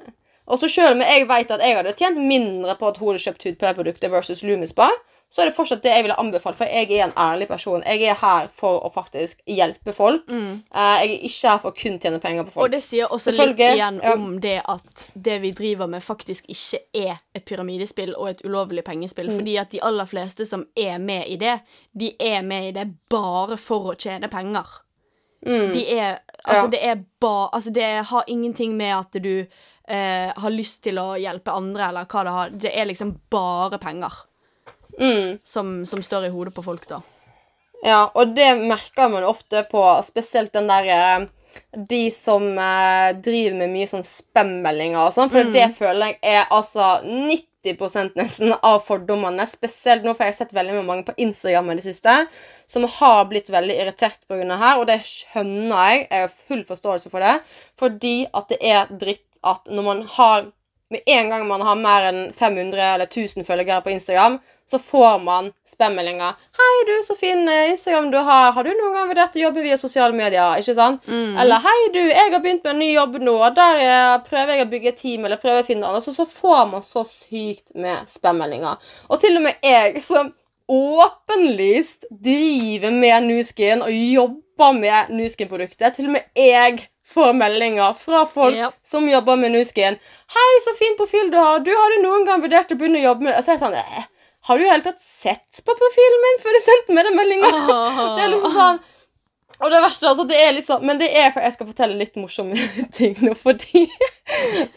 og 0.46 0.60
så 0.60 0.68
selv 0.68 0.94
om 0.94 1.02
jeg 1.02 1.26
vet 1.28 1.52
at 1.54 1.62
jeg 1.64 1.76
hadde 1.78 1.94
tjent 1.96 2.20
mindre 2.20 2.76
på 2.78 2.90
at 2.90 2.98
hun 3.00 3.10
hadde 3.10 3.22
kjøpt 3.24 3.46
hudpleieprodukter 3.48 4.12
versus 4.12 4.42
Lumispa, 4.46 4.90
så 5.36 5.42
er 5.42 5.50
det 5.50 5.52
fortsatt 5.52 5.82
det 5.84 5.90
jeg 5.92 6.04
ville 6.06 6.14
anbefalt, 6.16 6.56
for 6.56 6.64
jeg 6.64 6.86
er 6.96 7.02
en 7.04 7.10
ærlig 7.20 7.44
person. 7.50 7.82
Jeg 7.84 8.06
er 8.08 8.14
her 8.16 8.46
for 8.56 8.78
å 8.86 8.88
faktisk 8.88 9.42
hjelpe 9.44 9.92
folk. 9.92 10.22
Mm. 10.32 10.62
Eh, 10.64 10.92
jeg 11.02 11.10
er 11.10 11.24
ikke 11.28 11.50
her 11.50 11.58
for 11.60 11.68
å 11.68 11.76
kun 11.76 11.98
tjene 12.00 12.20
penger 12.22 12.46
på 12.46 12.54
folk. 12.54 12.62
Og 12.64 12.70
det 12.72 12.80
sier 12.86 13.12
også 13.12 13.34
litt 13.36 13.60
igjen 13.60 13.98
ja. 14.00 14.14
om 14.14 14.38
det 14.40 14.54
at 14.64 15.10
det 15.12 15.34
vi 15.42 15.50
driver 15.58 15.90
med, 15.92 16.00
faktisk 16.00 16.48
ikke 16.48 16.80
er 17.02 17.18
et 17.36 17.44
pyramidespill 17.44 18.14
og 18.16 18.30
et 18.30 18.40
ulovlig 18.48 18.86
pengespill. 18.86 19.28
Mm. 19.28 19.36
Fordi 19.36 19.56
at 19.60 19.74
de 19.74 19.82
aller 19.84 20.08
fleste 20.08 20.46
som 20.48 20.64
er 20.72 20.96
med 21.04 21.28
i 21.28 21.36
det, 21.42 21.58
de 21.92 22.14
er 22.16 22.40
med 22.40 22.70
i 22.70 22.72
det 22.78 22.86
bare 23.12 23.58
for 23.60 23.92
å 23.92 23.96
tjene 24.00 24.32
penger. 24.32 24.64
De 25.44 25.82
er 25.98 26.22
Altså, 26.46 26.64
Mm. 26.64 26.64
Ja. 26.64 26.66
det 26.70 26.80
er 26.84 27.04
bare 27.20 27.48
Altså, 27.52 27.70
det 27.70 28.06
har 28.06 28.24
ingenting 28.26 28.76
med 28.76 28.96
at 28.96 29.22
du 29.22 29.46
eh, 29.88 30.32
har 30.36 30.50
lyst 30.50 30.82
til 30.82 30.96
å 30.98 31.18
hjelpe 31.18 31.52
andre, 31.52 31.88
eller 31.88 32.06
hva 32.06 32.24
det 32.24 32.32
har 32.32 32.50
Det 32.50 32.72
er 32.72 32.86
liksom 32.86 33.20
bare 33.30 33.78
penger 33.78 34.12
Mm. 35.00 35.38
som, 35.44 35.86
som 35.86 36.02
står 36.02 36.28
i 36.28 36.32
hodet 36.32 36.54
på 36.56 36.64
folk, 36.64 36.86
da. 36.88 37.02
Ja, 37.84 38.06
og 38.14 38.34
det 38.36 38.48
merker 38.58 39.10
man 39.12 39.26
ofte 39.28 39.62
på 39.70 39.82
spesielt 40.06 40.54
den 40.56 40.68
der 40.70 40.86
eh, 40.90 41.26
De 41.88 42.06
som 42.12 42.48
eh, 42.58 43.10
driver 43.24 43.58
med 43.60 43.72
mye 43.72 43.88
sånn 43.90 44.04
spam-meldinger 44.06 45.02
og 45.02 45.14
sånn, 45.14 45.32
for 45.32 45.52
det 45.52 45.70
føler 45.76 46.14
jeg 46.14 46.36
er 46.36 46.50
altså 46.52 46.96
90 47.04 47.46
nesten 48.14 48.52
av 48.62 48.82
fordommene, 48.86 49.42
spesielt 49.50 50.04
nå, 50.04 50.12
for 50.14 50.22
jeg 50.22 50.34
har 50.34 50.38
sett 50.38 50.52
veldig 50.54 50.84
mange 50.86 51.06
på 51.08 51.16
Instagram 51.18 51.72
i 51.72 51.78
det 51.80 51.86
siste, 51.88 52.12
som 52.70 52.86
har 52.98 53.24
blitt 53.26 53.50
veldig 53.50 53.74
irritert 53.74 54.20
av 54.30 54.38
her, 54.38 54.78
og 54.78 54.86
det 54.86 55.00
skjønner 55.08 55.74
jeg. 55.74 56.04
Jeg 56.10 56.26
har 56.26 56.36
full 56.46 56.62
forståelse 56.68 57.10
for 57.10 57.24
det. 57.26 57.32
Fordi 57.80 58.14
at 58.30 58.52
det 58.52 58.60
er 58.62 58.92
dritt 58.92 59.24
at 59.46 59.66
når 59.66 59.86
man 59.88 60.04
har 60.14 60.46
med 60.90 61.00
en 61.06 61.30
gang 61.30 61.46
man 61.48 61.62
har 61.66 61.76
mer 61.76 62.04
enn 62.08 62.20
500 62.32 62.82
eller 62.94 63.08
1000 63.08 63.44
følgere 63.46 63.80
på 63.82 63.90
Instagram, 63.90 64.38
så 64.70 64.78
får 64.78 65.18
man 65.24 65.50
spammeldinger. 65.66 66.34
'Hei, 66.58 66.76
du, 66.86 66.94
så 67.06 67.16
fin 67.18 67.48
eh, 67.48 67.70
Instagram 67.70 68.10
du 68.10 68.18
har. 68.18 68.52
Har 68.52 68.64
du 68.64 68.70
noen 68.70 68.94
gang 68.94 69.08
vurdert 69.10 69.36
å 69.36 69.42
jobbe 69.42 69.62
via 69.66 69.78
sosiale 69.78 70.14
medier?' 70.14 70.62
Ikke 70.62 70.74
sant? 70.78 71.02
Eller 71.42 71.62
'Hei, 71.62 71.76
du, 71.92 72.00
jeg 72.00 72.32
har 72.32 72.40
begynt 72.40 72.64
med 72.64 72.74
en 72.74 72.82
ny 72.84 72.92
jobb 72.92 73.18
nå, 73.18 73.36
og 73.48 73.58
der 73.58 73.82
jeg 73.82 74.24
prøver 74.30 74.54
jeg 74.54 74.66
å 74.66 74.70
bygge 74.70 74.88
et 74.94 74.98
team', 75.02 75.24
eller 75.26 75.42
prøver 75.42 75.62
å 75.62 75.66
finne 75.66 75.86
andre. 75.86 76.02
Så, 76.02 76.14
så 76.14 76.26
får 76.26 76.66
man 76.70 76.82
så 76.82 77.04
sykt 77.06 77.74
med 77.74 78.06
spammeldinger. 78.10 78.82
Og 79.10 79.20
til 79.20 79.36
og 79.36 79.46
med 79.46 79.62
jeg, 79.62 80.02
som 80.06 80.34
åpenlyst 80.68 82.08
driver 82.10 82.90
med 82.90 83.22
Nuskin 83.28 83.82
og 83.82 83.92
jobber 83.94 84.72
med 84.74 85.14
Nuskin-produktet, 85.14 85.94
til 85.94 86.10
og 86.10 86.16
med 86.18 86.26
jeg 86.34 86.88
får 87.06 87.32
meldinger 87.38 87.92
fra 87.92 88.26
folk 88.26 88.56
yep. 88.56 88.74
som 88.82 89.08
jobber 89.08 89.36
med 89.36 89.52
Nuskin. 89.52 89.98
'Hei, 90.34 90.52
så 90.64 90.74
fin 90.78 90.96
profil 90.96 91.30
du 91.30 91.38
har. 91.38 91.58
Du, 91.58 91.70
har 91.70 91.94
du 91.96 92.02
noen 92.02 92.26
gang 92.26 92.42
vurdert 92.42 92.72
å 92.72 92.78
begynne 92.78 93.00
å 93.02 93.08
jobbe 93.10 93.28
med 93.28 93.38
så 93.38 93.52
er 93.52 93.58
jeg 93.58 93.62
sånn 93.62 93.78
eh, 93.78 94.10
Har 94.48 94.58
du 94.58 94.64
i 94.64 94.66
det 94.66 94.74
hele 94.74 94.86
tatt 94.86 95.02
sett 95.02 95.62
på 95.66 95.78
profilen 95.78 96.20
min 96.24 96.42
før 96.42 96.58
du 96.58 96.60
sendte 96.64 96.96
meg 96.98 97.08
den 97.08 97.18
meldinga? 97.18 97.52
Det 98.18 98.26
er 98.26 98.32
liksom 98.34 98.58
sånn 98.58 98.82
Og 99.56 99.72
det 99.72 99.80
verste, 99.86 100.10
altså, 100.10 100.26
det 100.28 100.42
er 100.42 100.52
liksom 100.58 100.84
Men 100.86 101.00
det 101.00 101.08
er 101.08 101.30
for 101.34 101.46
jeg 101.46 101.56
skal 101.56 101.70
fortelle 101.70 101.96
litt 101.98 102.18
morsomme 102.20 102.68
ting 102.98 103.16
nå, 103.22 103.32
fordi 103.38 103.86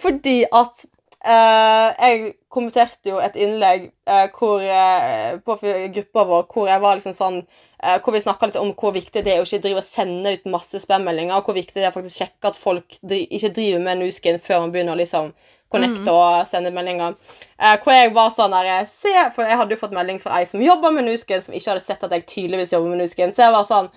Fordi 0.04 0.38
at 0.62 0.86
eh, 1.26 1.88
jeg 2.00 2.34
kommenterte 2.50 3.12
jo 3.12 3.20
et 3.22 3.36
innlegg 3.40 3.90
uh, 4.10 4.28
hvor, 4.34 4.64
uh, 4.64 5.38
på 5.46 5.58
gruppa 5.96 6.24
vår 6.30 6.48
hvor 6.50 6.70
jeg 6.72 6.82
var 6.82 6.98
liksom 6.98 7.16
sånn 7.18 7.42
Hvor 7.80 8.12
vi 8.12 8.20
snakka 8.20 8.50
litt 8.50 8.58
om 8.60 8.74
hvor 8.76 8.92
viktig 8.92 9.22
det 9.24 9.32
er 9.32 9.40
å 9.40 9.46
ikke 9.46 9.62
drive 9.64 9.80
og 9.80 9.86
sende 9.88 10.34
ut 10.36 10.50
masse 10.52 10.82
spammeldinger, 10.84 11.38
og 11.38 11.46
hvor 11.48 11.56
viktig 11.56 11.78
det 11.78 11.86
er 11.88 11.96
å 11.96 12.12
sjekke 12.12 12.50
at 12.50 12.58
folk 12.60 12.98
dri 13.00 13.22
ikke 13.32 13.54
driver 13.56 13.86
med 13.86 14.02
nuskin 14.02 14.42
før 14.44 14.66
man 14.66 14.74
begynner 14.74 14.98
å 14.98 15.00
liksom 15.00 15.30
connecte 15.72 16.12
og 16.12 16.44
sende 16.50 16.74
meldinger. 16.76 17.16
Hvor 17.56 17.96
jeg 17.96 18.12
var 18.18 18.34
sånn 18.36 18.52
der 18.52 18.84
Se, 18.92 19.14
for 19.32 19.48
jeg 19.48 19.62
hadde 19.62 19.78
jo 19.78 19.80
fått 19.80 19.96
melding 19.96 20.20
fra 20.20 20.42
ei 20.42 20.50
som 20.50 20.60
jobber 20.60 20.92
med 20.92 21.08
nuskin, 21.08 21.46
som 21.46 21.56
ikke 21.56 21.72
hadde 21.72 21.86
sett 21.86 22.04
at 22.04 22.18
jeg 22.18 22.28
tydeligvis 22.34 22.76
jobber 22.76 22.92
med 22.92 23.06
nuskin, 23.06 23.32
så 23.32 23.48
jeg 23.48 23.56
var 23.56 23.72
sånn 23.72 23.88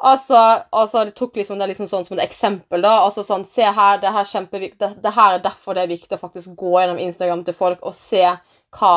Altså, 0.00 0.36
altså, 0.72 1.04
de 1.04 1.12
tok 1.12 1.34
liksom 1.36 1.58
det 1.60 1.66
liksom 1.68 1.88
sånn 1.88 2.06
som 2.06 2.16
et 2.16 2.24
eksempel, 2.24 2.80
da. 2.80 2.94
Altså 3.04 3.20
sånn, 3.26 3.44
se 3.44 3.66
her, 3.66 3.98
det 4.00 4.12
her 4.14 4.28
er. 4.38 4.46
Det, 4.80 4.88
det 5.04 5.12
her 5.12 5.34
er 5.36 5.42
derfor 5.44 5.76
det 5.76 5.84
er 5.84 5.92
viktig 5.92 6.16
å 6.16 6.22
faktisk 6.22 6.54
gå 6.56 6.72
gjennom 6.78 7.00
Instagram 7.02 7.42
til 7.44 7.56
folk 7.58 7.84
og 7.84 7.96
se 7.96 8.22
hva 8.24 8.94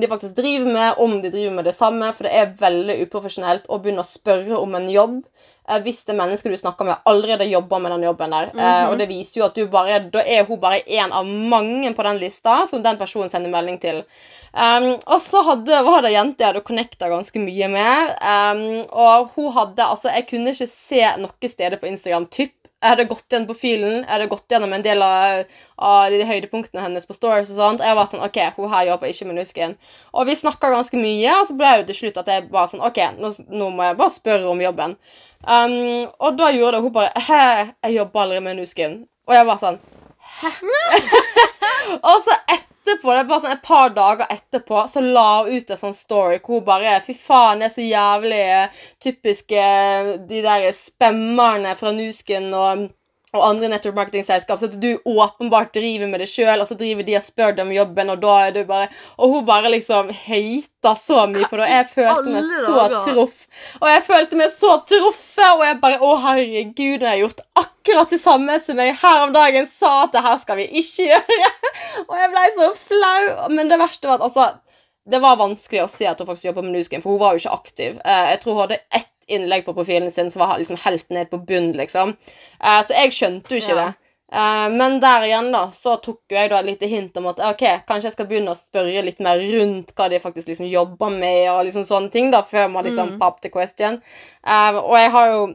de 0.00 0.08
faktisk 0.10 0.36
driver 0.36 0.72
med, 0.72 0.94
om 0.98 1.16
de 1.22 1.30
driver 1.30 1.54
med 1.54 1.64
det 1.68 1.74
samme, 1.76 2.12
for 2.16 2.26
det 2.26 2.34
er 2.34 2.54
veldig 2.60 2.96
uprofesjonelt 3.06 3.68
å 3.68 3.78
begynne 3.82 4.04
å 4.04 4.08
spørre 4.08 4.58
om 4.58 4.74
en 4.78 4.88
jobb 4.90 5.16
eh, 5.22 5.80
hvis 5.84 6.04
det 6.08 6.16
mennesket 6.18 6.54
du 6.54 6.58
snakker 6.60 6.88
med, 6.88 7.02
allerede 7.10 7.48
jobber 7.50 7.82
med 7.82 7.94
den 7.94 8.06
jobben 8.08 8.34
der. 8.36 8.50
eh, 8.54 8.86
og 8.90 8.98
det 9.00 9.08
viser 9.10 9.40
jo 9.40 9.46
at 9.46 9.58
du 9.58 9.66
bare 9.70 10.00
Da 10.12 10.24
er 10.24 10.48
hun 10.48 10.60
bare 10.60 10.82
en 10.86 11.12
av 11.12 11.28
mange 11.28 11.92
på 11.94 12.08
den 12.08 12.18
lista 12.22 12.62
som 12.70 12.82
den 12.82 12.98
personen 13.00 13.32
sender 13.32 13.52
melding 13.52 13.78
til. 13.82 14.02
Um, 14.54 14.92
og 15.10 15.18
så 15.18 15.40
hadde, 15.42 15.80
var 15.82 16.04
det 16.04 16.12
ei 16.12 16.14
jente 16.14 16.44
jeg 16.44 16.52
hadde 16.52 16.66
connecta 16.66 17.08
ganske 17.10 17.40
mye 17.42 17.70
med. 17.72 18.12
Um, 18.22 18.60
og 18.86 19.32
hun 19.34 19.50
hadde 19.56 19.88
Altså, 19.88 20.12
jeg 20.14 20.28
kunne 20.28 20.52
ikke 20.54 20.70
se 20.70 21.00
noe 21.18 21.50
steder 21.50 21.80
på 21.80 21.90
Instagram 21.90 22.28
typ 22.30 22.54
jeg 22.84 22.92
hadde 22.92 23.06
gått 23.08 23.32
igjen 23.32 23.46
på 23.48 23.54
filen, 23.56 23.94
jeg 24.02 24.10
hadde 24.10 24.28
gått 24.28 24.52
gjennom 24.52 24.72
en 24.76 24.82
del 24.84 25.00
av, 25.00 25.46
av 25.88 26.12
de 26.12 26.26
høydepunktene 26.28 26.82
hennes 26.84 27.08
på 27.08 27.16
stories 27.16 27.48
og 27.54 27.56
sånt. 27.56 27.84
Jeg 27.84 27.96
var 27.96 28.10
sånn 28.10 28.24
OK, 28.26 28.36
hun 28.58 28.68
her 28.68 28.90
jobber 28.90 29.08
ikke 29.08 29.28
med 29.30 29.38
Nusken. 29.40 29.72
Og 30.12 30.28
vi 30.28 30.36
snakka 30.36 30.72
ganske 30.74 31.00
mye, 31.00 31.38
og 31.38 31.48
så 31.48 31.56
ble 31.56 31.72
det 31.80 31.88
til 31.88 32.02
slutt 32.02 32.20
at 32.20 32.28
jeg 32.28 32.50
bare 32.52 32.68
sånn 32.74 32.84
OK, 32.84 33.00
nå, 33.16 33.32
nå 33.48 33.70
må 33.72 33.88
jeg 33.88 33.98
bare 34.02 34.16
spørre 34.18 34.52
om 34.52 34.60
jobben. 34.60 34.98
Um, 35.44 36.04
og 36.20 36.36
da 36.36 36.52
gjorde 36.52 36.78
det 36.78 36.84
hun 36.86 36.92
bare 36.94 37.24
Hæ, 37.26 37.40
jeg 37.84 37.98
jobber 37.98 38.26
aldri 38.26 38.44
med 38.44 38.60
Nusken. 38.60 39.02
Og 39.28 39.36
jeg 39.36 39.48
var 39.48 39.60
sånn 39.60 39.80
Hæ? 40.40 40.52
og 41.96 42.24
så 42.24 42.36
etterpå, 42.56 43.12
det 43.12 43.20
er 43.22 43.28
bare 43.28 43.42
sånn 43.44 43.54
et 43.56 43.64
par 43.64 43.94
dager 43.96 44.30
etterpå, 44.32 44.84
så 44.90 45.02
la 45.04 45.28
hun 45.44 45.54
ut 45.54 45.70
en 45.70 45.80
sånn 45.80 45.96
story 45.96 46.40
hvor 46.40 46.60
hun 46.60 46.66
bare 46.68 46.98
Fy 47.04 47.16
faen, 47.18 47.62
det 47.62 47.70
er 47.70 47.74
så 47.74 47.86
jævlig 47.86 48.42
eh, 48.58 48.82
typiske 49.04 49.62
eh, 49.62 50.12
de 50.28 50.42
der 50.44 50.68
spemmerne 50.76 51.74
fra 51.78 51.94
Nusken 51.96 52.50
og 52.54 52.86
og 53.34 53.44
andre 53.48 53.68
network 53.72 53.96
marketing-selskap, 53.98 54.60
så 54.60 54.68
at 54.70 54.76
du 54.80 54.90
åpenbart 55.04 55.72
driver 55.74 56.10
med 56.10 56.22
det 56.22 56.28
sjøl, 56.30 56.60
og 56.60 56.68
så 56.68 56.76
driver 56.78 57.06
de 57.06 57.16
og 57.18 57.24
spør 57.24 57.56
deg 57.56 57.64
om 57.66 57.72
jobben, 57.74 58.12
og 58.14 58.22
da 58.22 58.34
er 58.46 58.54
du 58.54 58.60
bare 58.68 58.88
Og 59.18 59.30
hun 59.32 59.46
bare 59.46 59.72
liksom 59.72 60.10
hata 60.14 60.94
så 60.98 61.24
mye 61.30 61.48
på 61.50 61.58
det, 61.58 61.66
og 61.66 61.74
jeg 61.74 61.88
følte 61.94 62.34
meg 62.34 62.50
så 62.66 62.88
truff. 63.06 63.46
Og 63.80 63.88
jeg 63.90 64.02
følte 64.08 64.40
meg 64.40 64.52
så 64.54 64.72
truffet, 64.88 65.46
og 65.50 65.64
jeg 65.66 65.80
bare 65.82 66.00
Å, 66.00 66.12
herregud, 66.28 67.02
jeg 67.02 67.08
har 67.08 67.22
gjort 67.22 67.44
akkurat 67.64 68.10
det 68.14 68.20
samme 68.22 68.58
som 68.62 68.80
jeg 68.80 68.98
her 69.02 69.22
om 69.26 69.32
dagen 69.34 69.66
sa 69.70 70.04
at 70.04 70.14
det 70.14 70.24
her 70.24 70.38
skal 70.42 70.60
vi 70.60 70.68
ikke 70.82 71.08
gjøre. 71.10 71.54
og 72.08 72.14
jeg 72.20 72.30
ble 72.34 72.44
så 72.58 72.70
flau. 72.86 73.32
Men 73.54 73.72
det 73.72 73.80
verste 73.82 74.10
var 74.10 74.20
at 74.20 74.28
altså 74.28 74.52
det 75.04 75.20
var 75.20 75.36
vanskelig 75.36 75.82
å 75.82 75.90
se 75.90 76.06
at 76.08 76.20
hun 76.20 76.28
faktisk 76.30 76.48
jobba 76.48 76.62
med 76.64 76.78
Newsgame, 76.78 77.04
for 77.04 77.12
hun 77.12 77.20
var 77.20 77.34
jo 77.34 77.42
ikke 77.42 77.58
aktiv. 77.58 77.98
Eh, 78.00 78.28
jeg 78.32 78.40
tror 78.40 78.54
hun 78.54 78.62
hadde 78.62 78.80
ett 78.96 79.10
innlegg 79.28 79.64
på 79.64 79.74
profilen 79.74 80.10
sin 80.10 80.30
som 80.30 80.40
var 80.40 80.58
liksom 80.58 80.76
helt 80.84 81.10
ned 81.10 81.30
på 81.30 81.38
bunn, 81.46 81.72
liksom. 81.72 82.16
Eh, 82.64 82.80
så 82.86 82.90
jeg 82.96 83.12
skjønte 83.12 83.50
jo 83.54 83.56
ikke 83.62 83.76
Ja. 83.76 83.84
det. 83.86 83.94
Eh, 84.32 84.68
men 84.74 85.00
der 85.00 85.22
igjen, 85.28 85.52
da, 85.52 85.66
så 85.70 85.96
tok 86.02 86.20
jo 86.30 86.36
jeg 86.36 86.50
da 86.50 86.58
et 86.58 86.66
lite 86.66 86.86
hint 86.90 87.16
om 87.16 87.26
at 87.30 87.38
ok, 87.38 87.62
kanskje 87.86 88.08
jeg 88.08 88.12
skal 88.12 88.26
begynne 88.26 88.50
å 88.50 88.58
spørre 88.58 89.04
litt 89.04 89.20
mer 89.20 89.38
rundt 89.38 89.92
hva 89.94 90.08
de 90.10 90.18
faktisk 90.18 90.48
liksom 90.48 90.66
jobber 90.70 91.10
med, 91.10 91.50
og 91.52 91.64
liksom 91.66 91.84
sånne 91.84 92.10
ting, 92.10 92.30
da, 92.32 92.42
før 92.42 92.70
man 92.70 92.84
liksom 92.84 93.12
Mm. 93.14 93.18
pop 93.20 93.40
the 93.42 93.48
question. 93.50 94.00
Eh, 94.46 94.74
og 94.74 94.96
jeg 94.98 95.10
har 95.10 95.26
jo 95.30 95.54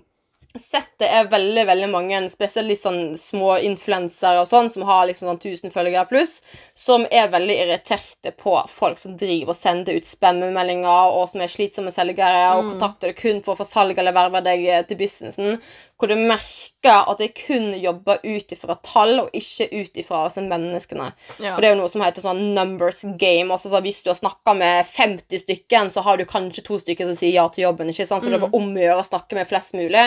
sett 0.58 0.96
det 0.98 1.06
er 1.14 1.28
veldig 1.30 1.64
veldig 1.70 1.88
mange, 1.92 2.20
spesielt 2.32 2.72
litt 2.72 2.82
sånn 2.82 3.14
små 3.22 3.60
influensere 3.68 4.42
og 4.42 4.48
sånn, 4.50 4.72
som 4.74 4.86
har 4.88 5.06
liksom 5.06 5.30
sånn 5.30 5.38
1000 5.38 5.74
følgere 5.74 6.08
pluss, 6.10 6.40
som 6.74 7.06
er 7.12 7.30
veldig 7.30 7.58
irriterte 7.66 8.34
på 8.34 8.56
folk 8.74 8.98
som 8.98 9.14
driver 9.20 9.54
og 9.54 9.60
sender 9.60 10.00
ut 10.00 10.10
spammemeldinger, 10.10 11.14
og 11.14 11.30
som 11.30 11.44
er 11.46 11.54
slitsomme 11.54 11.94
selgere, 11.94 12.56
og 12.58 12.72
kontakter 12.74 13.14
det 13.14 13.20
kun 13.22 13.44
for 13.46 13.54
å 13.54 13.62
få 13.62 13.70
salg 13.70 14.02
eller 14.02 14.16
verve 14.16 14.42
deg 14.46 14.66
eh, 14.66 14.82
til 14.90 14.98
businessen, 15.04 15.62
hvor 16.00 16.08
du 16.08 16.16
merker 16.16 17.10
at 17.12 17.20
jeg 17.20 17.34
kun 17.36 17.74
jobber 17.76 18.22
ut 18.24 18.54
ifra 18.56 18.78
tall, 18.86 19.18
og 19.26 19.36
ikke 19.36 19.68
ut 19.74 20.00
ifra 20.00 20.24
altså, 20.30 20.44
menneskene. 20.48 21.10
Ja. 21.38 21.54
For 21.54 21.62
det 21.62 21.70
er 21.70 21.74
jo 21.76 21.82
noe 21.82 21.92
som 21.92 22.04
heter 22.06 22.24
sånn 22.24 22.44
numbers 22.56 23.02
game. 23.20 23.52
Altså, 23.52 23.72
så 23.74 23.82
hvis 23.84 24.00
du 24.06 24.12
har 24.14 24.20
snakka 24.20 24.56
med 24.58 24.88
50 24.88 25.44
stykker, 25.44 25.92
så 25.92 26.04
har 26.08 26.20
du 26.20 26.28
kanskje 26.30 26.64
to 26.66 26.80
stykker 26.80 27.10
som 27.10 27.20
sier 27.20 27.36
ja 27.36 27.48
til 27.52 27.68
jobben. 27.68 27.92
ikke 27.92 28.08
sant? 28.08 28.24
Så 28.24 28.32
det 28.32 28.40
er 28.40 28.46
bare 28.46 28.62
om 28.62 28.72
å 28.72 28.86
gjøre 28.86 29.02
å 29.04 29.10
snakke 29.10 29.40
med 29.40 29.50
flest 29.50 29.76
mulig. 29.76 30.06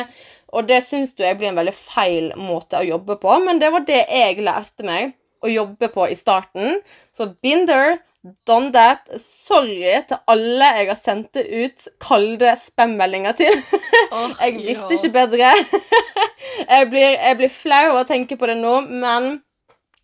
Og 0.52 0.68
det 0.68 0.82
syns 0.84 1.12
jeg 1.16 1.36
blir 1.40 1.52
en 1.52 1.60
veldig 1.60 1.76
feil 1.76 2.32
måte 2.40 2.80
å 2.80 2.86
jobbe 2.86 3.18
på, 3.20 3.36
men 3.44 3.60
det 3.60 3.72
var 3.72 3.84
det 3.88 4.04
jeg 4.04 4.40
lærte 4.44 4.88
meg 4.88 5.12
å 5.42 5.50
jobbe 5.50 5.88
på 5.92 6.06
i 6.08 6.16
starten. 6.18 6.80
Så 7.14 7.32
binder, 7.44 7.98
done 8.46 8.70
that. 8.74 9.08
Sorry 9.20 9.82
til 10.08 10.18
alle 10.30 10.70
jeg 10.78 10.88
har 10.90 10.98
sendt 10.98 11.38
ut 11.38 11.88
kalde 12.02 12.54
spam-meldinger 12.58 13.36
til. 13.38 13.60
Oh, 14.12 14.30
Jeg 14.44 14.58
visste 14.62 14.98
ikke 14.98 15.12
bedre. 15.18 15.52
jeg, 16.74 16.90
blir, 16.90 17.08
jeg 17.18 17.38
blir 17.40 17.54
flau 17.54 17.84
av 17.92 18.02
å 18.02 18.08
tenke 18.08 18.38
på 18.38 18.50
det 18.50 18.58
nå, 18.60 18.80
men 18.88 19.38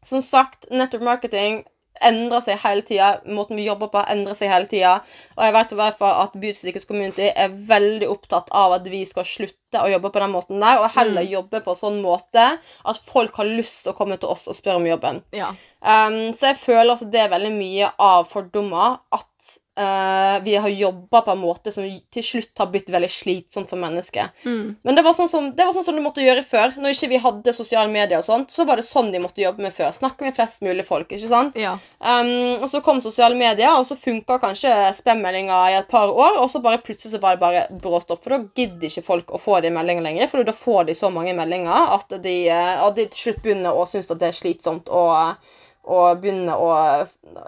som 0.05 0.23
sagt, 0.23 0.69
network 0.71 1.05
marketing 1.05 1.63
endrer 2.05 2.43
seg 2.45 2.61
hele 2.63 2.85
tida. 2.87 3.09
Måten 3.27 3.59
vi 3.59 3.67
jobber 3.67 3.91
på, 3.93 4.03
endrer 4.11 4.37
seg 4.39 4.53
hele 4.53 4.71
tida. 4.71 4.99
Og 5.37 5.47
jeg 5.47 5.55
vet 5.57 5.73
i 5.75 5.79
hvert 5.81 5.99
fall 5.99 6.21
at 6.25 6.37
Beauty 6.39 6.61
Secrets 6.61 6.87
Community 6.89 7.31
er 7.31 7.55
veldig 7.71 8.11
opptatt 8.11 8.53
av 8.55 8.77
at 8.79 8.87
vi 8.91 9.03
skal 9.09 9.27
slutte 9.29 9.58
å 9.77 9.91
jobbe 9.93 10.11
på 10.11 10.21
den 10.21 10.33
måten 10.33 10.61
der, 10.61 10.79
og 10.81 10.91
heller 10.97 11.23
Mm. 11.23 11.31
jobbe 11.33 11.61
på 11.61 11.71
en 11.71 11.77
sånn 11.77 12.01
måte 12.03 12.59
at 12.85 12.99
folk 13.05 13.35
har 13.37 13.45
lyst 13.45 13.83
til 13.85 13.93
å 13.93 13.97
komme 13.97 14.17
til 14.19 14.29
oss 14.29 14.49
og 14.49 14.57
spørre 14.57 14.77
om 14.77 14.87
jobben. 14.87 15.23
Ja. 15.33 15.49
Um, 15.83 16.33
så 16.33 16.49
jeg 16.55 16.57
føler 16.57 16.91
altså 16.91 17.11
det 17.11 17.21
er 17.21 17.29
veldig 17.29 17.53
mye 17.53 17.93
av 17.99 18.27
fordommer 18.29 18.99
at 19.13 19.59
eh, 19.79 20.37
vi 20.45 20.57
har 20.57 20.69
jobba 20.69 21.23
på 21.27 21.35
en 21.35 21.41
måte 21.41 21.73
som 21.75 21.87
til 21.87 22.25
slutt 22.25 22.59
har 22.59 22.71
blitt 22.73 22.91
veldig 22.93 23.11
slitsomt 23.13 23.71
for 23.71 23.81
mennesket. 23.81 24.35
Mm. 24.45 24.77
Men 24.83 24.99
det 24.99 25.05
var 25.07 25.17
sånn 25.17 25.31
som, 25.31 25.51
det 25.55 25.67
var 25.67 25.77
sånn 25.77 25.87
som 25.87 25.99
du 25.99 26.03
måtte 26.05 26.25
gjøre 26.25 26.45
før. 26.47 26.75
Når 26.79 26.97
ikke 26.97 27.11
vi 27.13 27.23
hadde 27.23 27.55
sosiale 27.57 27.91
medier 27.93 28.21
og 28.21 28.27
sånt, 28.27 28.53
så 28.55 28.67
var 28.69 28.81
det 28.81 28.87
sånn 28.89 29.13
de 29.15 29.23
måtte 29.23 29.43
jobbe 29.43 29.65
med 29.65 29.75
før. 29.77 29.93
Snakke 29.97 30.27
med 30.27 30.37
flest 30.37 30.65
mulig 30.67 30.87
folk, 30.89 31.13
ikke 31.15 31.31
sant? 31.31 31.59
Ja. 31.59 31.77
Um, 31.99 32.59
og 32.59 32.69
så 32.71 32.83
kom 32.85 33.03
sosiale 33.05 33.39
medier, 33.39 33.73
og 33.77 33.87
så 33.89 33.97
funka 33.99 34.41
kanskje 34.43 34.75
spam-meldinga 34.99 35.61
i 35.73 35.79
et 35.79 35.91
par 35.91 36.11
år, 36.11 36.41
og 36.43 36.51
så 36.53 36.63
bare 36.65 36.83
plutselig 36.85 37.15
så 37.15 37.23
var 37.23 37.37
det 37.37 37.45
bare 37.45 37.65
bråstopp, 37.83 38.23
for 38.25 38.37
da 38.37 38.43
gidder 38.59 38.91
ikke 38.91 39.07
folk 39.07 39.33
å 39.35 39.41
få 39.43 39.61
de 39.65 39.73
meldingene 39.75 40.09
lenger, 40.09 40.31
for 40.31 40.47
da 40.47 40.55
får 40.57 40.91
de 40.91 40.99
så 40.99 41.11
mange 41.13 41.35
meldinger 41.37 41.95
at 41.95 42.19
de, 42.23 42.37
eh, 42.51 42.75
at 42.85 42.97
de 42.97 43.07
til 43.09 43.29
slutt 43.29 43.43
begynner 43.45 43.77
å 43.77 43.87
synes 43.89 44.11
at 44.13 44.21
det 44.21 44.31
er 44.31 44.37
slitsomt 44.37 44.91
og, 44.93 45.49
og 45.89 46.23
begynner 46.23 46.61
å 46.61 46.71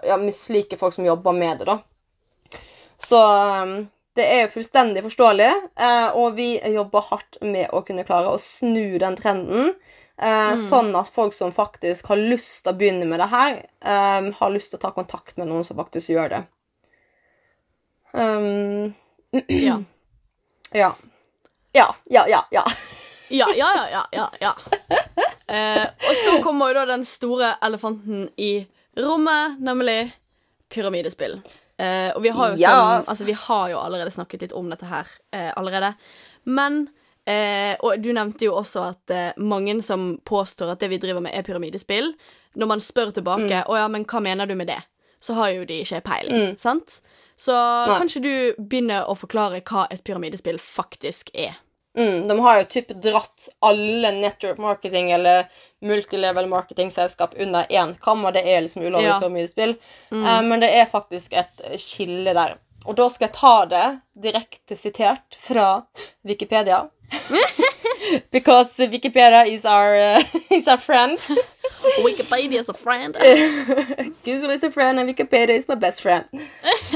ja, 0.07 0.17
mislike 0.21 0.79
folk 0.79 0.95
som 0.95 1.07
jobber 1.07 1.35
med 1.37 1.61
det, 1.61 1.69
da. 1.69 1.79
Så 3.01 3.19
um, 3.63 3.73
det 4.15 4.27
er 4.27 4.41
jo 4.43 4.53
fullstendig 4.57 5.03
forståelig, 5.05 5.49
eh, 5.79 6.09
og 6.19 6.35
vi 6.35 6.53
jobber 6.73 7.05
hardt 7.07 7.37
med 7.41 7.71
å 7.71 7.79
kunne 7.87 8.03
klare 8.07 8.33
å 8.33 8.41
snu 8.41 8.97
den 9.01 9.15
trenden. 9.19 9.73
Mm. 10.21 10.57
Sånn 10.67 10.91
at 10.99 11.07
folk 11.09 11.33
som 11.33 11.49
faktisk 11.55 12.11
har 12.11 12.19
lyst 12.19 12.59
til 12.61 12.75
å 12.75 12.77
begynne 12.77 13.07
med 13.09 13.23
det 13.23 13.29
her, 13.31 13.55
eh, 13.81 14.27
har 14.37 14.51
lyst 14.53 14.69
til 14.69 14.77
å 14.77 14.83
ta 14.83 14.91
kontakt 14.93 15.39
med 15.39 15.49
noen 15.49 15.63
som 15.65 15.79
faktisk 15.79 16.11
gjør 16.13 16.35
det. 16.35 16.41
Um, 18.13 18.93
Ja. 19.47 19.79
ja. 20.75 20.91
Ja, 21.73 21.95
ja, 22.05 22.27
ja, 22.27 22.43
ja. 22.51 22.65
Ja, 23.31 23.47
ja, 23.55 23.69
ja, 23.75 23.85
ja, 23.91 24.07
ja. 24.11 24.29
ja. 24.41 24.55
Eh, 25.47 25.85
og 25.87 26.15
så 26.19 26.33
kommer 26.43 26.67
jo 26.71 26.81
da 26.81 26.85
den 26.89 27.05
store 27.07 27.53
elefanten 27.63 28.25
i 28.35 28.65
rommet, 28.99 29.55
nemlig 29.63 30.11
pyramidespill. 30.71 31.37
Eh, 31.81 32.09
og 32.13 32.21
vi 32.21 32.29
har 32.35 32.51
Yes. 32.53 32.61
sånn 32.61 33.09
Altså, 33.09 33.25
vi 33.25 33.33
har 33.33 33.69
jo 33.71 33.79
allerede 33.81 34.13
snakket 34.13 34.41
litt 34.45 34.53
om 34.53 34.69
dette 34.69 34.85
her 34.85 35.07
uh, 35.33 35.51
allerede. 35.57 35.95
Men 36.45 36.83
uh, 37.29 37.75
Og 37.81 38.03
du 38.03 38.11
nevnte 38.13 38.45
jo 38.45 38.53
også 38.59 38.83
at 38.91 39.37
mange 39.37 39.79
som 39.81 40.19
påstår 40.25 40.73
at 40.75 40.79
det 40.83 40.89
vi 40.91 40.99
driver 41.01 41.21
med, 41.21 41.33
er 41.33 41.45
pyramidespill. 41.47 42.13
Når 42.55 42.67
man 42.67 42.81
spør 42.83 43.13
tilbake 43.15 43.63
Å 43.65 43.77
ja, 43.77 43.87
men 43.87 44.05
hva 44.05 44.21
mener 44.21 44.45
du 44.45 44.55
med 44.55 44.67
det? 44.67 44.81
Så 45.21 45.33
har 45.37 45.51
jo 45.53 45.65
de 45.65 45.81
ikke 45.83 46.01
peiling, 46.01 46.57
sant? 46.57 47.01
Så 47.37 47.53
Nei. 47.53 47.97
kanskje 47.97 48.21
du 48.21 48.33
begynner 48.57 49.05
å 49.09 49.15
forklare 49.17 49.61
hva 49.61 49.87
et 49.89 50.03
pyramidespill 50.03 50.57
faktisk 50.61 51.29
er? 51.33 51.55
Mm, 51.97 52.27
de 52.27 52.39
har 52.39 52.57
jo 52.61 52.65
typ 52.71 52.87
dratt 53.03 53.49
alle 53.61 54.11
network 54.15 54.57
marketing 54.63 55.11
eller 55.11 55.45
multilevel 55.81 56.47
marketing-selskap 56.47 57.33
under 57.39 57.65
én 57.69 57.95
kammer. 57.99 58.31
det 58.31 58.45
er 58.47 58.61
liksom 58.61 58.83
ulovlig 58.83 59.07
Ja. 59.09 59.19
pyramidespill. 59.19 59.75
Eh, 60.11 60.41
men 60.41 60.59
det 60.59 60.69
er 60.69 60.85
faktisk 60.85 61.33
et 61.33 61.61
skille 61.81 62.33
der. 62.33 62.55
Og 62.85 62.95
da 62.95 63.09
skal 63.09 63.27
jeg 63.27 63.33
ta 63.35 63.65
det 63.65 63.99
direkte 64.23 64.75
sitert 64.77 65.35
fra 65.39 65.81
Wikipedia. 66.23 66.87
Because 68.31 68.79
Wikipedia 68.87 69.45
is 69.45 69.65
our, 69.65 69.95
uh, 69.95 70.23
is 70.57 70.67
our 70.67 70.77
friend. 70.77 71.19
Wikipedia 72.05 72.59
is 72.59 72.69
a 72.69 72.73
friend. 72.73 73.15
Google 74.23 74.49
is 74.51 74.63
a 74.63 74.71
friend, 74.71 74.99
and 74.99 75.09
Wikipedia 75.09 75.55
is 75.55 75.67
my 75.67 75.75
best 75.75 76.01
friend. 76.01 76.25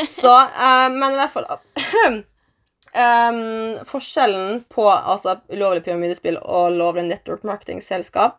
Så, 0.09 0.31
uh, 0.33 0.89
men 0.89 1.11
i 1.11 1.15
hvert 1.15 1.31
fall 1.31 1.45
Em, 2.95 3.75
Forskjellen 3.85 4.63
på 4.71 4.87
altså, 4.87 5.39
ulovlig 5.51 5.83
pyramidespill 5.83 6.37
og 6.39 6.77
lovlig 6.77 7.03
network 7.09 7.43
marketing-selskap 7.43 8.37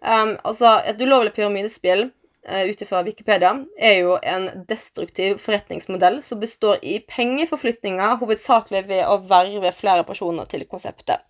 um, 0.00 0.38
Altså, 0.48 0.78
et 0.88 1.00
ulovlig 1.04 1.34
pyramidespill 1.36 2.06
uh, 2.08 2.62
ut 2.70 2.84
ifra 2.84 3.02
Wikipedia 3.04 3.52
er 3.76 3.98
jo 4.00 4.14
en 4.22 4.48
destruktiv 4.68 5.42
forretningsmodell 5.44 6.22
som 6.24 6.40
består 6.40 6.80
i 6.80 7.02
pengeforflytninger, 7.04 8.16
hovedsakelig 8.22 8.86
ved 8.88 9.04
å 9.04 9.20
verve 9.28 9.74
flere 9.76 10.08
personer 10.08 10.48
til 10.48 10.64
konseptet. 10.70 11.20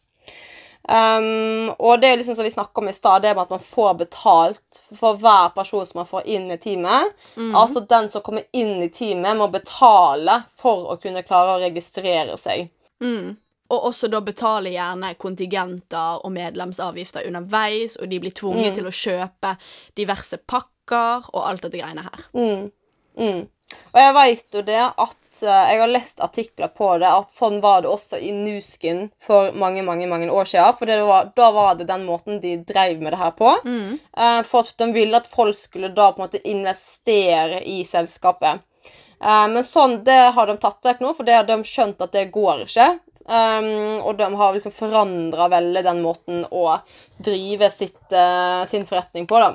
Um, 0.83 1.71
og 1.79 2.01
det 2.03 2.09
er 2.09 2.17
liksom 2.19 2.35
som 2.35 2.45
vi 2.45 2.51
snakka 2.51 2.81
om 2.81 2.89
i 2.91 2.93
stad, 2.93 3.23
det 3.23 3.35
med 3.37 3.45
at 3.45 3.55
man 3.55 3.63
får 3.63 3.95
betalt 4.01 4.83
for 4.99 5.21
hver 5.21 5.53
person 5.55 5.87
som 5.87 6.01
man 6.03 6.09
får 6.11 6.27
inn 6.27 6.51
i 6.51 6.59
teamet. 6.59 7.15
Altså 7.55 7.85
den 7.87 8.11
som 8.11 8.25
kommer 8.25 8.49
inn 8.53 8.83
i 8.83 8.91
teamet, 8.91 9.39
må 9.39 9.49
betale 9.53 10.41
for 10.59 10.91
å 10.93 10.99
kunne 11.03 11.23
klare 11.27 11.57
å 11.57 11.63
registrere 11.63 12.37
seg. 12.41 12.69
Mm. 13.03 13.37
Og 13.73 13.87
også 13.89 14.11
da 14.13 14.21
betale 14.21 14.75
gjerne 14.75 15.15
kontingenter 15.21 16.21
og 16.21 16.35
medlemsavgifter 16.35 17.25
underveis, 17.31 17.97
og 17.97 18.11
de 18.11 18.21
blir 18.21 18.35
tvunget 18.37 18.77
til 18.77 18.89
å 18.89 18.93
kjøpe 18.93 19.55
diverse 19.97 20.37
pakker 20.45 21.31
og 21.33 21.41
alt 21.47 21.65
dette 21.65 21.81
greiene 21.81 22.05
her. 22.05 22.27
Mm. 22.37 23.45
Mm. 23.73 23.93
Og 23.93 24.01
jeg 24.01 24.15
veit 24.17 24.57
jo 24.57 24.63
det 24.65 24.81
at 24.81 25.43
eh, 25.43 25.69
Jeg 25.73 25.81
har 25.83 25.91
lest 25.93 26.23
artikler 26.25 26.73
på 26.73 26.89
det, 27.03 27.09
at 27.09 27.33
sånn 27.33 27.61
var 27.65 27.83
det 27.85 27.93
også 27.93 28.21
i 28.21 28.33
Nuskin 28.37 29.07
for 29.23 29.53
mange 29.59 29.85
mange, 29.87 30.09
mange 30.11 30.31
år 30.33 30.49
siden. 30.49 30.77
For 30.79 30.89
det 30.89 30.99
var, 31.09 31.31
da 31.37 31.51
var 31.55 31.79
det 31.79 31.89
den 31.91 32.07
måten 32.09 32.41
de 32.43 32.57
drev 32.69 33.03
med 33.03 33.13
det 33.13 33.23
her 33.23 33.37
på. 33.37 33.55
Eh, 34.17 34.43
for 34.49 34.67
at 34.67 34.77
de 34.81 34.91
ville 34.97 35.19
at 35.19 35.31
folk 35.31 35.57
skulle 35.59 35.93
da 35.93 36.13
på 36.13 36.23
en 36.23 36.29
måte 36.29 36.43
investere 36.49 37.63
i 37.69 37.83
selskapet. 37.89 38.65
Eh, 39.23 39.47
men 39.53 39.65
sånn, 39.67 40.01
det 40.07 40.21
har 40.37 40.51
de 40.51 40.59
tatt 40.61 40.83
vekk 40.85 41.03
nå, 41.05 41.15
for 41.17 41.29
det 41.29 41.41
har 41.41 41.49
de 41.49 41.61
skjønt 41.67 42.03
at 42.05 42.15
det 42.17 42.31
går 42.35 42.67
ikke. 42.67 42.93
Um, 43.23 44.01
og 44.03 44.17
de 44.19 44.27
har 44.35 44.55
liksom 44.55 44.73
forandra 44.75 45.47
veldig 45.53 45.83
den 45.87 46.01
måten 46.03 46.41
å 46.51 46.65
drive 47.23 47.69
sitt, 47.71 48.01
uh, 48.11 48.65
sin 48.67 48.87
forretning 48.89 49.29
på, 49.31 49.39
da. 49.39 49.53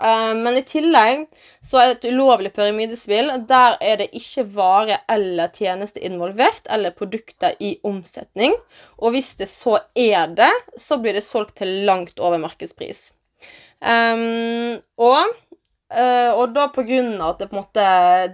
Eh, 0.00 0.32
men 0.36 0.58
i 0.58 0.64
tillegg 0.66 1.26
så 1.64 1.80
er 1.80 1.94
et 1.94 2.06
ulovlig 2.10 2.52
pyramidespill 2.56 3.30
Der 3.48 3.76
er 3.80 4.00
det 4.02 4.10
ikke 4.16 4.46
vare 4.56 5.00
eller 5.12 5.52
tjeneste 5.54 6.02
involvert, 6.04 6.66
eller 6.70 6.94
produkter 6.96 7.56
i 7.60 7.76
omsetning. 7.86 8.56
Og 8.98 9.16
hvis 9.16 9.34
det 9.40 9.48
så 9.50 9.78
er 9.94 10.32
det, 10.36 10.52
så 10.76 11.00
blir 11.00 11.16
det 11.16 11.24
solgt 11.26 11.56
til 11.62 11.72
langt 11.88 12.20
over 12.20 12.40
markedspris. 12.42 13.10
Um, 13.76 14.78
og, 14.96 15.34
eh, 15.94 16.30
og 16.34 16.52
da 16.56 16.66
på 16.74 16.82
grunn 16.86 17.14
av 17.20 17.34
at 17.34 17.42
det 17.42 17.48
på 17.50 17.56
en 17.56 17.62
måte 17.62 17.86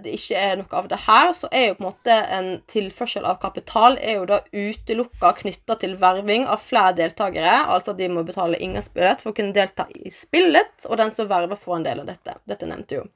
det 0.03 0.15
ikke 0.17 0.41
er 0.41 0.59
noe 0.59 0.79
av 0.79 0.89
det 0.91 0.99
her, 1.05 1.31
så 1.37 1.49
er 1.51 1.67
jo 1.67 1.77
på 1.77 1.83
en 1.83 1.89
måte 1.89 2.17
en 2.37 2.49
tilførsel 2.71 3.27
av 3.29 3.39
kapital 3.43 3.97
er 4.01 4.19
jo 4.19 4.27
da 4.29 4.41
utelukka 4.51 5.33
knytta 5.41 5.77
til 5.81 5.97
verving 6.01 6.47
av 6.49 6.63
flere 6.65 6.95
deltakere. 7.01 7.55
Altså 7.75 7.95
de 7.97 8.09
må 8.11 8.25
betale 8.27 8.59
inngangsbillett 8.59 9.23
for 9.23 9.33
å 9.33 9.37
kunne 9.37 9.55
delta 9.55 9.87
i 9.93 10.13
spillet, 10.13 10.87
og 10.89 10.99
den 11.01 11.13
som 11.13 11.29
verver, 11.31 11.59
får 11.59 11.79
en 11.79 11.87
del 11.89 12.03
av 12.03 12.09
dette. 12.13 12.37
Dette 12.49 12.69
nevnte 12.69 13.01
jo. 13.01 13.07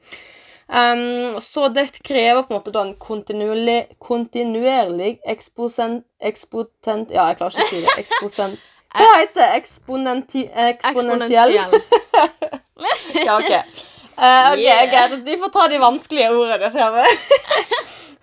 Um, 0.67 1.37
så 1.39 1.69
det 1.71 1.85
krever 2.03 2.41
på 2.43 2.51
en 2.51 2.57
måte 2.57 2.73
da 2.75 2.81
en 2.83 2.95
kontinuerlig, 2.99 3.95
kontinuerlig 4.03 5.13
eksposent... 5.23 6.03
ekspotent 6.19 7.13
Ja, 7.15 7.29
jeg 7.29 7.39
klarer 7.39 7.55
ikke 7.55 7.67
å 7.67 7.71
si 7.71 7.83
det. 7.85 7.93
Eksposent... 8.03 8.65
Hva 8.97 9.13
heter 9.19 9.39
det? 9.39 9.47
Eksponenti, 9.61 10.47
eksponentiell? 10.47 11.59
Eksponentiell. 11.59 12.63
Ja, 13.25 13.39
ok. 13.39 13.96
Eh, 14.17 14.51
ok, 14.53 14.59
Yeah. 14.59 14.85
greit. 14.91 15.25
Du 15.25 15.37
får 15.37 15.49
ta 15.53 15.67
de 15.67 15.77
vanskelige 15.79 16.31
ordene 16.33 16.71
fremme. 16.73 17.05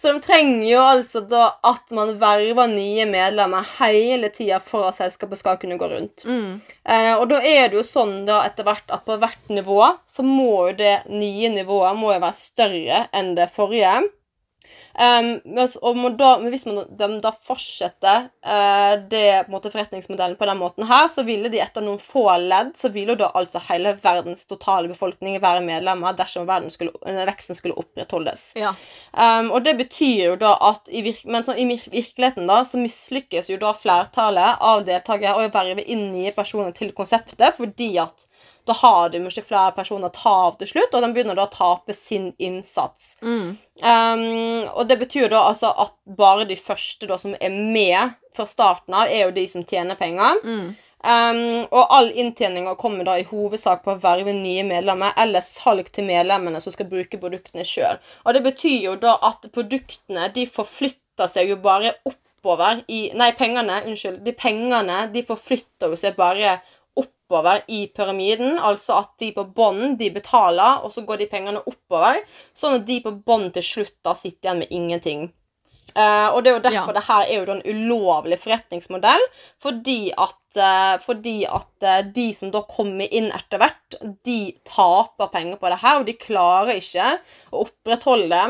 Så 0.05 0.13
de 0.13 0.21
trenger 0.21 0.67
jo 0.69 0.81
altså 0.85 1.21
da 1.25 1.47
at 1.65 1.93
man 1.97 2.11
verver 2.21 2.67
nye 2.69 3.07
medlemmer 3.09 3.65
hele 3.79 4.29
tida 4.29 4.59
for 4.61 4.85
at 4.91 4.99
selskapet 4.99 5.41
skal 5.41 5.57
kunne 5.63 5.79
gå 5.81 5.89
rundt. 5.89 6.27
Mm. 6.29 6.59
Uh, 6.85 7.15
og 7.23 7.31
da 7.31 7.39
er 7.41 7.71
det 7.73 7.79
jo 7.79 7.85
sånn 7.89 8.27
da 8.29 8.43
etter 8.45 8.67
hvert 8.69 8.91
at 8.93 9.07
på 9.09 9.17
hvert 9.23 9.49
nivå 9.49 9.79
så 10.05 10.27
må 10.27 10.67
jo 10.69 10.75
det 10.83 10.99
nye 11.09 11.49
nivået 11.55 11.97
må 11.97 12.13
jo 12.13 12.21
være 12.21 12.37
større 12.37 13.01
enn 13.17 13.33
det 13.39 13.49
forrige. 13.55 14.03
Um, 14.95 15.41
og 15.83 16.05
da, 16.19 16.37
hvis 16.53 16.67
man 16.69 16.85
de 16.87 17.09
da 17.23 17.33
fortsetter 17.43 18.29
uh, 18.47 18.95
det 19.11 19.47
på 19.47 19.51
måte 19.57 19.73
forretningsmodellen 19.73 20.37
på 20.39 20.47
den 20.47 20.61
måten 20.61 20.87
her, 20.87 21.09
så 21.11 21.25
ville 21.27 21.51
de 21.51 21.59
etter 21.63 21.83
noen 21.83 21.99
få 21.99 22.29
ledd 22.39 22.75
så 22.79 22.91
ville 22.95 23.15
jo 23.15 23.23
da 23.25 23.33
altså 23.35 23.63
hele 23.69 23.97
verdens 24.03 24.45
totale 24.51 24.91
befolkning 24.91 25.41
være 25.43 25.65
medlemmer 25.67 26.15
dersom 26.17 26.47
skulle, 26.71 26.95
eh, 27.07 27.25
veksten 27.27 27.59
skulle 27.59 27.79
opprettholdes. 27.81 28.53
Ja. 28.59 28.75
Um, 29.13 29.51
og 29.55 29.65
det 29.67 29.77
betyr 29.83 30.31
jo 30.31 30.37
da 30.41 30.55
at 30.71 30.87
i, 30.91 31.03
virke, 31.07 31.27
men 31.31 31.47
så, 31.47 31.57
i 31.59 31.67
virkeligheten 31.67 32.47
da, 32.51 32.63
så 32.69 32.79
mislykkes 32.79 33.51
jo 33.51 33.59
da 33.63 33.75
flertallet 33.75 34.63
av 34.63 34.87
deltakere 34.87 35.43
å 35.43 35.51
verve 35.55 35.83
inn 35.91 36.11
nye 36.13 36.35
personer 36.37 36.75
til 36.77 36.95
konseptet, 36.95 37.59
fordi 37.59 37.97
at 38.03 38.29
da 38.65 38.77
har 38.79 39.11
de 39.13 39.21
ikke 39.21 39.47
flere 39.51 39.75
personer 39.77 40.09
å 40.09 40.15
ta 40.15 40.35
av 40.49 40.59
til 40.61 40.71
slutt, 40.71 40.95
og 40.95 41.05
de 41.05 41.13
begynner 41.13 41.37
da 41.37 41.45
å 41.49 41.53
tape 41.53 41.97
sin 41.97 42.31
innsats. 42.39 43.15
Mm. 43.21 43.55
Um, 43.83 44.25
og 44.73 44.89
det 44.89 44.99
betyr 45.03 45.29
da 45.33 45.45
altså 45.51 45.73
at 45.85 45.95
bare 46.19 46.47
de 46.49 46.57
første 46.57 47.09
da 47.11 47.19
som 47.21 47.37
er 47.37 47.53
med 47.53 48.17
fra 48.35 48.47
starten 48.49 48.97
av, 48.97 49.13
er 49.13 49.27
jo 49.27 49.37
de 49.37 49.47
som 49.51 49.67
tjener 49.69 49.99
penger. 50.01 50.41
Mm. 50.45 50.75
Um, 51.05 51.67
og 51.69 51.91
all 51.93 52.07
inntjeninga 52.17 52.79
kommer 52.81 53.05
da 53.05 53.19
i 53.21 53.27
hovedsak 53.29 53.83
på 53.85 53.93
å 53.93 54.01
verve 54.01 54.33
nye 54.33 54.63
medlemmer 54.65 55.13
eller 55.21 55.45
salg 55.45 55.91
til 55.93 56.07
medlemmene 56.09 56.63
som 56.65 56.73
skal 56.73 56.89
bruke 56.89 57.21
produktene 57.21 57.67
sjøl. 57.69 58.01
Og 58.25 58.37
det 58.37 58.41
betyr 58.47 58.79
jo 58.87 58.95
da 59.03 59.19
at 59.29 59.45
produktene 59.53 60.31
de 60.33 60.47
forflytter 60.49 61.29
seg 61.29 61.53
jo 61.53 61.59
bare 61.61 61.93
oppover 62.09 62.81
i 62.89 63.11
Nei, 63.17 63.31
pengene, 63.37 63.83
unnskyld. 63.85 64.23
De 64.25 64.33
pengene 64.37 65.05
de 65.13 65.25
forflytter 65.29 65.93
jo 65.93 66.01
seg 66.01 66.17
bare 66.17 66.57
oppover 67.25 67.63
i 67.69 67.87
pyramiden. 67.89 68.59
Altså 68.59 69.01
at 69.01 69.15
de 69.19 69.33
på 69.33 69.47
bånn 69.57 69.97
de 70.01 70.11
betaler, 70.15 70.85
og 70.85 70.93
så 70.93 71.05
går 71.05 71.23
de 71.23 71.31
pengene 71.31 71.63
oppover. 71.65 72.21
Sånn 72.55 72.81
at 72.81 72.87
de 72.87 73.01
på 73.05 73.15
bånn 73.25 73.51
til 73.53 73.65
slutt 73.65 73.97
da 74.05 74.15
sitter 74.15 74.51
igjen 74.51 74.63
med 74.65 74.71
ingenting. 74.71 75.33
Uh, 75.95 76.35
og 76.35 76.41
det 76.43 76.51
er 76.51 76.57
jo 76.57 76.63
derfor 76.65 76.91
Ja. 76.91 76.95
det 76.97 77.07
her 77.07 77.23
er 77.23 77.35
jo 77.47 77.53
en 77.53 77.63
ulovlig 77.63 78.39
forretningsmodell. 78.43 79.21
Fordi 79.63 80.11
at, 80.11 80.41
uh, 80.59 80.99
fordi 80.99 81.47
at 81.47 81.87
uh, 81.87 82.03
de 82.03 82.35
som 82.35 82.51
da 82.51 82.65
kommer 82.67 83.07
inn 83.15 83.31
etter 83.31 83.63
hvert, 83.63 83.99
de 84.27 84.57
taper 84.67 85.31
penger 85.31 85.57
på 85.57 85.71
det 85.71 85.79
her, 85.79 86.01
og 86.01 86.07
de 86.07 86.17
klarer 86.19 86.81
ikke 86.81 87.21
å 87.53 87.63
opprettholde 87.63 88.43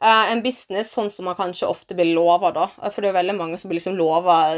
en 0.00 0.42
business 0.42 0.92
sånn 0.92 1.10
som 1.10 1.24
man 1.24 1.36
kanskje 1.36 1.68
ofte 1.68 1.96
blir 1.96 2.12
lova, 2.14 2.52
da. 2.52 2.68
For 2.90 3.00
det 3.00 3.08
er 3.08 3.12
jo 3.14 3.20
veldig 3.20 3.38
mange 3.38 3.58
som 3.58 3.68
blir 3.68 3.80
liksom 3.80 3.96
lova 3.96 4.52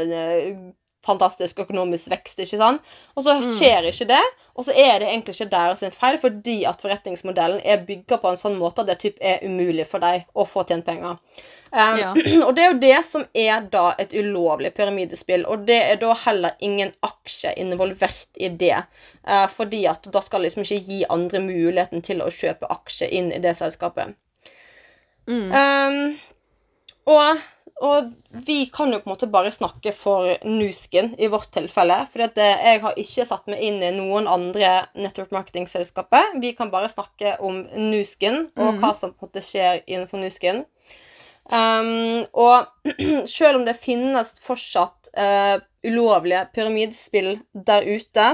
fantastisk 1.03 1.59
økonomisk 1.63 2.11
vekst, 2.13 2.39
ikke 2.43 2.59
sant? 2.59 2.93
Og 3.17 3.25
så 3.25 3.35
skjer 3.57 3.89
ikke 3.89 4.07
det, 4.13 4.21
og 4.55 4.67
så 4.67 4.75
er 4.75 5.01
det 5.01 5.09
egentlig 5.09 5.35
ikke 5.35 5.51
deres 5.51 5.83
feil, 5.97 6.19
fordi 6.21 6.57
at 6.69 6.81
forretningsmodellen 6.83 7.61
er 7.65 7.83
bygga 7.87 8.19
på 8.21 8.31
en 8.31 8.39
sånn 8.39 8.59
måte 8.59 8.83
at 8.83 8.91
det 8.93 8.99
typ 9.03 9.19
er 9.21 9.43
umulig 9.43 9.87
for 9.89 10.03
deg 10.03 10.27
å 10.33 10.47
få 10.47 10.65
tjent 10.69 10.87
penger. 10.87 11.19
Um, 11.73 11.99
Ja. 11.99 12.13
Og 12.47 12.55
det 12.55 12.63
er 12.63 12.71
jo 12.71 12.79
det 12.81 12.99
som 13.07 13.25
er 13.33 13.67
da 13.73 13.87
et 13.99 14.13
ulovlig 14.13 14.73
pyramidespill, 14.77 15.45
og 15.49 15.65
det 15.67 15.79
er 15.91 15.97
da 16.01 16.13
heller 16.25 16.53
ingen 16.61 16.91
aksje 17.01 17.53
involvert 17.57 18.37
i 18.37 18.49
det. 18.49 18.83
Uh, 19.25 19.47
fordi 19.49 19.83
at 19.89 20.05
da 20.13 20.21
skal 20.21 20.45
liksom 20.45 20.65
ikke 20.65 20.81
gi 20.85 20.99
andre 21.09 21.41
muligheten 21.41 22.03
til 22.05 22.21
å 22.21 22.29
kjøpe 22.33 22.69
aksje 22.69 23.09
inn 23.09 23.31
i 23.33 23.41
det 23.41 23.55
selskapet. 23.57 24.13
Mm. 25.27 25.49
Um, 25.49 25.97
og, 27.09 27.41
og 27.83 28.13
vi 28.47 28.63
kan 28.71 28.93
jo 28.93 29.01
på 29.01 29.09
en 29.09 29.11
måte 29.11 29.27
bare 29.31 29.51
snakke 29.51 29.91
for 29.95 30.29
Nusken 30.47 31.13
i 31.19 31.27
vårt 31.31 31.49
tilfelle. 31.51 31.97
For 32.11 32.23
jeg 32.23 32.79
har 32.83 32.99
ikke 32.99 33.25
satt 33.27 33.49
meg 33.51 33.59
inn 33.65 33.81
i 33.83 33.91
noen 33.95 34.29
andre 34.31 34.85
network 34.95 35.33
marketing-selskaper. 35.35 36.37
Vi 36.39 36.53
kan 36.55 36.71
bare 36.71 36.91
snakke 36.91 37.35
om 37.43 37.59
Nusken 37.91 38.47
og 38.55 38.79
hva 38.79 38.93
som 38.95 39.11
på 39.11 39.25
en 39.25 39.27
måte 39.27 39.43
skjer 39.43 39.83
innenfor 39.83 40.23
Nusken. 40.23 40.63
Um, 41.51 42.23
og 42.39 42.87
selv 43.27 43.59
om 43.59 43.67
det 43.67 43.75
finnes 43.75 44.31
fortsatt 44.45 45.11
uh, 45.19 45.59
ulovlige 45.83 46.45
pyramidespill 46.55 47.33
der 47.67 47.83
ute, 47.83 48.29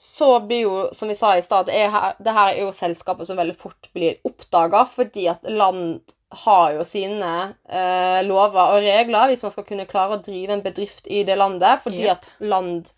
så 0.00 0.30
blir 0.40 0.64
jo, 0.64 0.78
som 0.96 1.12
vi 1.12 1.18
sa 1.18 1.34
i 1.36 1.44
stad, 1.44 1.68
det, 1.68 1.84
det 2.24 2.34
her 2.34 2.54
er 2.54 2.62
jo 2.64 2.72
selskaper 2.74 3.28
som 3.28 3.36
veldig 3.38 3.58
fort 3.60 3.92
blir 3.94 4.16
oppdaga, 4.26 4.86
fordi 4.88 5.28
at 5.30 5.44
land 5.52 6.00
har 6.42 6.74
jo 6.78 6.84
sine 6.88 7.30
eh, 7.68 8.20
lover 8.26 8.74
og 8.76 8.82
regler 8.84 9.30
hvis 9.30 9.44
man 9.46 9.52
skal 9.54 9.66
kunne 9.68 9.86
klare 9.90 10.18
å 10.18 10.24
drive 10.24 10.56
en 10.56 10.64
bedrift 10.64 11.06
i 11.06 11.22
det 11.26 11.36
landet, 11.40 11.82
fordi 11.84 12.04
Yep. 12.04 12.10
at 12.16 12.30
land 12.44 12.92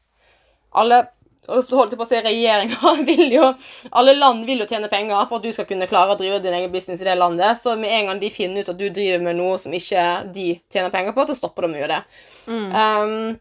Alle 0.76 1.06
holdt 1.48 1.94
på 1.96 2.02
å 2.02 2.08
si 2.08 2.18
regjeringer 2.22 3.02
vil 3.08 3.32
jo 3.36 3.48
Alle 3.96 4.16
land 4.16 4.44
vil 4.48 4.62
jo 4.64 4.68
tjene 4.68 4.90
penger 4.92 5.28
på 5.30 5.38
at 5.38 5.46
du 5.46 5.52
skal 5.54 5.68
kunne 5.68 5.88
klare 5.90 6.14
å 6.16 6.18
drive 6.20 6.40
din 6.44 6.56
egen 6.58 6.72
business 6.72 7.02
i 7.02 7.08
det 7.08 7.14
landet, 7.18 7.58
så 7.60 7.76
med 7.78 7.92
en 7.92 8.10
gang 8.10 8.22
de 8.22 8.30
finner 8.34 8.64
ut 8.64 8.72
at 8.72 8.78
du 8.80 8.88
driver 8.90 9.22
med 9.24 9.38
noe 9.38 9.58
som 9.62 9.74
ikke 9.76 10.06
de 10.34 10.48
tjener 10.72 10.90
penger 10.94 11.14
på, 11.16 11.26
så 11.28 11.36
stopper 11.38 11.68
de 11.68 11.82
jo 11.84 11.90
det. 11.92 12.00
Um, 12.46 13.36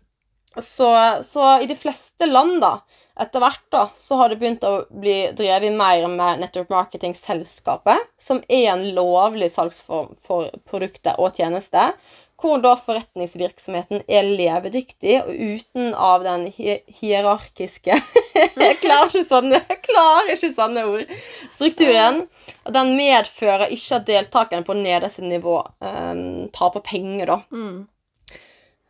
så, 0.62 0.92
så 1.26 1.48
i 1.62 1.68
de 1.68 1.76
fleste 1.76 2.30
land, 2.30 2.60
da, 2.64 2.78
etter 3.20 3.40
hvert, 3.40 3.64
da, 3.72 3.86
så 3.96 4.18
har 4.20 4.30
det 4.30 4.40
begynt 4.42 4.66
å 4.68 4.86
bli 4.92 5.30
drevet 5.38 5.72
mer 5.76 6.04
med 6.12 6.42
network 6.44 6.70
marketing-selskapet, 6.74 8.12
som 8.20 8.42
er 8.50 8.74
en 8.74 8.84
lovlig 8.98 9.52
salgsform 9.54 10.14
for 10.26 10.52
produkter 10.68 11.16
og 11.22 11.40
tjenester, 11.40 11.96
hvor 12.36 12.60
da 12.60 12.74
forretningsvirksomheten 12.76 14.04
er 14.12 14.28
levedyktig 14.28 15.16
og 15.22 15.32
uten 15.32 15.94
av 15.96 16.26
den 16.26 16.50
hi 16.52 16.76
hierarkiske 17.00 17.96
Jeg 18.66 18.80
klarer 18.82 19.24
sånne, 19.24 19.62
jeg 19.64 19.80
klarer 19.86 20.34
ikke 20.34 20.52
sånne 20.58 20.84
ord. 20.90 21.12
Strukturen. 21.54 22.26
Og 22.68 22.76
den 22.76 22.92
medfører 23.00 23.72
ikke 23.72 24.02
at 24.02 24.08
deltakerne 24.10 24.68
på 24.68 24.76
nederste 24.76 25.24
nivå 25.24 25.62
um, 25.80 26.50
taper 26.56 26.84
penger, 26.84 27.32
da. 27.32 27.38
Mm. 27.56 27.78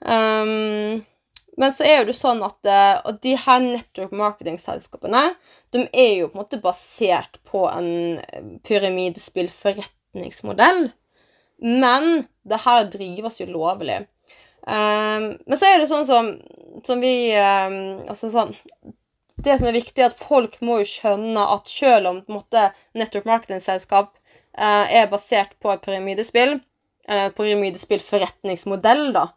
Um, 0.01 1.03
men 1.58 1.72
så 1.72 1.84
er 1.88 2.01
jo 2.01 2.06
det 2.10 2.16
sånn 2.18 2.43
at 2.45 2.66
eh, 2.68 3.01
og 3.08 3.20
de 3.24 3.36
her 3.39 3.60
network 3.64 4.12
marketing-selskapene 4.16 5.36
de 5.76 5.80
er 5.91 6.14
jo 6.20 6.28
på 6.30 6.38
en 6.38 6.43
måte 6.43 6.64
basert 6.64 7.39
på 7.47 7.62
en 7.70 8.20
pyramidespillforretningsmodell. 8.68 10.89
Men 11.64 12.03
det 12.43 12.60
her 12.66 12.84
drives 12.91 13.39
jo 13.39 13.45
lovlig. 13.53 13.99
Um, 14.66 15.38
men 15.45 15.58
så 15.60 15.66
er 15.70 15.78
det 15.80 15.88
sånn 15.91 16.08
som, 16.08 16.39
som 16.88 16.97
vi 16.97 17.38
um, 17.38 18.01
Altså 18.10 18.32
sånn 18.34 18.56
Det 19.45 19.53
som 19.60 19.68
er 19.70 19.76
viktig, 19.76 20.01
er 20.01 20.10
at 20.10 20.18
folk 20.18 20.58
må 20.66 20.80
jo 20.82 20.88
skjønne 20.89 21.43
at 21.53 21.70
selv 21.70 22.10
om 22.10 22.18
måte, 22.34 22.74
network 22.97 23.26
marketing-selskap 23.30 24.10
uh, 24.58 24.86
er 24.89 25.06
basert 25.12 25.53
på 25.62 25.70
et 25.70 25.86
pyramidespill, 25.86 26.58
eller 27.06 27.30
et 27.30 27.38
pyramidespillforretningsmodell, 27.38 29.14
da, 29.14 29.30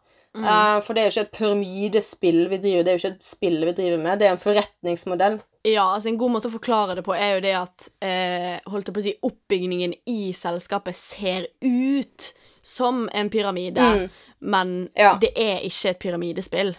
Eh, 0.45 0.81
for 0.85 0.93
det 0.93 1.01
er 1.01 1.09
jo 1.09 1.13
ikke 1.15 1.25
et 1.27 1.37
pyramidespill 1.39 2.49
vi 2.49 2.57
driver 2.57 2.83
Det 2.83 2.91
er 2.91 2.97
jo 2.97 3.01
ikke 3.03 3.15
et 3.17 3.23
spill 3.23 3.65
vi 3.65 3.71
driver 3.73 3.97
med, 4.03 4.19
det 4.19 4.27
er 4.27 4.31
en 4.31 4.41
forretningsmodell. 4.43 5.39
Ja, 5.67 5.83
altså 5.95 6.09
En 6.09 6.17
god 6.17 6.31
måte 6.31 6.47
å 6.47 6.53
forklare 6.55 6.95
det 6.95 7.03
på 7.03 7.13
er 7.15 7.35
jo 7.35 7.41
det 7.41 7.55
at 7.59 7.89
eh, 8.01 8.59
holdt 8.71 8.87
jeg 8.87 8.95
på 8.95 8.99
å 9.01 9.03
si, 9.03 9.15
oppbygningen 9.23 9.93
i 10.07 10.31
selskapet 10.33 10.95
ser 10.95 11.47
ut 11.61 12.33
som 12.63 13.09
en 13.13 13.29
pyramide, 13.29 13.79
Mm. 13.81 14.09
men 14.41 14.89
Ja. 14.95 15.17
det 15.19 15.31
er 15.35 15.59
ikke 15.67 15.89
et 15.89 15.99
pyramidespill. 15.99 16.75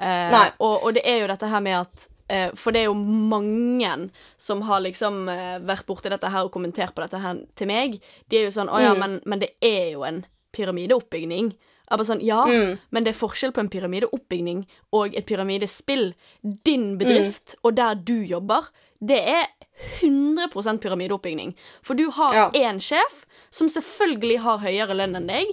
Eh. 0.00 0.50
Og, 0.60 0.82
og 0.84 0.94
det 0.94 1.02
er 1.06 1.20
jo 1.20 1.26
dette 1.28 1.46
her 1.48 1.60
med 1.60 1.76
at 1.80 2.08
eh, 2.28 2.50
For 2.56 2.72
det 2.72 2.80
er 2.80 2.84
jo 2.88 2.94
mange 2.94 4.10
som 4.38 4.62
har 4.62 4.80
liksom 4.80 5.28
eh, 5.28 5.58
vært 5.60 5.86
borti 5.86 6.08
dette 6.10 6.28
her 6.32 6.44
og 6.44 6.50
kommentert 6.52 6.94
på 6.94 7.02
dette 7.04 7.18
her 7.20 7.38
til 7.54 7.66
meg. 7.68 8.00
De 8.28 8.36
er 8.38 8.44
jo 8.48 8.50
sånn 8.50 8.68
Å 8.72 8.80
ja, 8.80 8.94
Mm. 8.94 8.98
men, 9.00 9.20
men 9.26 9.38
det 9.38 9.50
er 9.62 9.92
jo 9.92 10.02
en 10.02 10.24
pyramideoppbygning. 10.52 11.52
Jeg 11.92 11.98
bare 12.00 12.08
sånn, 12.08 12.22
Ja, 12.24 12.44
Mm. 12.46 12.78
men 12.90 13.04
det 13.04 13.12
er 13.14 13.18
forskjell 13.20 13.52
på 13.52 13.60
en 13.60 13.68
pyramideoppbygning 13.68 14.64
og 14.96 15.14
et 15.14 15.26
pyramidespill. 15.26 16.14
Din 16.64 16.96
bedrift 16.98 17.54
og 17.62 17.74
der 17.76 17.94
du 17.94 18.14
jobber, 18.24 18.68
det 19.04 19.18
er 19.28 19.46
100% 20.00 20.80
pyramideoppbygning. 20.80 21.54
For 21.82 21.94
du 21.94 22.10
har 22.10 22.32
Ja. 22.34 22.50
én 22.50 22.80
sjef 22.80 23.24
som 23.50 23.68
selvfølgelig 23.68 24.38
har 24.40 24.58
høyere 24.58 24.94
lønn 24.96 25.16
enn 25.16 25.26
deg. 25.26 25.46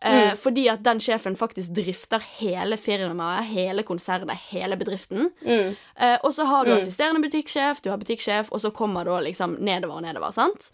Eh, 0.00 0.34
Fordi 0.36 0.68
at 0.70 0.82
den 0.84 0.98
sjefen 1.00 1.34
faktisk 1.36 1.72
drifter 1.74 2.20
hele 2.20 2.76
firmaet, 2.76 3.44
hele 3.46 3.82
konsernet, 3.82 4.36
hele 4.52 4.76
bedriften. 4.76 5.32
Mm. 5.44 5.76
Eh, 5.96 6.18
og 6.22 6.32
så 6.32 6.46
har 6.46 6.64
du 6.64 6.70
assisterende 6.70 7.20
butikksjef, 7.22 7.80
du 7.82 7.90
har 7.90 7.98
butikksjef, 7.98 8.48
og 8.52 8.60
så 8.60 8.70
kommer 8.72 9.04
da 9.04 9.18
liksom 9.20 9.56
nedover 9.58 9.96
og 9.96 10.02
nedover. 10.02 10.30
sant? 10.32 10.70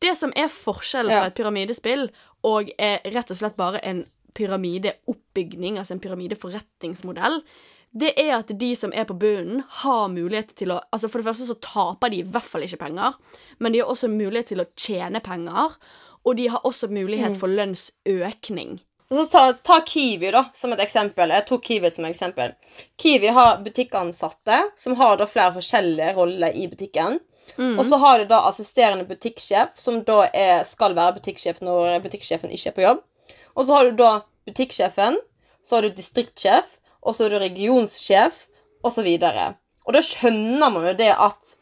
Det 0.00 0.16
som 0.16 0.32
er 0.34 0.48
forskjellen 0.48 1.10
fra 1.10 1.26
et 1.26 1.34
pyramidespill 1.36 2.10
og 2.42 2.68
er 2.78 2.98
rett 3.04 3.30
og 3.30 3.36
slett 3.36 3.56
bare 3.56 3.78
en 3.84 4.06
pyramideoppbygning, 4.34 5.78
altså 5.78 5.96
en 5.96 6.02
pyramideforretningsmodell, 6.04 7.40
det 7.94 8.10
er 8.18 8.32
at 8.40 8.50
de 8.58 8.72
som 8.74 8.92
er 8.94 9.06
på 9.06 9.14
bunnen, 9.14 9.62
har 9.82 10.08
mulighet 10.10 10.56
til 10.58 10.72
å 10.74 10.80
Altså 10.90 11.06
For 11.10 11.22
det 11.22 11.28
første 11.28 11.46
så 11.46 11.54
taper 11.62 12.10
de 12.10 12.22
i 12.22 12.26
hvert 12.26 12.48
fall 12.48 12.66
ikke 12.66 12.80
penger, 12.80 13.14
men 13.62 13.74
de 13.74 13.82
har 13.82 13.92
også 13.92 14.10
mulighet 14.10 14.50
til 14.50 14.64
å 14.64 14.70
tjene 14.74 15.22
penger, 15.22 15.76
og 16.24 16.36
de 16.40 16.48
har 16.50 16.66
også 16.66 16.88
mulighet 16.90 17.36
for 17.38 17.52
lønnsøkning. 17.52 18.80
Så 19.08 19.26
ta, 19.28 19.52
ta 19.52 19.80
Kiwi 19.86 20.30
da, 20.32 20.46
som 20.56 20.72
et 20.72 20.80
eksempel. 20.80 21.30
Jeg 21.36 21.44
tok 21.46 21.64
Kiwi 21.68 21.90
som 21.92 22.06
eksempel. 22.08 22.54
Kiwi 22.98 23.30
har 23.36 23.60
butikkansatte 23.62 24.62
som 24.80 24.96
har 24.96 25.18
da 25.20 25.28
flere 25.28 25.52
forskjellige 25.58 26.14
roller 26.16 26.56
i 26.56 26.64
butikken. 26.72 27.20
Og 27.76 27.84
så 27.86 27.98
har 28.00 28.18
de 28.18 28.30
da 28.30 28.40
assisterende 28.48 29.04
butikksjef, 29.04 29.74
som 29.76 30.00
da 30.08 30.24
er, 30.32 30.62
skal 30.64 30.96
være 30.96 31.18
butikksjef 31.18 31.60
når 31.62 32.00
butikksjefen 32.06 32.54
ikke 32.56 32.72
er 32.72 32.78
på 32.78 32.86
jobb. 32.86 33.04
Og 33.54 33.66
så 33.66 33.76
har 33.76 33.90
du 33.90 33.98
da 33.98 34.12
butikksjefen, 34.48 35.18
så 35.64 35.76
har 35.76 35.86
du 35.86 35.94
distriktssjef, 35.96 36.78
og 37.04 37.14
så 37.14 37.26
har 37.26 37.34
du 37.34 37.42
regionssjef, 37.42 38.46
og 38.84 38.92
så. 38.92 39.04
Og 39.84 39.96
da 39.96 40.00
skjønner 40.04 40.72
man 40.72 40.88
jo 40.88 40.94
det 40.98 41.10
at, 41.12 41.54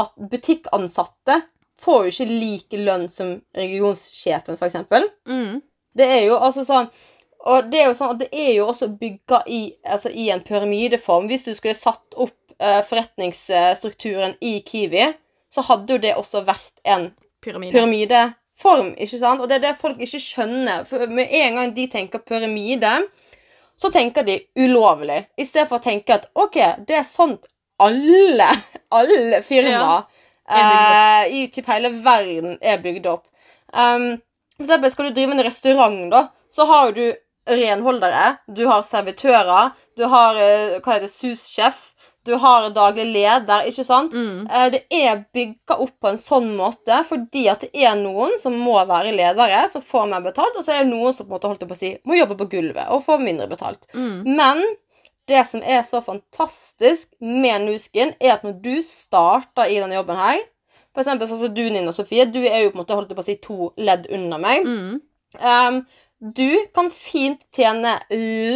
at 0.00 0.12
butikkansatte 0.30 1.40
får 1.80 2.04
jo 2.04 2.12
ikke 2.12 2.28
like 2.30 2.80
lønn 2.80 3.08
som 3.12 3.38
regionssjefen, 3.56 4.58
eksempel. 4.68 5.08
Mm. 5.28 5.60
Det 5.96 6.06
er 6.06 6.26
jo 6.28 6.36
altså 6.38 6.62
sånn 6.62 6.86
Og 7.40 7.70
det 7.72 7.80
er 7.80 7.86
jo 7.88 7.94
sånn 7.96 8.12
at 8.12 8.18
det 8.20 8.28
er 8.36 8.50
jo 8.58 8.66
også 8.68 8.90
bygga 9.00 9.38
i, 9.48 9.60
altså 9.80 10.10
i 10.12 10.26
en 10.28 10.42
pyramideform. 10.44 11.24
Hvis 11.30 11.46
du 11.46 11.54
skulle 11.56 11.72
satt 11.74 12.12
opp 12.20 12.36
uh, 12.60 12.82
forretningsstrukturen 12.84 14.34
i 14.44 14.58
Kiwi, 14.60 15.06
så 15.48 15.64
hadde 15.64 15.96
jo 15.96 16.02
det 16.04 16.12
også 16.20 16.44
vært 16.44 16.82
en 16.84 17.08
Pyramide. 17.40 17.72
Pyramideform, 18.60 18.94
ikke 18.98 19.18
sant? 19.18 19.40
Og 19.40 19.48
det 19.48 19.58
er 19.58 19.64
det 19.68 19.80
folk 19.80 20.00
ikke 20.00 20.20
skjønner. 20.20 20.84
For 20.84 21.06
med 21.08 21.28
en 21.30 21.56
gang 21.56 21.74
de 21.74 21.86
tenker 21.88 22.18
pyramide, 22.18 23.02
så 23.76 23.90
tenker 23.90 24.22
de 24.22 24.40
ulovlig. 24.56 25.26
I 25.36 25.44
stedet 25.44 25.68
for 25.68 25.78
å 25.78 25.82
tenke 25.84 26.14
at 26.14 26.28
OK, 26.34 26.58
det 26.86 26.96
er 26.96 27.04
sånn 27.04 27.38
alle, 27.80 28.50
alle 28.98 29.42
firmaer 29.42 30.04
eh, 30.50 31.32
i 31.32 31.46
typ 31.52 31.66
hele 31.70 31.90
verden 32.04 32.58
er 32.60 32.82
bygd 32.82 33.06
opp. 33.06 33.26
Um, 33.72 34.20
for 34.56 34.66
eksempel 34.66 34.90
skal 34.92 35.08
du 35.08 35.16
drive 35.16 35.32
en 35.32 35.44
restaurant, 35.46 36.10
da, 36.10 36.26
så 36.50 36.66
har 36.68 36.90
jo 36.90 36.96
du 36.98 37.06
renholdere, 37.50 38.36
du 38.52 38.66
har 38.68 38.82
servitører, 38.84 39.70
du 39.96 40.04
har 40.10 40.36
eh, 40.36 40.80
hva 40.82 40.98
heter 40.98 41.06
det, 41.06 41.14
sussjef, 41.14 41.89
du 42.26 42.34
har 42.36 42.68
daglig 42.76 43.06
leder, 43.14 43.64
ikke 43.70 43.84
sant? 43.86 44.12
Mm. 44.12 44.44
Eh, 44.50 44.66
Det 44.74 44.82
er 44.92 45.24
bygga 45.32 45.78
opp 45.80 45.94
på 46.00 46.10
en 46.12 46.20
sånn 46.20 46.50
måte 46.58 47.00
fordi 47.08 47.46
at 47.48 47.64
det 47.64 47.70
er 47.74 47.96
noen 47.96 48.36
som 48.40 48.56
må 48.58 48.76
være 48.88 49.14
ledere, 49.16 49.62
som 49.72 49.82
får 49.82 50.10
mer 50.10 50.24
betalt, 50.26 50.56
og 50.56 50.66
så 50.66 50.74
er 50.74 50.84
det 50.84 50.92
noen 50.92 51.16
som 51.16 51.26
på 51.26 51.32
en 51.32 51.38
måte 51.38 51.50
holdt 51.50 51.66
på 51.66 51.76
å 51.76 51.80
si, 51.80 51.94
må 52.04 52.18
jobbe 52.18 52.36
på 52.42 52.50
gulvet 52.52 52.92
og 52.92 53.04
få 53.06 53.18
mindre 53.22 53.48
betalt. 53.50 53.88
Mm. 53.94 54.36
Men 54.36 54.62
det 55.30 55.44
som 55.46 55.62
er 55.62 55.82
så 55.86 56.00
fantastisk 56.04 57.08
med 57.20 57.66
Nuskin, 57.68 58.14
er 58.20 58.34
at 58.34 58.44
når 58.46 58.58
du 58.64 58.74
starter 58.86 59.70
i 59.70 59.78
denne 59.80 59.94
jobben 59.94 60.18
her 60.18 60.40
For 60.90 61.04
eksempel 61.04 61.28
sånn 61.30 61.38
som 61.38 61.52
du, 61.54 61.62
Nina 61.70 61.92
Sofie, 61.94 62.24
du 62.26 62.40
er 62.42 62.64
jo 62.64 62.72
på 62.72 62.74
en 62.74 62.80
måte 62.82 62.96
holdt 62.98 63.12
på 63.14 63.22
å 63.22 63.26
si 63.28 63.36
to 63.38 63.68
ledd 63.78 64.08
under 64.10 64.40
meg. 64.42 64.64
Mm. 64.66 64.96
Um, 65.38 65.76
du 66.20 66.66
kan 66.74 66.90
fint 66.90 67.44
tjene 67.54 67.92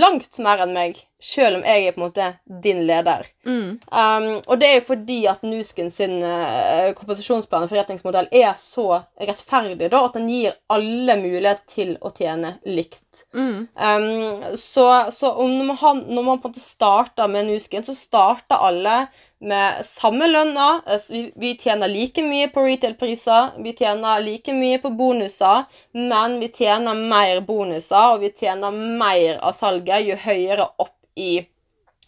langt 0.02 0.40
mer 0.42 0.64
enn 0.64 0.74
meg 0.74 0.98
selv 1.24 1.58
om 1.58 1.64
jeg 1.64 1.86
er 1.86 1.94
på 1.94 2.02
en 2.02 2.06
måte 2.06 2.28
din 2.64 2.82
leder. 2.88 3.24
Mm. 3.46 3.80
Um, 3.88 4.28
og 4.44 4.60
det 4.60 4.68
er 4.68 4.78
jo 4.78 4.86
fordi 4.90 5.18
at 5.30 5.44
Nusken 5.46 5.90
sin 5.92 6.18
uh, 6.20 6.92
kompensasjonsplan 6.98 7.64
og 7.64 7.72
forretningsmodell 7.72 8.28
er 8.34 8.52
så 8.60 9.00
rettferdig, 9.20 9.88
da, 9.88 10.04
at 10.04 10.18
den 10.18 10.28
gir 10.28 10.56
alle 10.72 11.16
mulighet 11.22 11.64
til 11.70 11.94
å 12.04 12.12
tjene 12.12 12.56
likt. 12.68 13.24
Mm. 13.32 13.68
Um, 13.72 14.56
så 14.60 14.88
så 15.14 15.32
om 15.40 15.52
når 15.54 15.70
man, 15.72 16.02
når 16.08 16.26
man 16.26 16.42
på 16.42 16.50
en 16.50 16.54
måte 16.54 16.64
starter 16.64 17.30
med 17.30 17.48
Nusken, 17.48 17.86
så 17.86 17.96
starter 17.96 18.60
alle 18.60 19.06
med 19.44 19.84
samme 19.84 20.26
lønna. 20.28 20.80
Altså, 20.86 21.12
Vi, 21.12 21.22
vi 21.36 21.54
tjener 21.60 21.88
like 21.88 22.22
mye 22.24 22.48
på 22.52 22.64
retail-priser, 22.64 23.56
vi 23.64 23.72
tjener 23.76 24.20
like 24.24 24.52
mye 24.56 24.80
på 24.82 24.92
bonuser, 24.96 25.64
men 25.92 26.38
vi 26.40 26.50
tjener 26.52 26.98
mer 26.98 27.40
bonuser, 27.46 28.14
og 28.14 28.24
vi 28.24 28.32
tjener 28.32 28.74
mer 28.74 29.40
av 29.40 29.56
salget 29.56 30.08
jo 30.08 30.20
høyere 30.26 30.68
opp 30.78 30.92
i 31.16 31.46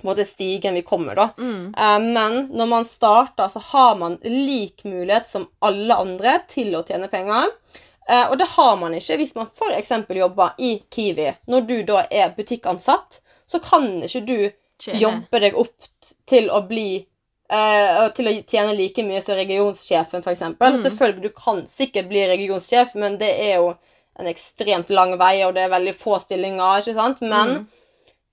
måte, 0.02 0.24
stigen 0.24 0.74
vi 0.74 0.82
kommer, 0.82 1.14
da. 1.14 1.28
Mm. 1.38 1.74
Eh, 1.78 1.98
men 2.00 2.38
når 2.52 2.66
man 2.66 2.84
starter, 2.84 3.48
så 3.48 3.58
har 3.58 3.96
man 3.96 4.18
lik 4.22 4.84
mulighet 4.84 5.28
som 5.28 5.48
alle 5.58 5.94
andre 5.94 6.38
til 6.48 6.74
å 6.76 6.84
tjene 6.86 7.08
penger. 7.08 7.50
Eh, 8.08 8.30
og 8.30 8.38
det 8.38 8.46
har 8.52 8.76
man 8.78 8.94
ikke 8.94 9.16
hvis 9.18 9.34
man 9.34 9.48
f.eks. 9.50 9.92
jobber 10.20 10.54
i 10.58 10.76
Kiwi. 10.90 11.32
Når 11.50 11.66
du 11.66 11.76
da 11.88 12.04
er 12.10 12.34
butikkansatt, 12.36 13.20
så 13.46 13.58
kan 13.62 13.88
ikke 14.02 14.24
du 14.26 14.38
Tjene. 14.82 15.00
jobbe 15.00 15.40
deg 15.40 15.56
opp 15.56 16.12
til 16.28 16.50
å 16.52 16.60
bli 16.68 16.90
eh, 17.50 18.00
til 18.14 18.28
å 18.28 18.34
tjene 18.44 18.76
like 18.76 19.02
mye 19.06 19.22
som 19.24 19.38
regionsjefen, 19.38 20.20
f.eks. 20.22 20.36
eksempel 20.36 20.78
Selvfølgelig, 20.82 21.22
du 21.22 21.32
kan 21.34 21.64
sikkert 21.70 22.10
bli 22.10 22.26
regionsjef, 22.28 22.94
men 23.00 23.18
det 23.22 23.32
er 23.48 23.56
jo 23.62 23.72
en 24.20 24.28
ekstremt 24.30 24.90
lang 24.92 25.16
vei, 25.20 25.40
og 25.46 25.56
det 25.56 25.66
er 25.66 25.72
veldig 25.72 25.96
få 25.96 26.18
stillinger, 26.22 26.82
ikke 26.82 26.94
sant? 26.96 27.18
Men 27.24 27.66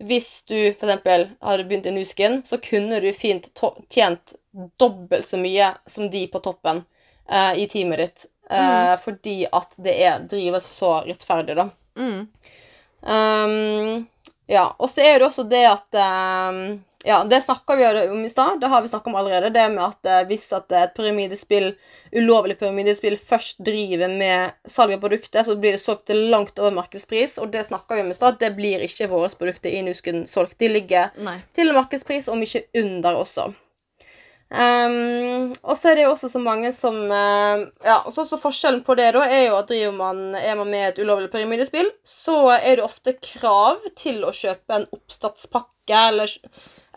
hvis 0.04 0.44
du 0.50 0.58
f.eks. 0.72 1.06
hadde 1.41 1.64
begynt 1.64 1.86
i 1.86 1.91
Nusken, 1.91 2.41
så 2.46 2.58
kunne 2.58 3.00
du 3.00 3.12
fint 3.14 3.50
tjent 3.89 4.36
dobbelt 4.80 5.28
så 5.30 5.38
mye 5.38 5.74
som 5.86 6.10
de 6.10 6.26
på 6.28 6.39
toppen 6.44 6.84
uh, 7.32 7.54
i 7.58 7.68
teamet 7.68 8.02
ditt. 8.02 8.26
eh, 8.50 8.94
Fordi 9.00 9.46
at 9.52 9.76
det 9.78 9.94
er, 10.04 10.26
drives 10.30 10.66
så 10.66 10.96
rettferdig, 11.08 11.56
da. 11.56 11.70
Mm. 11.96 12.28
Um, 13.02 14.08
ja, 14.48 14.76
og 14.80 14.89
så 14.89 15.02
er 15.02 15.20
det 15.20 15.28
også 15.28 15.46
det 15.48 15.64
at 15.70 16.00
um, 16.50 16.84
Ja, 17.06 17.24
det 17.24 17.41
snakka 17.41 17.76
vi 17.76 17.86
om 18.10 18.26
i 18.26 18.30
stad. 18.30 18.60
Det 18.62 18.68
har 18.68 18.82
vi 18.82 18.88
snakka 18.88 19.10
om 19.10 19.16
allerede. 19.16 19.49
Det 19.49 19.70
med 19.70 19.84
at 19.84 20.06
eh, 20.08 20.22
hvis 20.30 20.45
at 20.56 20.72
et 20.72 20.93
pyramidespill, 20.95 21.74
ulovlig 22.16 22.56
pyramidespill 22.60 23.18
først 23.20 23.60
driver 23.60 24.08
med 24.08 24.56
salg 24.72 24.95
av 24.95 25.01
produkter, 25.04 25.43
så 25.43 25.58
blir 25.60 25.76
det 25.76 25.84
solgt 25.84 26.06
til 26.08 26.30
langt 26.32 26.60
over 26.60 26.72
markedspris, 26.78 27.36
og 27.43 27.51
det 27.51 27.66
snakka 27.68 27.97
vi 27.97 28.06
om 28.06 28.14
i 28.14 28.16
stad. 28.16 28.39
Det 28.39 28.54
blir 28.56 28.86
ikke 28.88 29.10
våre 29.12 29.28
produkter 29.36 29.76
i 29.76 29.84
Nusken 29.84 30.24
solgt. 30.30 30.56
De 30.64 30.72
ligger 30.72 31.12
Nei. 31.20 31.41
til 31.51 31.76
markedspris, 31.76 32.32
om 32.32 32.41
ikke 32.45 32.66
under 32.80 33.20
også. 33.20 33.51
Um, 34.54 35.49
og 35.66 35.74
så 35.80 35.89
er 35.89 35.97
det 35.97 36.04
jo 36.04 36.12
også 36.12 36.28
så 36.30 36.38
mange 36.38 36.70
som 36.78 36.93
uh, 37.10 37.64
Ja, 37.82 37.95
så 38.14 38.22
så 38.22 38.38
Forskjellen 38.38 38.84
på 38.86 38.93
det 38.99 39.08
da 39.16 39.24
er 39.26 39.47
jo 39.47 39.56
at 39.58 39.72
driver 39.72 39.95
man, 39.97 40.36
er 40.38 40.54
man 40.60 40.70
med 40.70 40.91
et 40.91 40.99
ulovlig 41.01 41.32
pyramidespill, 41.34 41.89
så 42.06 42.51
er 42.60 42.78
det 42.78 42.86
ofte 42.86 43.16
krav 43.18 43.82
til 43.97 44.22
å 44.22 44.30
kjøpe 44.36 44.78
en 44.78 44.86
oppstartspakke 44.93 46.04
eller, 46.12 46.36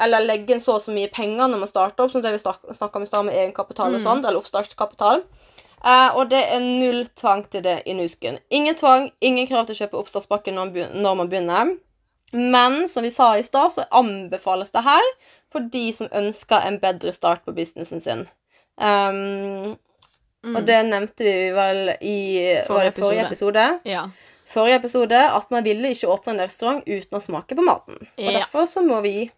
eller 0.01 0.21
legge 0.27 0.53
inn 0.55 0.61
så 0.61 0.75
og 0.77 0.83
så 0.83 0.93
mye 0.93 1.09
penger 1.13 1.49
når 1.49 1.59
man 1.63 1.69
starter 1.71 2.05
opp, 2.05 2.11
sånn 2.13 2.23
som 2.23 2.27
det 2.27 2.33
vi 2.37 2.75
snakka 2.77 2.97
om 2.97 3.03
i 3.03 3.07
stad 3.07 3.25
med 3.25 3.35
egenkapital 3.35 3.95
og 3.95 4.01
sånt, 4.05 4.25
eller 4.25 4.39
oppstartskapital. 4.43 5.23
Uh, 5.87 6.17
og 6.19 6.29
det 6.31 6.41
er 6.53 6.61
null 6.61 7.07
tvang 7.15 7.45
til 7.53 7.63
det 7.63 7.83
i 7.87 7.93
Nusken. 7.95 8.39
Ingen 8.51 8.75
tvang, 8.75 9.11
ingen 9.21 9.47
krav 9.47 9.67
til 9.69 9.77
å 9.77 9.81
kjøpe 9.85 9.99
oppstartspakke 10.01 10.53
når 10.53 10.73
man 10.73 11.03
når 11.03 11.15
man 11.21 11.29
begynner. 11.31 11.75
Men 12.33 12.89
som 12.89 13.03
vi 13.07 13.11
sa 13.11 13.37
i 13.39 13.43
stad, 13.47 13.71
så 13.73 13.85
anbefales 13.95 14.73
det 14.75 14.83
her 14.83 15.05
for 15.53 15.61
de 15.73 15.93
som 15.95 16.09
ønsker 16.13 16.65
en 16.67 16.81
bedre 16.83 17.13
start 17.15 17.45
på 17.47 17.55
businessen 17.55 18.01
sin. 18.03 18.25
Um, 18.77 19.77
Og 20.47 20.63
det 20.67 20.77
nevnte 20.87 21.25
vi 21.27 21.51
vel 21.55 21.89
i 22.01 22.19
Forrige 22.67 22.89
episode. 22.93 23.07
forrige 23.07 23.27
episode. 23.27 23.65
Ja. 23.85 24.03
Forrige 24.47 24.77
episode 24.79 25.23
at 25.35 25.51
man 25.51 25.65
ville 25.67 25.91
ikke 25.91 26.11
åpne 26.13 26.35
en 26.37 26.43
restaurant 26.45 26.85
uten 26.87 27.19
å 27.19 27.23
smake 27.23 27.57
på 27.59 27.65
maten. 27.67 27.97
Og 28.19 28.25
Ja. 28.25 28.39
derfor 28.41 28.67
så 28.67 28.83
må 28.87 29.01
vi 29.03 29.31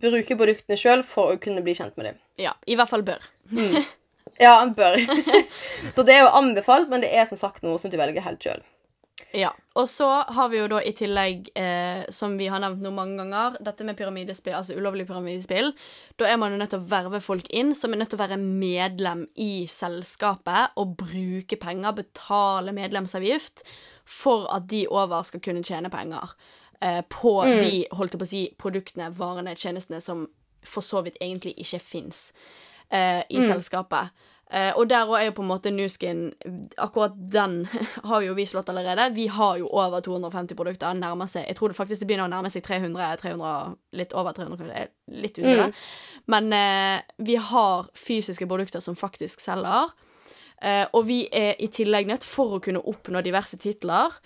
bruke 0.00 0.36
produktene 0.38 0.78
sjøl 0.78 1.02
for 1.06 1.34
å 1.34 1.40
kunne 1.42 1.62
bli 1.66 1.74
kjent 1.78 1.96
med 1.98 2.12
dem. 2.12 2.20
ja. 2.40 2.54
I 2.66 2.76
hvert 2.78 2.92
fall 2.92 3.06
bør. 3.06 3.24
Ja, 4.40 4.64
bør. 4.76 4.96
så 5.94 6.02
det 6.06 6.14
er 6.14 6.22
jo 6.24 6.34
anbefalt, 6.38 6.88
men 6.88 7.02
det 7.04 7.10
er 7.12 7.26
som 7.28 7.36
sagt 7.36 7.64
noe 7.64 7.76
som 7.80 7.92
du 7.92 7.98
velger 8.00 8.24
helt 8.24 8.40
sjøl. 8.40 8.62
Ja. 9.36 9.50
Og 9.78 9.86
så 9.88 10.06
har 10.32 10.48
vi 10.50 10.58
jo 10.58 10.68
da 10.70 10.80
i 10.82 10.92
tillegg, 10.96 11.50
eh, 11.58 12.02
som 12.12 12.34
vi 12.38 12.48
har 12.50 12.62
nevnt 12.62 12.82
nå 12.82 12.90
mange 12.94 13.20
ganger, 13.20 13.58
dette 13.62 13.84
med 13.86 13.98
pyramidespill, 13.98 14.56
altså 14.56 14.78
ulovlig 14.78 15.06
pyramidespill. 15.06 15.70
Da 16.18 16.26
er 16.26 16.40
man 16.40 16.54
jo 16.54 16.58
nødt 16.60 16.72
til 16.74 16.80
å 16.82 16.88
verve 16.90 17.20
folk 17.22 17.46
inn 17.54 17.74
som 17.76 17.92
er 17.92 18.02
nødt 18.02 18.10
til 18.14 18.18
å 18.18 18.24
være 18.24 18.40
medlem 18.40 19.26
i 19.38 19.66
selskapet 19.70 20.74
og 20.80 20.96
bruke 21.04 21.60
penger, 21.60 21.94
betale 22.00 22.74
medlemsavgift, 22.76 23.62
for 24.10 24.48
at 24.50 24.66
de 24.72 24.86
over 24.90 25.22
skal 25.28 25.44
kunne 25.44 25.62
tjene 25.66 25.92
penger 25.92 26.34
eh, 26.80 27.02
på 27.08 27.34
de 27.44 27.84
holdt 27.96 28.16
jeg 28.16 28.22
på 28.22 28.28
å 28.28 28.32
si, 28.32 28.42
produktene, 28.60 29.10
varene, 29.16 29.56
tjenestene 29.56 30.00
som 30.00 30.26
for 30.66 30.84
så 30.84 31.00
vidt 31.06 31.16
egentlig 31.20 31.54
ikke 31.60 31.80
fins 31.80 32.30
eh, 32.92 33.22
i 33.28 33.40
selskapet. 33.44 34.12
Eh, 34.50 34.72
og 34.74 34.88
der 34.90 35.06
òg 35.06 35.14
er 35.14 35.28
jo 35.28 35.34
på 35.36 35.44
en 35.44 35.50
måte 35.52 35.70
Nuskin 35.70 36.24
Akkurat 36.82 37.14
den 37.14 37.68
har 38.10 38.24
jo 38.24 38.34
vi 38.34 38.46
slått 38.50 38.68
allerede. 38.72 39.12
Vi 39.14 39.28
har 39.30 39.60
jo 39.60 39.68
over 39.70 40.02
250 40.02 40.58
produkter. 40.58 40.96
Nærmer 40.98 41.30
seg 41.30 41.46
Jeg 41.46 41.56
tror 41.56 41.70
det 41.70 41.78
faktisk 41.78 42.02
det 42.02 42.08
begynner 42.10 42.26
å 42.26 42.32
nærme 42.32 42.50
seg 42.50 42.64
300, 42.66 43.12
300 43.22 43.52
litt 44.00 44.14
over 44.18 44.34
300, 44.34 44.58
kanskje. 44.58 44.74
Jeg 44.74 44.90
er 44.90 45.22
litt 45.22 45.38
usikker. 45.38 45.86
Men 46.34 46.52
eh, 46.56 46.98
vi 47.22 47.38
har 47.38 47.90
fysiske 47.94 48.48
produkter 48.50 48.82
som 48.82 48.98
faktisk 48.98 49.44
selger. 49.44 49.94
Eh, 50.60 50.84
og 50.92 51.06
vi 51.06 51.22
er 51.32 51.54
i 51.62 51.70
tillegg 51.72 52.10
nødt, 52.10 52.26
for 52.26 52.58
å 52.58 52.62
kunne 52.64 52.82
oppnå 52.90 53.22
diverse 53.24 53.56
titler, 53.60 54.18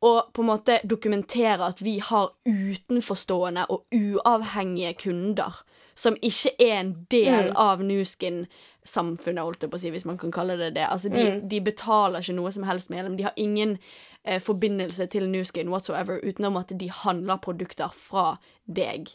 og 0.00 0.30
på 0.32 0.42
en 0.42 0.48
måte 0.48 0.78
dokumentere 0.88 1.66
at 1.66 1.82
vi 1.84 1.98
har 2.00 2.30
utenforstående 2.48 3.66
og 3.68 3.84
uavhengige 3.92 4.94
kunder 5.02 5.60
som 6.00 6.16
ikke 6.22 6.54
er 6.58 6.78
en 6.78 6.92
del 7.12 7.50
av 7.58 7.82
Nuskin-samfunnet, 7.84 9.42
holdt 9.44 9.66
jeg 9.66 9.72
på 9.72 9.76
å 9.76 9.82
si, 9.82 9.90
hvis 9.92 10.06
man 10.08 10.18
kan 10.20 10.32
kalle 10.32 10.56
det 10.56 10.72
det. 10.78 10.86
Altså, 10.88 11.10
de, 11.12 11.40
de 11.44 11.60
betaler 11.64 12.24
ikke 12.24 12.38
noe 12.38 12.52
som 12.54 12.64
helst 12.68 12.92
medlem. 12.92 13.18
De 13.18 13.26
har 13.26 13.36
ingen 13.36 13.76
eh, 14.24 14.40
forbindelse 14.40 15.10
til 15.12 15.28
Nuskin 15.28 15.72
whatsoever, 15.72 16.22
utenom 16.24 16.56
at 16.60 16.72
de 16.80 16.88
handler 17.02 17.42
produkter 17.44 17.92
fra 17.92 18.38
deg. 18.64 19.12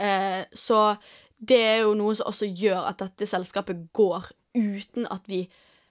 Eh, 0.00 0.42
så 0.56 0.94
det 1.36 1.60
er 1.60 1.78
jo 1.84 1.94
noe 1.98 2.16
som 2.16 2.30
også 2.32 2.48
gjør 2.48 2.88
at 2.94 3.02
dette 3.02 3.28
selskapet 3.28 3.90
går 3.96 4.32
uten 4.56 5.06
at 5.12 5.28
vi 5.28 5.44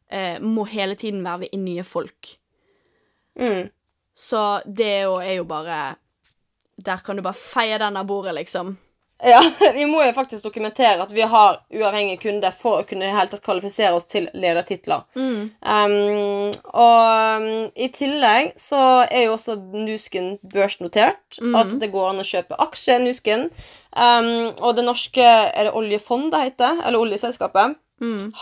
eh, 0.09 0.37
må 0.41 0.65
hele 0.69 0.97
tiden 0.97 1.21
verve 1.25 1.49
inn 1.53 1.67
nye 1.67 1.85
folk. 1.85 2.35
Mm. 3.39 3.69
Så 4.19 4.43
det 4.67 4.91
er 4.99 5.33
jo, 5.37 5.43
bare 5.47 5.95
Der 6.77 7.01
kan 7.03 7.15
du 7.15 7.23
bare 7.23 7.39
feie 7.39 7.77
den 7.79 7.97
av 7.97 8.07
bordet, 8.07 8.35
liksom. 8.35 8.77
Ja, 9.23 9.41
vi 9.75 9.85
må 9.85 9.99
jo 10.03 10.13
faktisk 10.15 10.43
dokumentere 10.43 11.03
at 11.03 11.11
vi 11.11 11.25
har 11.27 11.59
uavhengige 11.75 12.21
kunder 12.21 12.55
for 12.55 12.79
å 12.79 12.85
kunne 12.87 13.09
helt 13.11 13.33
tatt 13.33 13.43
kvalifisere 13.43 13.91
oss 13.97 14.07
til 14.07 14.29
ledertitler. 14.31 15.03
Um, 15.59 16.53
og 16.71 17.41
um, 17.43 17.49
i 17.75 17.89
tillegg 17.95 18.53
så 18.59 18.79
er 19.09 19.25
jo 19.25 19.35
også 19.35 19.57
Nusken 19.75 20.37
børsnotert. 20.53 21.41
Altså 21.51 21.81
det 21.81 21.91
går 21.91 22.13
an 22.13 22.23
å 22.23 22.29
kjøpe 22.31 22.59
aksjer 22.63 23.01
i 23.01 23.09
Nusken. 23.09 23.49
Um, 23.91 24.55
og 24.61 24.77
det 24.77 24.85
norske 24.87 25.25
Er 25.25 25.67
det 25.67 25.75
oljefond 25.75 26.31
det 26.31 26.43
heter? 26.45 26.83
Eller 26.85 27.03
oljeselskapet? 27.03 27.75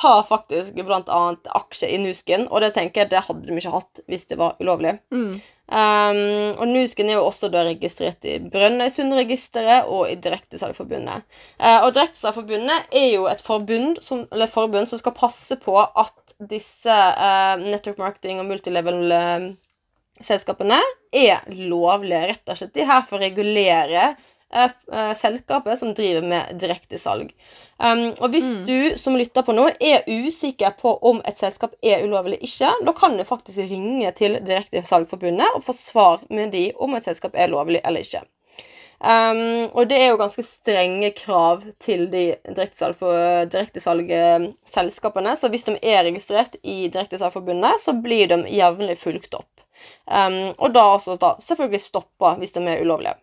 Har 0.02 0.24
faktisk 0.30 0.78
annet 0.78 1.52
aksjer 1.58 1.94
i 1.94 2.00
Nusken, 2.04 2.48
og 2.52 2.62
det 2.64 2.74
tenker 2.78 3.04
jeg 3.04 3.14
det 3.14 3.26
hadde 3.28 3.46
de 3.48 3.58
ikke 3.58 3.76
hatt 3.76 4.02
hvis 4.08 4.28
det 4.30 4.40
var 4.40 4.58
ulovlig. 4.62 4.98
Um, 5.68 6.56
og 6.62 6.70
Nusken 6.70 7.10
er 7.10 7.18
jo 7.18 7.26
også 7.28 7.50
da 7.52 7.66
registrert 7.68 8.24
i 8.24 8.38
Brønnøysundregisteret 8.40 9.90
og 9.92 10.06
i 10.08 10.16
Direktesalgforbundet. 10.24 11.26
Uh, 11.60 11.82
og 11.84 11.92
Direktesalgforbundet 11.98 12.96
er 12.96 13.10
jo 13.12 13.26
et 13.28 13.44
forbund 13.44 14.00
som, 14.04 14.24
eller 14.32 14.48
forbund 14.48 14.88
som 14.88 15.02
skal 15.02 15.16
passe 15.18 15.60
på 15.60 15.76
at 15.84 16.36
disse 16.40 16.88
uh, 16.88 17.60
network 17.60 18.00
marketing 18.00 18.40
og 18.40 18.48
multilevel 18.48 19.12
uh, 19.12 19.50
selskapene 20.24 20.80
er 21.12 21.44
lovlige, 21.52 22.24
rett 22.32 22.54
og 22.54 22.62
slett. 22.62 22.74
De 22.78 22.86
er 22.86 22.92
her 22.94 23.04
for 23.10 23.20
å 23.20 23.26
regulere 23.26 24.14
selskapet 25.20 25.80
som 25.80 25.94
driver 25.94 26.24
med 26.24 26.56
direktesalg. 26.60 27.34
Um, 27.78 28.16
og 28.24 28.32
hvis 28.34 28.48
du 28.66 28.98
som 28.98 29.14
lytter 29.20 29.44
på 29.46 29.54
nå 29.54 29.68
er 29.78 30.02
usikker 30.08 30.72
på 30.80 30.98
om 31.06 31.20
et 31.30 31.38
selskap 31.38 31.76
er 31.86 32.02
ulovlig 32.08 32.40
eller 32.40 32.48
ikke, 32.48 32.72
da 32.88 32.94
kan 32.98 33.18
du 33.18 33.24
faktisk 33.28 33.58
ringe 33.70 34.12
til 34.18 34.40
Direktesalgforbundet 34.48 35.50
og 35.54 35.64
få 35.68 35.74
svar 35.78 36.18
med 36.34 36.52
de 36.56 36.72
om 36.80 36.96
et 36.98 37.06
selskap 37.06 37.34
er 37.36 37.48
lovlig 37.54 37.82
eller 37.84 38.00
ikke. 38.02 38.22
Um, 38.98 39.70
og 39.78 39.86
det 39.92 39.98
er 40.02 40.08
jo 40.10 40.18
ganske 40.18 40.42
strenge 40.42 41.12
krav 41.20 41.62
til 41.78 42.10
de 42.10 42.34
direktesalgselskapene. 42.50 45.36
Så 45.38 45.54
hvis 45.54 45.70
de 45.70 45.78
er 45.78 46.02
registrert 46.08 46.58
i 46.64 46.88
Direktesalgforbundet, 46.88 47.78
så 47.84 47.94
blir 47.94 48.28
de 48.32 48.42
jevnlig 48.50 48.98
fulgt 48.98 49.34
opp. 49.38 49.54
Um, 50.10 50.58
og 50.58 50.74
da 50.74 50.82
også 50.96 51.14
da 51.22 51.38
selvfølgelig 51.44 51.82
stoppa 51.86 52.34
hvis 52.42 52.58
de 52.58 52.66
er 52.66 52.82
ulovlige. 52.82 53.14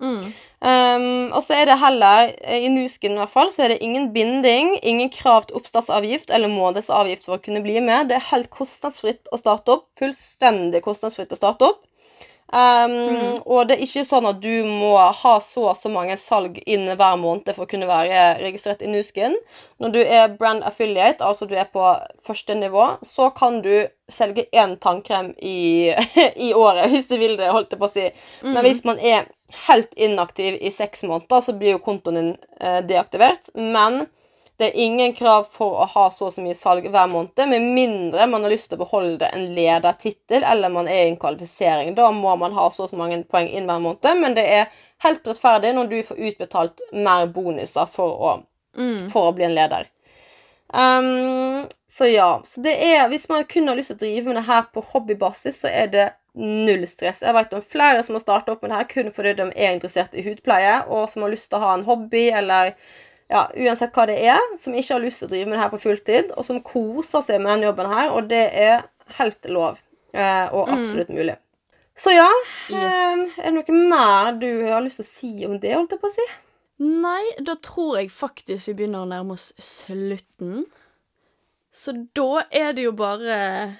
Mm. 0.00 0.32
Um, 0.60 1.32
og 1.36 1.42
så 1.44 1.56
er 1.56 1.68
det 1.68 1.76
heller, 1.80 2.32
eh, 2.40 2.64
i 2.64 2.70
Nusken 2.72 3.14
i 3.16 3.20
hvert 3.20 3.32
fall, 3.32 3.52
så 3.52 3.64
er 3.64 3.74
det 3.74 3.82
ingen 3.84 4.10
binding, 4.12 4.74
ingen 4.82 5.12
krav 5.12 5.46
til 5.48 5.60
oppstartsavgift 5.60 6.32
eller 6.32 6.52
månedsavgift 6.52 7.28
for 7.28 7.36
å 7.36 7.42
kunne 7.44 7.62
bli 7.64 7.78
med. 7.84 8.08
Det 8.08 8.18
er 8.18 8.28
helt 8.32 8.50
kostnadsfritt 8.52 9.28
å 9.32 9.40
starte 9.40 9.76
opp. 9.76 9.86
Fullstendig 10.00 10.82
kostnadsfritt 10.84 11.32
å 11.32 11.40
starte 11.40 11.68
opp. 11.72 11.84
Um, 12.52 13.38
Og 13.46 13.68
det 13.68 13.76
er 13.76 13.82
ikke 13.84 14.02
sånn 14.08 14.26
at 14.26 14.40
du 14.42 14.64
må 14.66 14.96
ha 14.98 15.34
så 15.44 15.68
og 15.70 15.76
så 15.78 15.90
mange 15.92 16.16
salg 16.18 16.56
inn 16.66 16.88
hver 16.88 17.18
måned 17.20 17.52
for 17.54 17.62
å 17.62 17.70
kunne 17.70 17.86
være 17.86 18.40
registrert 18.42 18.82
i 18.82 18.90
Nuskin. 18.90 19.36
Når 19.78 19.94
du 19.94 20.00
er 20.02 20.34
brand 20.34 20.66
affiliate, 20.66 21.22
altså 21.22 21.46
du 21.46 21.54
er 21.54 21.70
på 21.70 21.84
første 22.26 22.56
nivå, 22.58 22.88
så 23.06 23.30
kan 23.30 23.60
du 23.62 23.86
selge 24.10 24.48
én 24.50 24.74
tannkrem 24.82 25.30
i, 25.38 25.94
i 26.48 26.50
året, 26.54 26.90
hvis 26.90 27.06
du 27.06 27.16
vil 27.22 27.36
det, 27.38 27.52
holdt 27.54 27.76
jeg 27.76 27.82
på 27.82 27.86
å 27.86 27.92
si. 27.92 28.08
Men 28.42 28.64
hvis 28.66 28.82
man 28.88 28.98
er 28.98 29.30
helt 29.68 29.94
inaktiv 29.94 30.58
i 30.58 30.74
seks 30.74 31.04
måneder, 31.06 31.46
så 31.46 31.54
blir 31.54 31.76
jo 31.76 31.84
kontoen 31.84 32.18
din 32.18 32.32
eh, 32.58 32.80
deaktivert. 32.86 33.52
Men 33.54 34.08
det 34.60 34.68
er 34.68 34.82
ingen 34.84 35.14
krav 35.16 35.46
for 35.48 35.78
å 35.80 35.86
ha 35.88 36.02
så 36.12 36.26
og 36.28 36.34
så 36.34 36.42
mye 36.44 36.56
salg 36.58 36.84
hver 36.92 37.08
måned, 37.08 37.40
med 37.48 37.64
mindre 37.74 38.26
man 38.28 38.44
har 38.44 38.52
lyst 38.52 38.68
til 38.68 38.76
å 38.76 38.82
beholde 38.84 39.30
en 39.32 39.46
ledertittel 39.56 40.44
eller 40.44 40.72
man 40.72 40.88
er 40.88 41.06
i 41.06 41.12
en 41.14 41.16
kvalifisering. 41.20 41.94
Da 41.96 42.10
må 42.12 42.34
man 42.36 42.52
ha 42.56 42.66
så 42.70 42.84
og 42.84 42.92
så 42.92 42.98
mange 43.00 43.22
poeng 43.24 43.48
inn 43.48 43.70
hver 43.70 43.80
måned, 43.80 44.20
men 44.20 44.36
det 44.36 44.44
er 44.44 44.68
helt 45.06 45.24
rettferdig 45.26 45.72
når 45.76 45.88
du 45.88 45.96
får 46.04 46.20
utbetalt 46.28 46.84
mer 46.92 47.26
bonuser 47.32 47.88
for 47.88 48.20
å, 48.20 48.36
Mm. 48.76 49.08
for 49.10 49.30
å 49.30 49.34
bli 49.34 49.48
en 49.48 49.56
leder. 49.56 49.88
Um, 50.72 51.64
så 51.88 52.06
ja. 52.06 52.40
Så 52.44 52.60
det 52.62 52.76
er, 52.84 53.08
hvis 53.10 53.28
man 53.28 53.44
kun 53.50 53.66
har 53.68 53.74
lyst 53.74 53.90
til 53.90 53.96
å 53.98 54.04
drive 54.04 54.30
med 54.30 54.36
det 54.38 54.46
her 54.46 54.68
på 54.70 54.84
hobbybasis, 54.92 55.64
så 55.64 55.72
er 55.72 55.90
det 55.90 56.08
null 56.38 56.86
stress. 56.86 57.24
Jeg 57.24 57.34
vet 57.34 57.54
om 57.56 57.62
flere 57.66 58.04
som 58.06 58.14
har 58.14 58.22
starta 58.22 58.54
opp 58.54 58.62
med 58.62 58.70
det 58.70 58.78
her 58.78 58.90
kun 58.92 59.10
fordi 59.14 59.32
de 59.40 59.48
er 59.50 59.74
interessert 59.74 60.14
i 60.14 60.22
hudpleie, 60.22 60.76
og 60.86 61.08
som 61.10 61.26
har 61.26 61.32
lyst 61.32 61.50
til 61.50 61.58
å 61.58 61.64
ha 61.64 61.72
en 61.74 61.86
hobby, 61.88 62.28
eller 62.30 62.76
ja, 63.30 63.44
uansett 63.54 63.92
hva 63.94 64.06
det 64.10 64.16
er, 64.26 64.40
som 64.58 64.74
ikke 64.74 64.96
har 64.96 65.04
lyst 65.04 65.22
til 65.22 65.28
å 65.28 65.30
drive 65.30 65.46
med 65.46 65.56
det 65.58 65.62
her 65.62 65.70
på 65.74 65.80
fulltid, 65.84 66.32
og 66.36 66.44
som 66.44 66.58
koser 66.66 67.22
seg 67.22 67.40
med 67.40 67.52
den 67.56 67.68
jobben 67.68 67.86
her, 67.92 68.10
og 68.16 68.28
det 68.30 68.42
er 68.58 68.82
helt 69.20 69.44
lov. 69.50 69.78
eh, 70.14 70.48
Og 70.52 70.68
absolutt 70.68 71.08
mulig. 71.14 71.36
Så 71.94 72.10
ja, 72.14 72.28
Yes. 72.70 72.94
eh, 72.94 73.44
er 73.44 73.50
det 73.50 73.54
noe 73.58 73.88
mer 73.90 74.32
du 74.40 74.48
har 74.66 74.80
lyst 74.82 74.98
til 75.02 75.04
å 75.04 75.10
si 75.10 75.32
om 75.46 75.58
det, 75.60 75.74
holdt 75.76 75.90
jeg 75.94 76.00
på 76.02 76.08
å 76.10 76.14
si? 76.14 76.26
Nei, 76.80 77.22
da 77.44 77.54
tror 77.60 77.98
jeg 78.00 78.10
faktisk 78.10 78.68
vi 78.70 78.74
begynner 78.78 79.04
å 79.04 79.08
nærme 79.10 79.32
oss 79.36 79.52
slutten. 79.60 80.64
Så 81.72 81.92
da 82.16 82.44
er 82.50 82.72
det 82.72 82.86
jo 82.88 82.92
bare 82.96 83.76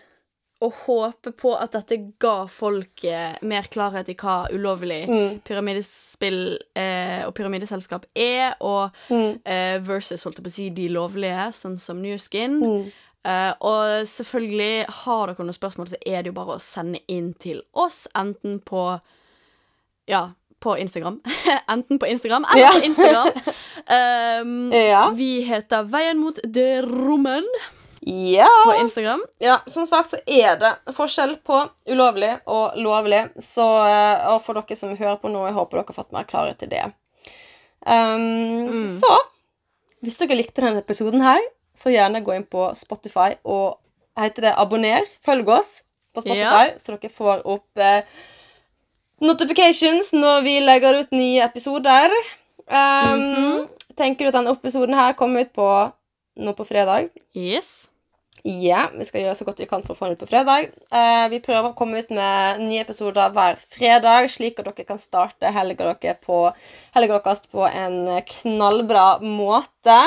å 0.61 0.69
håpe 0.85 1.33
på 1.33 1.55
at 1.57 1.73
dette 1.73 1.97
ga 2.21 2.47
folk 2.47 3.05
eh, 3.09 3.37
mer 3.43 3.63
klarhet 3.73 4.09
i 4.09 4.15
hva 4.15 4.47
ulovlig 4.53 5.07
Mm. 5.09 5.39
pyramidespill 5.43 6.59
eh, 6.77 7.23
og 7.27 7.35
pyramideselskap 7.35 8.05
er, 8.15 8.55
og 8.61 8.91
Mm. 9.09 9.41
eh, 9.45 9.79
versus, 9.81 10.23
holdt 10.25 10.37
jeg 10.37 10.45
på 10.45 10.51
å 10.51 10.57
si, 10.59 10.69
de 10.71 10.89
lovlige, 10.89 11.49
sånn 11.53 11.79
som 11.81 12.03
New 12.03 12.19
Skin. 12.19 12.61
Mm. 12.61 12.93
Eh, 13.25 13.53
og 13.61 14.07
selvfølgelig, 14.09 14.87
har 14.89 15.27
dere 15.27 15.45
noen 15.45 15.53
spørsmål, 15.57 15.89
så 15.89 15.97
er 16.07 16.23
det 16.23 16.27
jo 16.27 16.33
bare 16.33 16.57
å 16.57 16.61
sende 16.61 17.01
inn 17.09 17.35
til 17.35 17.63
oss, 17.75 18.07
enten 18.15 18.61
på 18.61 19.01
Ja, 20.09 20.31
på 20.61 20.77
Instagram. 20.79 21.21
enten 21.69 21.99
på 21.99 22.07
Instagram 22.09 22.45
eller 22.53 22.63
Ja. 22.63 22.71
på 22.73 22.85
Instagram. 22.85 23.29
Um, 23.89 24.73
Ja. 24.93 25.11
Vi 25.11 25.41
heter 25.43 25.85
Veien 25.89 26.19
mot 26.19 26.39
det 26.45 26.83
rommen 26.85 27.45
Ja. 28.01 28.49
på 28.65 28.75
Instagram. 28.81 29.21
ja. 29.41 29.59
Som 29.69 29.85
sagt 29.87 30.11
så 30.11 30.19
er 30.27 30.57
det 30.57 30.71
forskjell 30.97 31.37
på 31.45 31.69
ulovlig 31.87 32.41
og 32.47 32.77
lovlig. 32.81 33.27
Så, 33.43 33.67
eh, 33.87 34.27
og 34.33 34.41
for 34.43 34.55
dere 34.57 34.77
som 34.77 34.97
hører 34.97 35.19
på 35.21 35.29
nå, 35.31 35.45
jeg 35.47 35.55
håper 35.55 35.77
dere 35.79 35.87
har 35.93 35.99
fått 35.99 36.13
mer 36.17 36.25
klarhet 36.25 36.59
til 36.59 36.69
det. 36.73 36.87
Um, 37.87 38.69
Mm. 38.71 38.89
Så 39.01 39.11
hvis 40.03 40.17
dere 40.17 40.37
likte 40.37 40.63
denne 40.65 40.81
episoden 40.81 41.21
her, 41.21 41.41
så 41.77 41.93
gjerne 41.93 42.25
gå 42.25 42.35
inn 42.37 42.45
på 42.45 42.71
Spotify 42.77 43.35
og 43.45 43.79
heter 44.19 44.43
det 44.49 44.55
abonner. 44.57 45.05
Følg 45.25 45.49
oss 45.49 45.83
på 46.15 46.23
Spotify, 46.25 46.73
så 46.81 46.97
dere 46.97 47.11
får 47.13 47.43
opp 47.47 47.79
eh, 47.79 48.03
notifications 49.21 50.13
når 50.17 50.43
vi 50.45 50.57
legger 50.65 51.01
ut 51.03 51.13
nye 51.13 51.43
episoder. 51.45 52.11
Um, 52.67 53.21
Mhm. 53.21 53.69
Tenker 53.97 54.25
du 54.25 54.29
at 54.29 54.35
denne 54.35 54.53
episoden 54.57 54.95
her 54.95 55.13
kommer 55.13 55.41
ut 55.45 55.53
på 55.53 55.93
nå 56.39 56.53
på 56.57 56.65
fredag? 56.65 57.11
Yes. 57.37 57.90
Ja, 58.45 58.87
vi 58.95 59.05
skal 59.05 59.25
gjøre 59.25 59.37
så 59.37 59.45
godt 59.45 59.61
vi 59.61 59.69
kan 59.69 59.83
for 59.85 59.93
å 59.93 59.99
få 59.99 60.09
den 60.09 60.17
ut 60.17 60.23
på 60.23 60.31
fredag. 60.31 60.71
Eh, 60.89 61.27
vi 61.33 61.43
prøver 61.45 61.71
å 61.71 61.77
komme 61.77 62.01
ut 62.01 62.13
med 62.15 62.63
nye 62.65 62.85
episoder 62.85 63.33
hver 63.35 63.59
fredag, 63.61 64.31
slik 64.33 64.61
at 64.61 64.71
dere 64.71 64.87
kan 64.89 65.01
starte 65.01 65.53
helga 65.53 65.93
dere 66.01 66.17
på, 66.25 66.47
deres 66.97 67.45
på 67.53 67.67
en 67.69 68.09
knallbra 68.33 69.21
måte. 69.25 69.99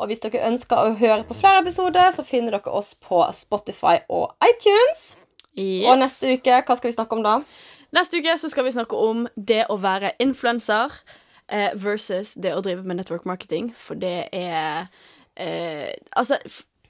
Og 0.00 0.08
hvis 0.08 0.22
dere 0.24 0.46
ønsker 0.48 0.80
å 0.80 0.94
høre 0.96 1.26
på 1.28 1.36
flere 1.36 1.60
episoder, 1.60 2.08
så 2.14 2.24
finner 2.24 2.56
dere 2.56 2.72
oss 2.72 2.94
på 2.96 3.20
Spotify 3.36 3.98
og 4.08 4.32
iTunes. 4.46 5.18
yes. 5.58 5.88
Og 5.90 6.00
neste 6.00 6.32
uke, 6.32 6.62
hva 6.64 6.76
skal 6.78 6.88
vi 6.88 6.96
snakke 6.96 7.18
om 7.18 7.26
da? 7.26 7.40
Neste 7.92 8.22
uke 8.22 8.36
så 8.38 8.48
skal 8.48 8.64
vi 8.64 8.72
snakke 8.72 8.96
om 8.96 9.26
det 9.36 9.66
å 9.68 9.76
være 9.82 10.14
influenser 10.22 10.94
eh, 11.50 11.74
versus 11.74 12.32
det 12.38 12.54
å 12.54 12.62
drive 12.64 12.86
med 12.86 13.02
network 13.02 13.26
marketing, 13.28 13.74
for 13.76 13.98
det 13.98 14.30
er 14.32 14.86
eh, 15.36 15.90
Altså, 16.16 16.38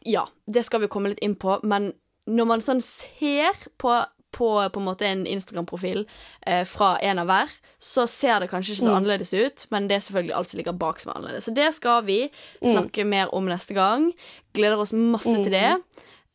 ja, 0.05 0.27
det 0.47 0.65
skal 0.65 0.81
vi 0.81 0.89
komme 0.89 1.09
litt 1.13 1.19
inn 1.23 1.35
på, 1.37 1.59
men 1.63 1.93
når 2.29 2.47
man 2.47 2.61
sånn 2.65 2.81
ser 2.85 3.53
på 3.79 4.01
på, 4.31 4.47
på 4.71 4.79
en 4.79 4.85
måte 4.87 5.03
en 5.09 5.25
Instagram-profil 5.27 6.05
eh, 6.47 6.61
fra 6.65 6.93
en 7.03 7.19
av 7.19 7.27
hver, 7.27 7.49
så 7.83 8.05
ser 8.07 8.39
det 8.39 8.47
kanskje 8.53 8.77
ikke 8.77 8.85
så 8.85 8.91
Mm. 8.93 8.97
annerledes 9.01 9.33
ut, 9.35 9.65
men 9.73 9.89
det 9.89 9.97
er 9.97 10.05
selvfølgelig 10.05 10.37
alt 10.37 10.49
som 10.49 10.59
ligger 10.61 10.77
bak 10.79 11.01
som 11.03 11.11
er 11.11 11.17
annerledes. 11.19 11.45
Så 11.49 11.55
det 11.57 11.67
skal 11.75 12.05
vi 12.07 12.31
snakke 12.63 13.05
mer 13.05 13.35
om 13.35 13.45
neste 13.51 13.75
gang. 13.75 14.13
Gleder 14.55 14.79
oss 14.79 14.93
masse 14.93 15.35
til 15.43 15.51
det. 15.51 15.73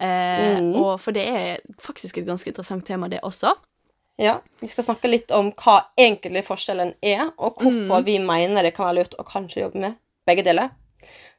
Eh, 0.02 0.60
Mm. 0.60 0.76
og 0.76 1.00
For 1.00 1.14
det 1.14 1.24
er 1.26 1.62
faktisk 1.80 2.18
et 2.18 2.26
ganske 2.28 2.48
interessant 2.52 2.86
tema, 2.86 3.08
det 3.08 3.22
også. 3.24 3.56
Ja, 4.20 4.40
Vi 4.60 4.68
skal 4.68 4.84
snakke 4.84 5.08
litt 5.10 5.32
om 5.32 5.54
hva 5.54 5.86
egentlig 5.98 6.44
forskjellen 6.44 6.94
er, 7.02 7.32
og 7.40 7.56
hvorfor 7.56 8.04
vi 8.04 8.20
mener 8.20 8.62
det 8.62 8.76
kan 8.76 8.88
være 8.94 8.96
lurt 9.06 9.16
å 9.18 9.24
kanskje 9.24 9.62
jobbe 9.64 9.80
med 9.80 9.96
begge 10.28 10.44
deler. 10.44 10.70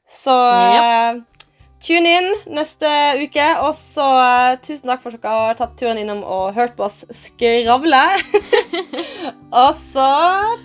Så 0.09 0.33
eh, 0.33 1.21
tune 1.83 2.13
inn 2.19 2.29
neste 2.57 2.91
uke. 3.23 3.49
Og 3.65 3.73
så 3.79 4.07
uh, 4.07 4.59
tusen 4.63 4.91
takk 4.91 5.03
for 5.05 5.17
at 5.17 5.23
dere 5.23 5.49
har 5.49 5.59
tatt 5.61 5.75
turen 5.81 6.01
innom 6.03 6.23
og 6.25 6.55
hørt 6.57 6.77
på 6.79 6.87
oss 6.89 7.03
skravle. 7.15 8.05
og 9.65 9.73
så 9.81 10.11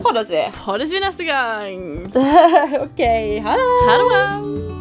poddes 0.01 0.31
vi. 0.33 0.45
Poddes 0.61 0.93
vi 0.93 1.03
neste 1.03 1.27
gang. 1.29 2.05
OK, 2.85 3.01
ha 3.47 3.57
det. 3.57 3.73
Ha 3.89 3.97
det 3.97 4.13
bra. 4.13 4.80